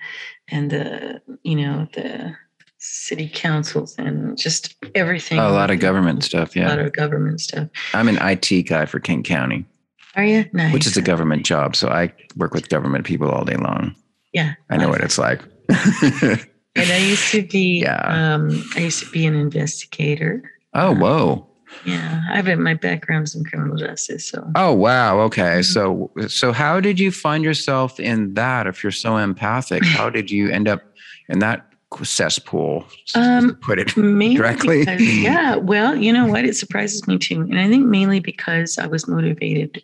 [0.49, 2.35] and the you know the
[2.79, 5.39] city councils and just everything.
[5.39, 6.55] A lot of government stuff.
[6.55, 6.69] Yeah.
[6.69, 7.69] A lot of government stuff.
[7.93, 9.67] I'm an IT guy for King County.
[10.15, 10.47] Are you?
[10.53, 10.73] Nice.
[10.73, 11.77] Which is a government job.
[11.77, 13.95] So I work with government people all day long.
[14.33, 14.55] Yeah.
[14.71, 15.43] I know what it's like.
[16.79, 18.35] and I used to be, yeah.
[18.35, 20.51] um, I used to be an investigator.
[20.75, 21.49] Oh, whoa.
[21.85, 24.27] Yeah, I have my background's in criminal justice.
[24.29, 24.51] So.
[24.55, 25.21] Oh wow.
[25.21, 25.61] Okay.
[25.61, 25.63] Mm-hmm.
[25.63, 28.67] So so how did you find yourself in that?
[28.67, 30.83] If you're so empathic, how did you end up
[31.29, 31.71] in that
[32.03, 32.87] cesspool?
[33.15, 34.81] Um, put it directly.
[34.81, 35.57] Because, yeah.
[35.57, 36.45] Well, you know what?
[36.45, 39.83] It surprises me too, and I think mainly because I was motivated,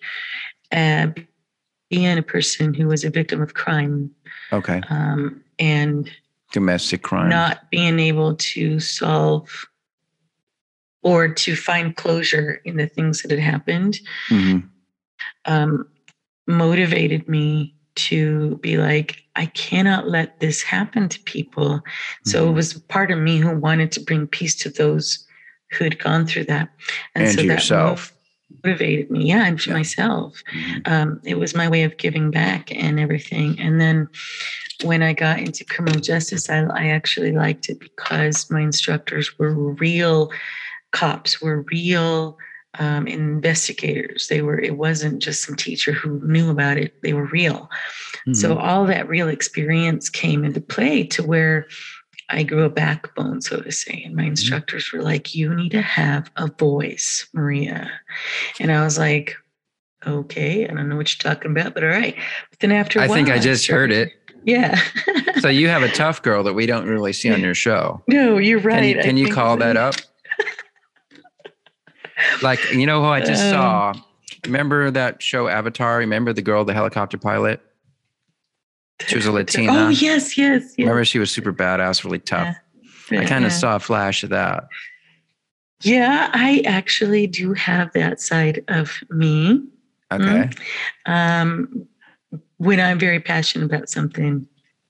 [0.73, 1.09] uh,
[1.91, 4.11] being a person who was a victim of crime.
[4.53, 4.83] Okay.
[4.89, 6.11] Um, and
[6.55, 7.29] domestic crime.
[7.29, 9.67] Not being able to solve
[11.03, 13.99] or to find closure in the things that had happened
[14.31, 14.67] mm-hmm.
[15.47, 15.87] um,
[16.47, 21.81] motivated me to be like, I cannot let this happen to people.
[21.81, 22.31] Mm-hmm.
[22.31, 22.57] So it mm-hmm.
[22.57, 25.27] was part of me who wanted to bring peace to those
[25.73, 26.69] who had gone through that.
[27.17, 28.14] And, and so yourself.
[28.65, 29.27] Motivated me.
[29.27, 29.73] Yeah, and yeah.
[29.73, 30.43] myself.
[30.55, 30.93] Mm-hmm.
[30.93, 33.61] Um, it was my way of giving back and everything.
[33.61, 34.09] And then
[34.83, 39.55] when I got into criminal justice, I, I actually liked it because my instructors were
[39.55, 40.31] real
[40.93, 42.39] cops were real
[42.79, 44.29] um, investigators.
[44.29, 47.69] They were, it wasn't just some teacher who knew about it, they were real.
[48.21, 48.35] Mm-hmm.
[48.35, 51.67] So all that real experience came into play to where
[52.31, 54.03] I grew a backbone, so to say.
[54.05, 54.31] And my mm-hmm.
[54.31, 57.91] instructors were like, You need to have a voice, Maria.
[58.61, 59.37] And I was like,
[60.07, 62.17] Okay, I don't know what you're talking about, but all right.
[62.51, 64.13] But then after I while, think I just heard it.
[64.45, 64.79] Yeah.
[65.41, 68.03] so you have a tough girl that we don't really see on your show.
[68.09, 68.97] No, you're right.
[68.97, 69.95] Can you, can you call that up?
[72.43, 73.95] like you know who I just um, saw?
[74.45, 75.99] Remember that show Avatar?
[75.99, 77.61] Remember the girl, the helicopter pilot?
[79.07, 79.73] She was a Latina.
[79.73, 80.63] Oh yes, yes.
[80.63, 80.79] yes.
[80.79, 82.57] Remember she was super badass, really tough.
[83.11, 83.21] Yeah.
[83.21, 83.59] I kind of yeah.
[83.59, 84.69] saw a flash of that.
[85.83, 89.63] Yeah, I actually do have that side of me.
[90.13, 90.25] Okay.
[90.25, 91.13] Mm-hmm.
[91.13, 91.87] Um,
[92.57, 94.47] when I'm very passionate about something,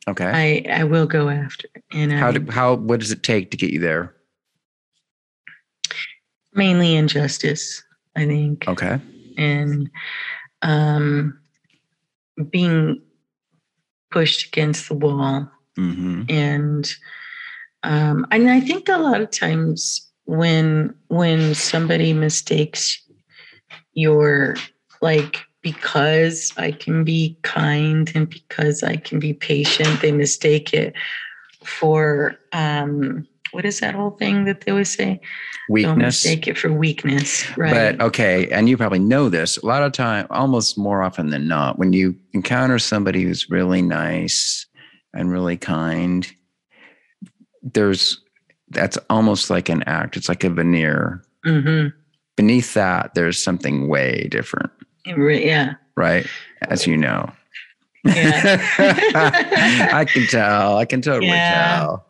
[0.07, 1.69] okay, I I will go after.
[1.93, 4.15] And how do, how what does it take to get you there?
[6.55, 7.83] mainly injustice,
[8.17, 8.67] I think.
[8.67, 9.01] Okay.
[9.37, 9.91] And
[10.63, 11.39] um,
[12.51, 13.03] being
[14.15, 15.51] pushed against the wall.
[15.77, 16.23] Mm-hmm.
[16.29, 16.95] And
[17.83, 23.03] um, and I think a lot of times when when somebody mistakes
[23.93, 24.55] your
[25.03, 30.95] like because I can be kind and because I can be patient, they mistake it
[31.65, 35.21] for um, what is that whole thing that they always say?
[35.69, 35.93] Weakness.
[35.93, 37.45] Don't mistake it for weakness.
[37.57, 37.73] Right.
[37.73, 39.57] But okay, and you probably know this.
[39.59, 43.81] A lot of time, almost more often than not, when you encounter somebody who's really
[43.81, 44.67] nice
[45.15, 46.31] and really kind,
[47.63, 48.21] there's
[48.71, 50.17] that's almost like an act.
[50.17, 51.23] It's like a veneer.
[51.47, 51.97] Mm-hmm.
[52.37, 54.71] Beneath that, there's something way different.
[55.07, 55.75] Yeah.
[55.97, 56.27] Right.
[56.63, 57.31] As you know.
[58.05, 58.61] Yeah.
[59.93, 60.77] I can tell.
[60.77, 61.79] I can totally yeah.
[61.79, 62.07] tell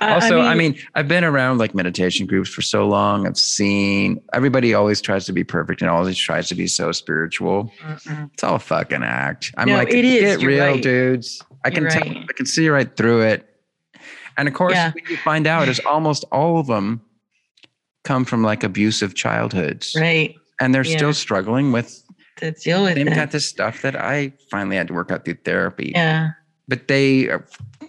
[0.00, 3.26] also, I mean, I mean, I've been around like meditation groups for so long.
[3.26, 7.72] I've seen everybody always tries to be perfect and always tries to be so spiritual.
[7.80, 8.30] Mm-mm.
[8.32, 9.52] It's all a fucking act.
[9.56, 10.38] I'm no, like, it is.
[10.38, 10.82] get real, right.
[10.82, 11.42] dudes.
[11.64, 13.48] I can tell, I can see right through it.
[14.36, 14.92] And of course, yeah.
[14.92, 17.00] what you find out is almost all of them
[18.04, 19.94] come from like abusive childhoods.
[19.98, 20.34] Right.
[20.60, 20.96] And they're yeah.
[20.96, 22.04] still struggling with
[22.38, 25.38] to deal with They've got this stuff that I finally had to work out through
[25.44, 25.92] therapy.
[25.94, 26.30] Yeah.
[26.68, 27.28] But they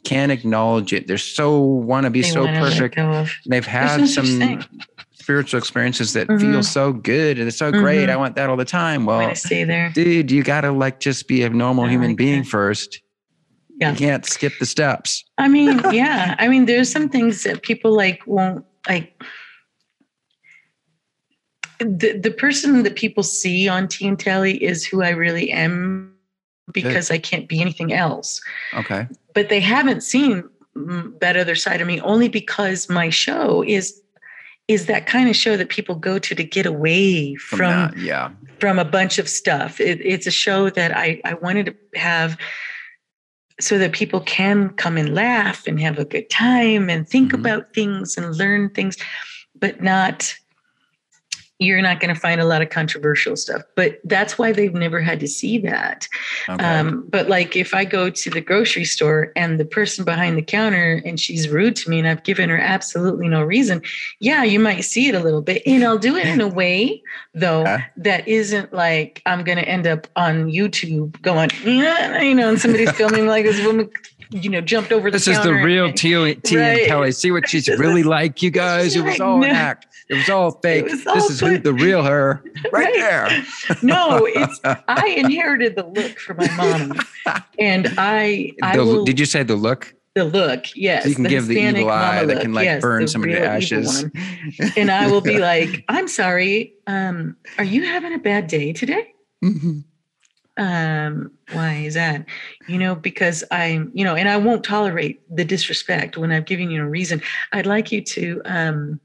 [0.03, 1.07] can't acknowledge it.
[1.07, 2.97] They're so want to be so perfect.
[3.45, 4.63] They've had some
[5.29, 6.39] spiritual experiences that mm-hmm.
[6.39, 7.81] feel so good and it's so mm-hmm.
[7.81, 8.09] great.
[8.09, 9.05] I want that all the time.
[9.05, 9.91] Well, stay there.
[9.93, 12.49] dude, you got to like just be a normal I human like being that.
[12.49, 13.01] first.
[13.79, 13.91] Yeah.
[13.91, 15.23] You can't skip the steps.
[15.37, 16.35] I mean, yeah.
[16.39, 19.21] I mean, there's some things that people like won't like.
[21.79, 26.13] The, the person that people see on Tea and Telly is who I really am
[26.73, 27.15] because Good.
[27.15, 28.41] I can't be anything else.
[28.73, 29.07] Okay.
[29.39, 30.43] But they haven't seen
[31.21, 34.01] that other side of me only because my show is
[34.67, 38.31] is that kind of show that people go to to get away from, from yeah
[38.59, 39.79] from a bunch of stuff.
[39.79, 42.37] It, it's a show that I I wanted to have
[43.61, 47.39] so that people can come and laugh and have a good time and think mm-hmm.
[47.39, 48.97] about things and learn things,
[49.57, 50.35] but not
[51.59, 55.01] you're not going to find a lot of controversial stuff but that's why they've never
[55.01, 56.07] had to see that
[56.47, 56.63] okay.
[56.63, 60.41] um, but like if i go to the grocery store and the person behind the
[60.41, 63.81] counter and she's rude to me and i've given her absolutely no reason
[64.19, 67.01] yeah you might see it a little bit and i'll do it in a way
[67.33, 72.49] though that isn't like i'm going to end up on youtube going yeah, you know
[72.49, 73.89] and somebody's filming like this woman
[74.31, 77.11] you know, jumped over the This is the real Tea and Telly.
[77.11, 78.95] See what she's really like, you guys.
[78.95, 79.87] It was all an act.
[80.09, 80.85] It was all fake.
[80.85, 82.93] Was all this is who, the real her right, right.
[82.95, 83.45] there.
[83.81, 86.99] no, it's I inherited the look from my mom.
[87.59, 89.93] And I, I the, will, did you say the look?
[90.15, 91.03] The look, yes.
[91.03, 94.05] So you can give the evil eye that can like yes, burn somebody to ashes.
[94.75, 96.73] and I will be like, I'm sorry.
[96.87, 99.13] Um, are you having a bad day today?
[99.43, 99.79] Mm-hmm
[100.59, 102.25] um why is that
[102.67, 106.69] you know because i'm you know and i won't tolerate the disrespect when i've given
[106.69, 107.21] you a reason
[107.53, 108.99] i'd like you to um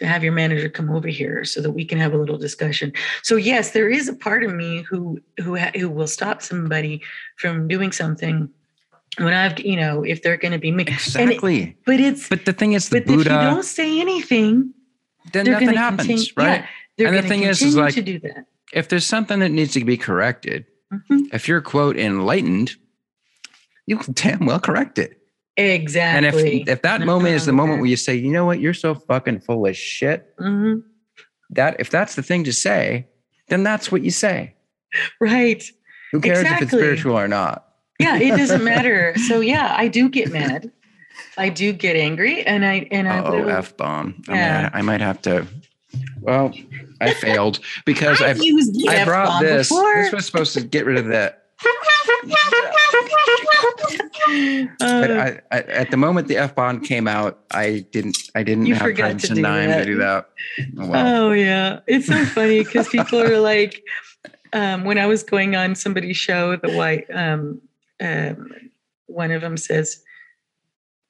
[0.00, 2.92] to have your manager come over here so that we can have a little discussion
[3.22, 7.00] so yes there is a part of me who who who will stop somebody
[7.36, 8.48] from doing something
[9.18, 10.84] when I've, you know, if they're going to be me.
[10.84, 11.62] Exactly.
[11.62, 14.72] It, but it's, but the thing is, the but Buddha, if you don't say anything,
[15.32, 16.64] then nothing happens, continue, right?
[16.96, 18.46] Yeah, and the thing is, is like, to do that.
[18.72, 21.26] if there's something that needs to be corrected, Mm-hmm.
[21.32, 22.76] If you're quote enlightened,
[23.86, 25.19] you can damn well correct it.
[25.60, 26.16] Exactly.
[26.16, 28.74] And if if that moment is the moment where you say, you know what, you're
[28.74, 30.36] so fucking full of shit.
[30.38, 30.80] Mm-hmm.
[31.50, 33.06] That if that's the thing to say,
[33.48, 34.54] then that's what you say.
[35.20, 35.62] Right.
[36.12, 36.66] Who cares exactly.
[36.66, 37.70] if it's spiritual or not?
[38.00, 39.14] yeah, it doesn't matter.
[39.28, 40.72] So yeah, I do get mad.
[41.36, 43.22] I do get angry, and I and I.
[43.22, 44.22] Oh, f bomb.
[44.28, 44.70] Yeah.
[44.72, 45.46] I, I might have to.
[46.20, 46.52] Well,
[47.00, 49.68] I failed because I've, used I brought this.
[49.68, 50.02] Before.
[50.02, 51.46] This was supposed to get rid of that.
[54.78, 58.18] but I, I, at the moment the f bomb came out, I didn't.
[58.34, 60.28] I didn't you have time to, to, time to do that.
[60.78, 63.82] Oh, oh yeah, it's so funny because people are like,
[64.52, 67.60] um, when I was going on somebody's show, the white, um,
[68.00, 68.50] um,
[69.06, 70.02] one of them says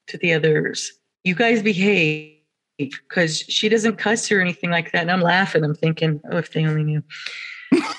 [0.08, 0.92] to the others,
[1.24, 2.36] "You guys behave."
[2.78, 5.02] because she doesn't cuss or anything like that.
[5.02, 5.64] And I'm laughing.
[5.64, 7.02] I'm thinking, oh, if they only knew.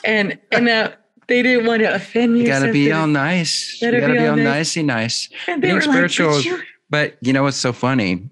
[0.04, 0.92] and and uh,
[1.32, 2.42] they didn't want to offend me.
[2.42, 3.82] You gotta be all nice.
[3.82, 4.46] You gotta be, be all nice.
[4.46, 5.30] nicey nice.
[5.48, 8.30] And being spiritual, like, you- but you know what's so funny?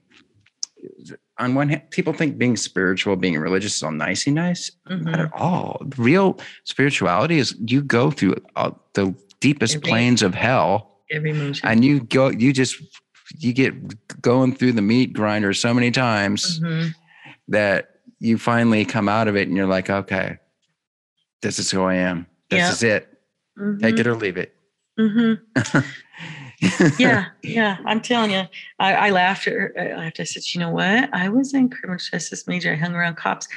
[1.38, 4.70] On one hand, people think being spiritual, being religious is all nicey nice.
[4.90, 5.06] Mm-hmm.
[5.06, 5.82] Not at all.
[5.96, 11.00] Real spirituality is you go through uh, the deepest every, planes of hell.
[11.10, 11.66] Every motion.
[11.66, 12.76] And you go, you just
[13.38, 16.90] you get going through the meat grinder so many times mm-hmm.
[17.48, 20.40] that you finally come out of it and you're like, okay,
[21.42, 22.28] this is who I am.
[22.50, 22.72] This yep.
[22.74, 23.20] is it.
[23.58, 23.82] Mm-hmm.
[23.82, 24.56] Take it or leave it.
[25.00, 25.80] Mm-hmm.
[27.00, 27.78] yeah, yeah.
[27.86, 28.44] I'm telling you,
[28.80, 29.74] I, I laughed at her.
[29.78, 30.20] I laughed.
[30.20, 31.14] I said, you know what?
[31.14, 32.74] I was in criminal justice major.
[32.74, 33.48] I hung around cops.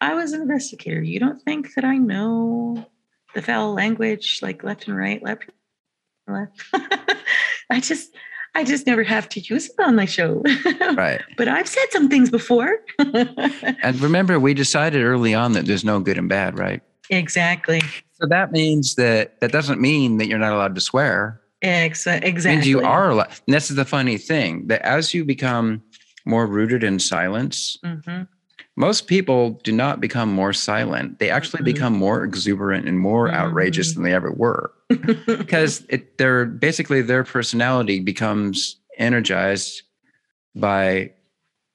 [0.00, 1.02] I was an investigator.
[1.02, 2.86] You don't think that I know
[3.34, 5.46] the foul language, like left and right, left,
[6.26, 6.62] left?
[7.70, 8.14] I just,
[8.54, 10.42] I just never have to use it on my show.
[10.96, 11.22] Right.
[11.36, 12.78] but I've said some things before.
[12.98, 16.82] and remember, we decided early on that there's no good and bad, right?
[17.10, 17.80] Exactly.
[18.20, 21.40] So that means that that doesn't mean that you're not allowed to swear.
[21.62, 22.50] Ex- exactly.
[22.50, 23.28] It means you are allowed.
[23.46, 25.82] And this is the funny thing that as you become
[26.24, 28.22] more rooted in silence, mm-hmm.
[28.76, 31.18] most people do not become more silent.
[31.18, 31.72] They actually mm-hmm.
[31.72, 33.36] become more exuberant and more mm-hmm.
[33.36, 34.72] outrageous than they ever were
[35.26, 39.82] because it they're basically their personality becomes energized
[40.54, 41.12] by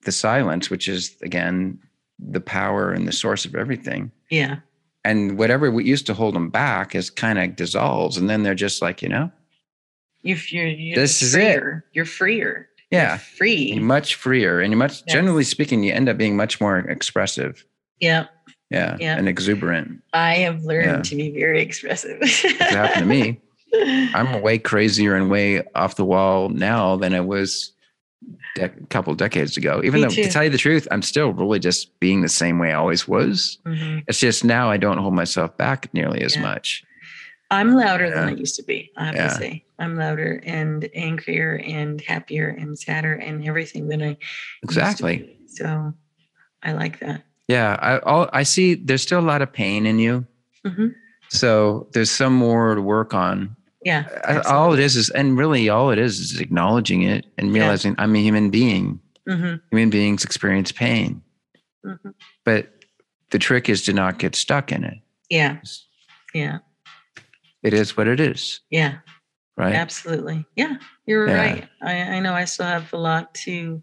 [0.04, 1.80] the silence, which is again
[2.20, 4.12] the power and the source of everything.
[4.30, 4.58] Yeah.
[5.06, 8.56] And whatever we used to hold them back is kind of dissolves, and then they're
[8.56, 9.32] just like, you know,
[10.24, 11.96] if you're, you're this is freer, it.
[11.96, 12.68] You're freer.
[12.90, 13.74] Yeah, you're free.
[13.74, 15.14] You're much freer, and you're much yes.
[15.14, 17.64] generally speaking, you end up being much more expressive.
[18.00, 18.26] Yeah.
[18.72, 19.16] Yeah, yeah.
[19.16, 20.02] and exuberant.
[20.14, 21.02] I have learned yeah.
[21.04, 22.18] to be very expressive.
[22.22, 23.40] it happened to me.
[24.16, 27.75] I'm way crazier and way off the wall now than I was
[28.60, 29.82] a couple decades ago.
[29.84, 30.24] Even me though, too.
[30.24, 33.08] to tell you the truth, I'm still really just being the same way I always
[33.08, 33.58] was.
[33.66, 34.00] Mm-hmm.
[34.08, 36.42] It's just now I don't hold myself back nearly as yeah.
[36.42, 36.84] much.
[37.52, 38.16] I'm louder yeah.
[38.16, 38.92] than I used to be.
[38.98, 39.28] I have yeah.
[39.30, 44.18] to say, I'm louder and angrier and happier and sadder and everything than I
[44.64, 45.38] exactly.
[45.48, 45.94] So
[46.64, 47.24] I like that.
[47.48, 48.74] Yeah, I all, I see.
[48.74, 50.26] There's still a lot of pain in you.
[50.66, 50.88] Mm-hmm.
[51.30, 53.55] So there's some more to work on.
[53.86, 54.04] Yeah.
[54.26, 54.52] Absolutely.
[54.52, 58.04] All it is is, and really all it is is acknowledging it and realizing yeah.
[58.04, 59.00] I'm a human being.
[59.30, 59.56] Mm-hmm.
[59.72, 61.22] Human beings experience pain.
[61.86, 62.10] Mm-hmm.
[62.44, 62.74] But
[63.30, 64.98] the trick is to not get stuck in it.
[65.30, 65.60] Yeah.
[66.34, 66.58] Yeah.
[67.64, 68.60] It is what it is.
[68.70, 68.98] Yeah.
[69.56, 69.74] Right.
[69.74, 70.46] Absolutely.
[70.56, 70.78] Yeah.
[71.06, 71.38] You're yeah.
[71.38, 71.68] right.
[71.82, 73.82] I, I know I still have a lot to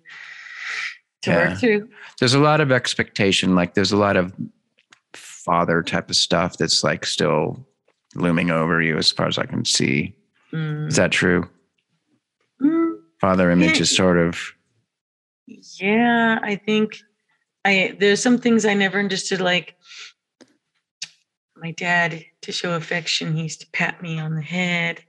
[1.23, 1.49] to yeah.
[1.49, 1.89] work through.
[2.19, 3.55] There's a lot of expectation.
[3.55, 4.35] Like there's a lot of
[5.15, 7.67] father type of stuff that's like still
[8.15, 10.15] looming over you as far as I can see.
[10.53, 10.89] Mm.
[10.89, 11.49] Is that true?
[12.61, 12.97] Mm.
[13.21, 13.83] Father image yeah.
[13.83, 14.39] is sort of.
[15.47, 16.99] Yeah, I think
[17.65, 19.41] I there's some things I never understood.
[19.41, 19.77] Like
[21.57, 25.01] my dad, to show affection, he used to pat me on the head,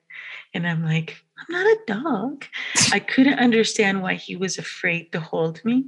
[0.53, 2.45] and I'm like, I'm not a dog.
[2.91, 5.85] I couldn't understand why he was afraid to hold me,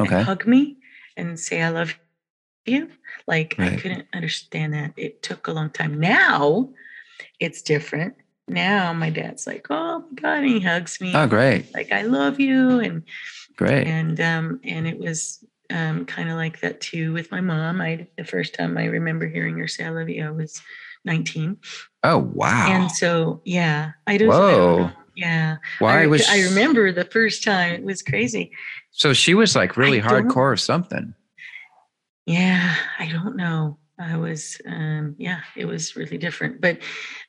[0.00, 0.22] okay.
[0.22, 0.78] hug me,
[1.16, 1.94] and say I love
[2.66, 2.90] you.
[3.26, 3.72] Like right.
[3.72, 4.92] I couldn't understand that.
[4.96, 5.98] It took a long time.
[5.98, 6.70] Now
[7.40, 8.14] it's different.
[8.48, 11.12] Now my dad's like, oh my God, and he hugs me.
[11.14, 11.74] Oh, great.
[11.74, 12.80] Like I love you.
[12.80, 13.02] And
[13.56, 13.86] great.
[13.86, 17.80] And um, and it was um kind of like that too with my mom.
[17.80, 20.62] I the first time I remember hearing her say I love you, I was
[21.04, 21.56] 19.
[22.04, 22.66] Oh wow.
[22.68, 24.48] And so yeah, I don't, Whoa.
[24.48, 25.56] I don't yeah.
[25.78, 28.52] Why I, was I remember the first time it was crazy.
[28.92, 31.14] So she was like really hardcore or something.
[32.26, 33.78] Yeah, I don't know.
[33.98, 36.60] I was, um, yeah, it was really different.
[36.60, 36.78] But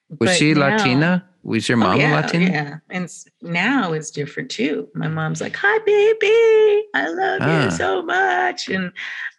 [0.09, 1.29] was but she now, Latina?
[1.43, 2.45] Was your oh, mom oh, yeah, Latina?
[2.45, 3.09] Yeah, and
[3.41, 4.89] now it's different too.
[4.93, 7.63] My mom's like, "Hi, baby, I love ah.
[7.63, 8.91] you so much," and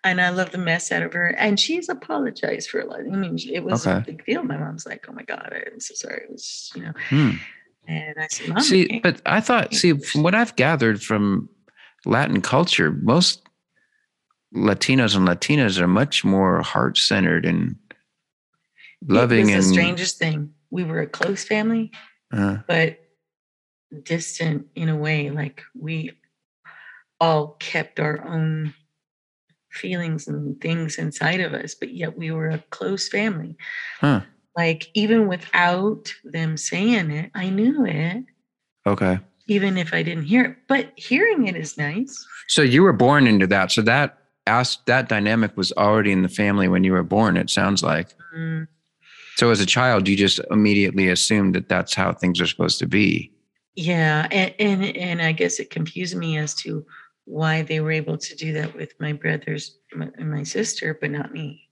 [0.04, 1.28] and I love the mess out of her.
[1.38, 3.00] And she's apologized for a lot.
[3.00, 3.98] I mean, it was okay.
[3.98, 4.42] a big deal.
[4.42, 6.92] My mom's like, "Oh my god, I'm so sorry." It was, you know.
[7.08, 7.30] Hmm.
[7.88, 11.48] And I said, Mom, see, but I thought, see, from what I've gathered from
[12.04, 13.47] Latin culture, most
[14.54, 17.76] Latinos and Latinas are much more heart centered and
[19.06, 19.50] loving.
[19.50, 20.52] It was the strangest thing.
[20.70, 21.90] We were a close family,
[22.32, 22.98] uh, but
[24.02, 25.30] distant in a way.
[25.30, 26.12] Like we
[27.20, 28.74] all kept our own
[29.70, 33.56] feelings and things inside of us, but yet we were a close family.
[34.00, 34.22] Huh.
[34.56, 38.24] Like even without them saying it, I knew it.
[38.86, 39.20] Okay.
[39.46, 42.26] Even if I didn't hear it, but hearing it is nice.
[42.48, 43.72] So you were born into that.
[43.72, 44.17] So that
[44.48, 48.14] asked that dynamic was already in the family when you were born it sounds like
[48.34, 48.66] mm.
[49.36, 52.86] so as a child you just immediately assumed that that's how things are supposed to
[52.86, 53.30] be
[53.74, 56.84] yeah and and, and i guess it confused me as to
[57.26, 61.32] why they were able to do that with my brothers and my sister but not
[61.32, 61.68] me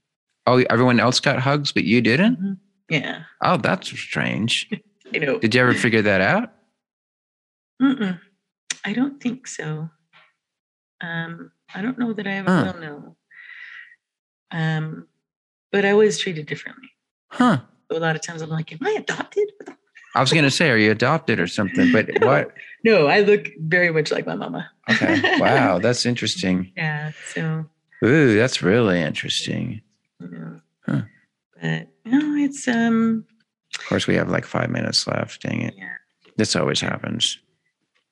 [0.46, 2.52] oh everyone else got hugs but you didn't mm-hmm.
[2.90, 4.68] yeah oh that's strange
[5.14, 5.38] I know.
[5.38, 6.52] did you ever figure that out
[7.80, 8.20] Mm-mm.
[8.84, 9.88] i don't think so
[11.00, 12.72] um I don't know that I ever huh.
[12.72, 13.16] will know.
[14.50, 15.08] Um,
[15.72, 16.88] but I was treated differently.
[17.28, 17.58] Huh.
[17.90, 19.50] So a lot of times I'm like, am I adopted?
[20.14, 21.92] I was gonna say, are you adopted or something?
[21.92, 22.52] But no, what?
[22.84, 24.70] No, I look very much like my mama.
[24.88, 25.20] okay.
[25.40, 26.72] Wow, that's interesting.
[26.76, 27.12] Yeah.
[27.34, 27.66] So.
[28.04, 29.82] Ooh, that's really interesting.
[30.20, 30.54] Yeah.
[30.86, 31.02] Huh.
[31.60, 33.26] But no, it's um.
[33.78, 35.42] Of course, we have like five minutes left.
[35.42, 35.74] Dang it.
[35.76, 35.92] Yeah.
[36.36, 37.38] This always happens.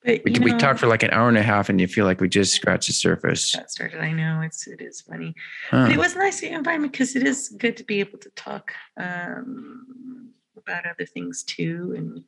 [0.04, 2.04] But, we, know, we talked for like an hour and a half, and you feel
[2.04, 3.56] like we just scratched the surface.
[3.56, 4.00] Got started.
[4.00, 5.34] I know it's it is funny,
[5.70, 5.86] huh.
[5.86, 8.72] but it was nice the environment because it is good to be able to talk
[8.98, 12.22] um, about other things too, and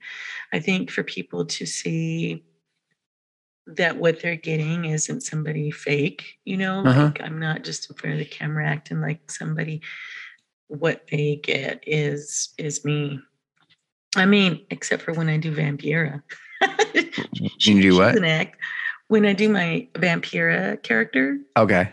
[0.54, 2.44] I think for people to see
[3.66, 6.38] that what they're getting isn't somebody fake.
[6.46, 7.04] You know, uh-huh.
[7.04, 9.82] like I'm not just in front of the camera acting like somebody.
[10.68, 13.20] What they get is is me.
[14.16, 15.52] I mean, except for when I do
[16.62, 17.28] Vampira.
[17.60, 18.16] you do what?
[18.16, 18.56] An act.
[19.08, 21.38] When I do my Vampira character.
[21.56, 21.90] Okay.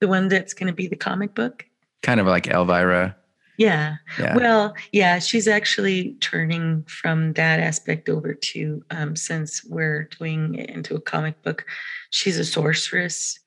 [0.00, 1.64] The one that's going to be the comic book.
[2.02, 3.16] Kind of like Elvira.
[3.56, 3.96] Yeah.
[4.18, 4.34] yeah.
[4.34, 10.70] Well, yeah, she's actually turning from that aspect over to um, since we're doing it
[10.70, 11.64] into a comic book,
[12.10, 13.38] she's a sorceress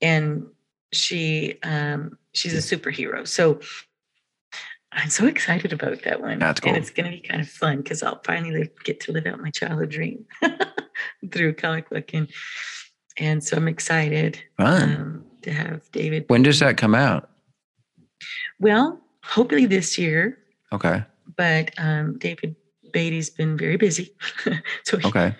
[0.00, 0.46] and
[0.92, 3.26] she um she's a superhero.
[3.26, 3.60] So
[4.92, 6.38] I'm so excited about that one.
[6.38, 6.70] That's cool.
[6.70, 9.26] And it's going to be kind of fun because I'll finally live, get to live
[9.26, 10.24] out my childhood dream
[11.32, 12.12] through comic book.
[12.14, 12.28] And,
[13.18, 16.24] and so I'm excited um, to have David.
[16.28, 17.28] When does that come out?
[18.60, 20.38] Well, hopefully this year.
[20.72, 21.04] Okay.
[21.36, 22.56] But um, David
[22.92, 24.14] Beatty's been very busy.
[24.84, 25.34] so he, okay.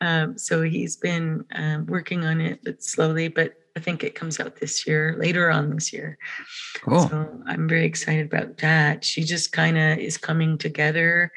[0.00, 3.28] Um, so he's been um, working on it, but slowly.
[3.28, 6.18] But I think it comes out this year, later on this year.
[6.82, 7.08] Cool.
[7.08, 9.04] So I'm very excited about that.
[9.04, 11.30] She just kind of is coming together.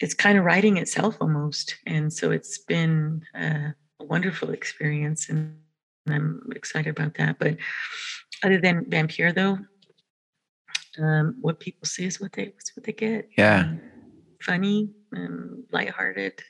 [0.00, 1.74] It's kind of writing itself almost.
[1.86, 5.28] And so it's been a wonderful experience.
[5.28, 5.56] And
[6.08, 7.40] I'm excited about that.
[7.40, 7.56] But
[8.44, 9.58] other than Vampira, though,
[11.02, 13.28] um, what people see is what they what they get.
[13.36, 13.62] Yeah.
[13.62, 13.80] Um,
[14.40, 16.44] funny and lighthearted.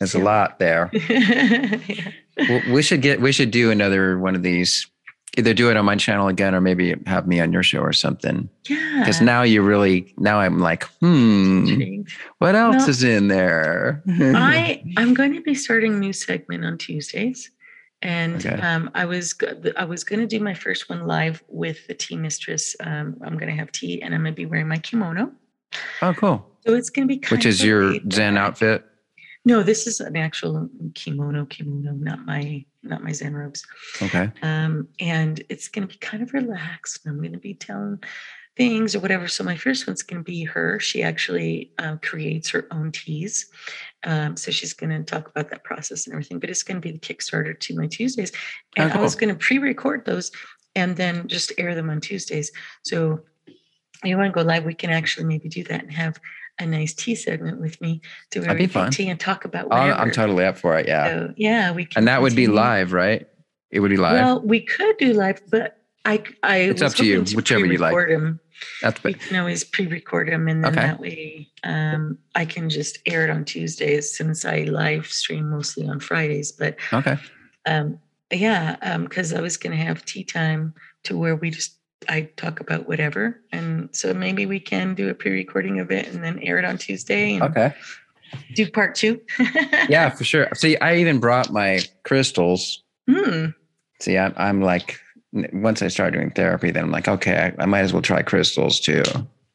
[0.00, 0.22] There's yeah.
[0.22, 0.90] a lot there.
[0.92, 2.72] yeah.
[2.72, 4.90] we should get we should do another one of these.
[5.38, 7.92] Either do it on my channel again, or maybe have me on your show or
[7.92, 8.48] something.
[8.68, 8.96] Yeah.
[8.98, 12.00] Because now you really now I'm like, hmm,
[12.38, 14.02] what else well, is in there?
[14.08, 17.50] I I'm going to be starting a new segment on Tuesdays,
[18.02, 18.60] And okay.
[18.60, 19.34] um, I was
[19.76, 22.74] I was going to do my first one live with the tea mistress.
[22.80, 25.30] Um, I'm going to have tea, and I'm going to be wearing my kimono.
[26.02, 26.44] Oh, cool!
[26.66, 28.89] So it's going to be which is your Zen outfit.
[29.44, 33.66] No, this is an actual kimono, kimono, not my not my Zen robes.
[34.00, 34.30] Okay.
[34.42, 37.06] Um, and it's going to be kind of relaxed.
[37.06, 37.98] I'm going to be telling
[38.56, 39.28] things or whatever.
[39.28, 40.78] So my first one's going to be her.
[40.80, 43.50] She actually uh, creates her own teas.
[44.04, 46.38] Um, so she's going to talk about that process and everything.
[46.38, 48.32] But it's going to be the Kickstarter to my Tuesdays,
[48.76, 49.00] and oh, cool.
[49.00, 50.30] I was going to pre-record those
[50.74, 52.52] and then just air them on Tuesdays.
[52.82, 53.20] So
[54.04, 56.18] you want to go live, we can actually maybe do that and have
[56.60, 58.00] a nice tea segment with me
[58.30, 59.92] to where we can tea and talk about whatever.
[59.92, 60.86] I'm totally up for it.
[60.86, 61.06] Yeah.
[61.06, 62.00] So, yeah, we can.
[62.00, 62.22] And that continue.
[62.22, 63.26] would be live, right?
[63.70, 64.14] It would be live.
[64.14, 67.78] Well, we could do live, but I, I it's up to you, to whichever you
[67.78, 67.94] like.
[68.08, 68.40] Them.
[68.82, 70.80] That's we can always pre-record them, and then okay.
[70.82, 75.88] that way um, I can just air it on Tuesdays since I live stream mostly
[75.88, 76.52] on Fridays.
[76.52, 77.16] But okay,
[77.66, 77.98] um,
[78.30, 80.74] yeah, um because um, I was going to have tea time
[81.04, 83.40] to where we just I talk about whatever.
[83.52, 86.78] And so maybe we can do a pre-recording of it and then air it on
[86.78, 87.40] Tuesday.
[87.40, 87.74] okay.
[88.54, 89.20] Do part two.
[89.88, 90.48] yeah, for sure.
[90.54, 92.82] See, I even brought my crystals.
[93.08, 93.54] Mm.
[94.00, 95.00] See, I, I'm like,
[95.32, 98.22] once I start doing therapy, then I'm like, okay, I, I might as well try
[98.22, 99.02] crystals too.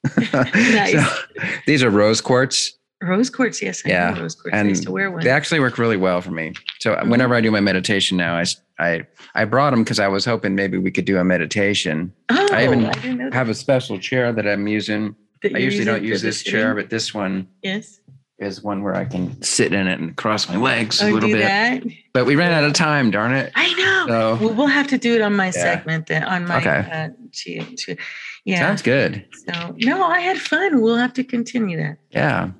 [0.33, 0.91] nice.
[0.91, 1.23] so,
[1.65, 2.77] these are rose quartz.
[3.01, 3.81] Rose quartz, yes.
[3.85, 4.55] I yeah, rose quartz.
[4.55, 6.53] and they actually work really well for me.
[6.79, 7.09] So mm-hmm.
[7.09, 8.45] whenever I do my meditation now, I
[8.79, 12.13] I I brought them because I was hoping maybe we could do a meditation.
[12.29, 15.15] Oh, I even I have a special chair that I'm using.
[15.43, 17.99] I usually don't use this chair, but this one yes
[18.37, 21.29] is one where I can sit in it and cross my legs oh, a little
[21.29, 21.39] bit.
[21.39, 21.83] That?
[22.13, 23.51] But we ran out of time, darn it.
[23.55, 24.05] I know.
[24.07, 25.51] So, well, we'll have to do it on my yeah.
[25.51, 26.89] segment then on my okay.
[26.91, 27.95] Uh, to, to,
[28.43, 28.59] yeah.
[28.59, 29.25] Sounds good.
[29.47, 30.81] So no, I had fun.
[30.81, 31.97] We'll have to continue that.
[32.11, 32.51] Yeah.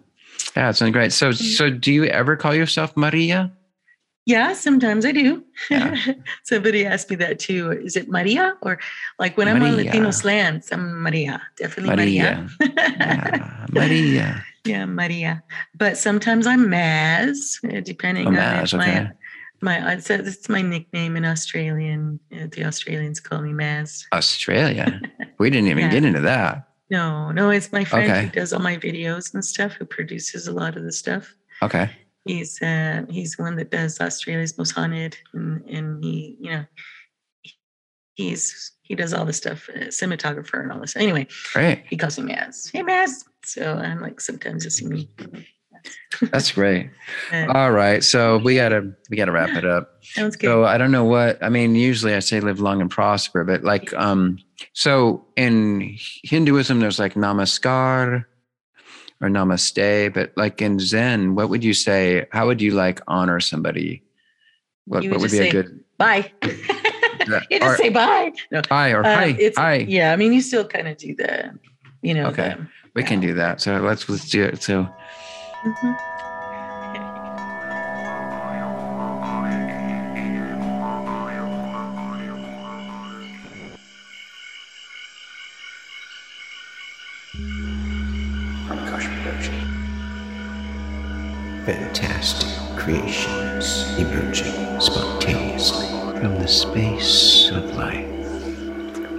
[0.56, 1.12] Yeah, it's been great.
[1.12, 1.44] So mm-hmm.
[1.44, 3.52] so do you ever call yourself Maria?
[4.26, 5.44] Yeah, sometimes I do.
[5.70, 5.96] Yeah.
[6.44, 7.72] Somebody asked me that too.
[7.72, 8.80] Is it Maria or
[9.20, 9.64] like when Maria.
[9.64, 12.48] I'm on Latino slants, I'm Maria, definitely Maria.
[12.60, 12.76] Maria.
[12.88, 14.46] yeah, Maria.
[14.66, 15.44] Yeah, Maria.
[15.76, 19.12] But sometimes I'm Maz, uh, depending oh, on Maz, okay.
[19.62, 22.20] my my it's, it's my nickname in Australian.
[22.34, 24.06] Uh, the Australians call me Maz.
[24.12, 25.02] Australia.
[25.38, 25.92] we didn't even yeah.
[25.92, 26.68] get into that.
[26.90, 28.24] No, no, it's my friend okay.
[28.24, 31.36] who does all my videos and stuff, who produces a lot of the stuff.
[31.62, 31.92] Okay
[32.26, 36.66] he's uh, he's one that does Australia's Most Haunted, and, and he you know
[38.16, 40.96] he's he does all the stuff, uh, cinematographer and all this.
[40.96, 41.84] Anyway, great.
[41.88, 42.72] He calls me Maz.
[42.72, 43.24] Hey Maz.
[43.44, 45.10] So I'm like sometimes you see me.
[46.32, 46.90] That's great.
[47.32, 49.90] Uh, all right, so we gotta we gotta wrap it up.
[50.04, 50.48] Sounds good.
[50.48, 51.76] So I don't know what I mean.
[51.76, 54.38] Usually I say live long and prosper, but like um,
[54.74, 58.26] so in Hinduism there's like namaskar
[59.22, 62.28] or namaste, but like in Zen, what would you say?
[62.32, 64.04] How would you like honor somebody?
[64.86, 66.32] What, what would be a good bye?
[66.44, 68.34] you just or, say bye.
[68.52, 68.62] No.
[68.70, 69.52] Hi or uh, hi.
[69.56, 69.76] hi.
[69.88, 71.58] Yeah, I mean, you still kind of do the,
[72.02, 72.28] you know.
[72.28, 73.08] Okay, the, we yeah.
[73.08, 73.62] can do that.
[73.62, 74.62] So let's let's do it.
[74.62, 74.88] So.
[75.64, 76.15] Mm-hmm.
[91.66, 92.48] Fantastic
[92.78, 95.88] creations emerging spontaneously
[96.20, 98.06] from the space of life.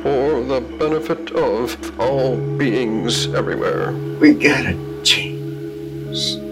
[0.02, 3.92] For the benefit of all beings everywhere.
[4.20, 6.45] We gotta change.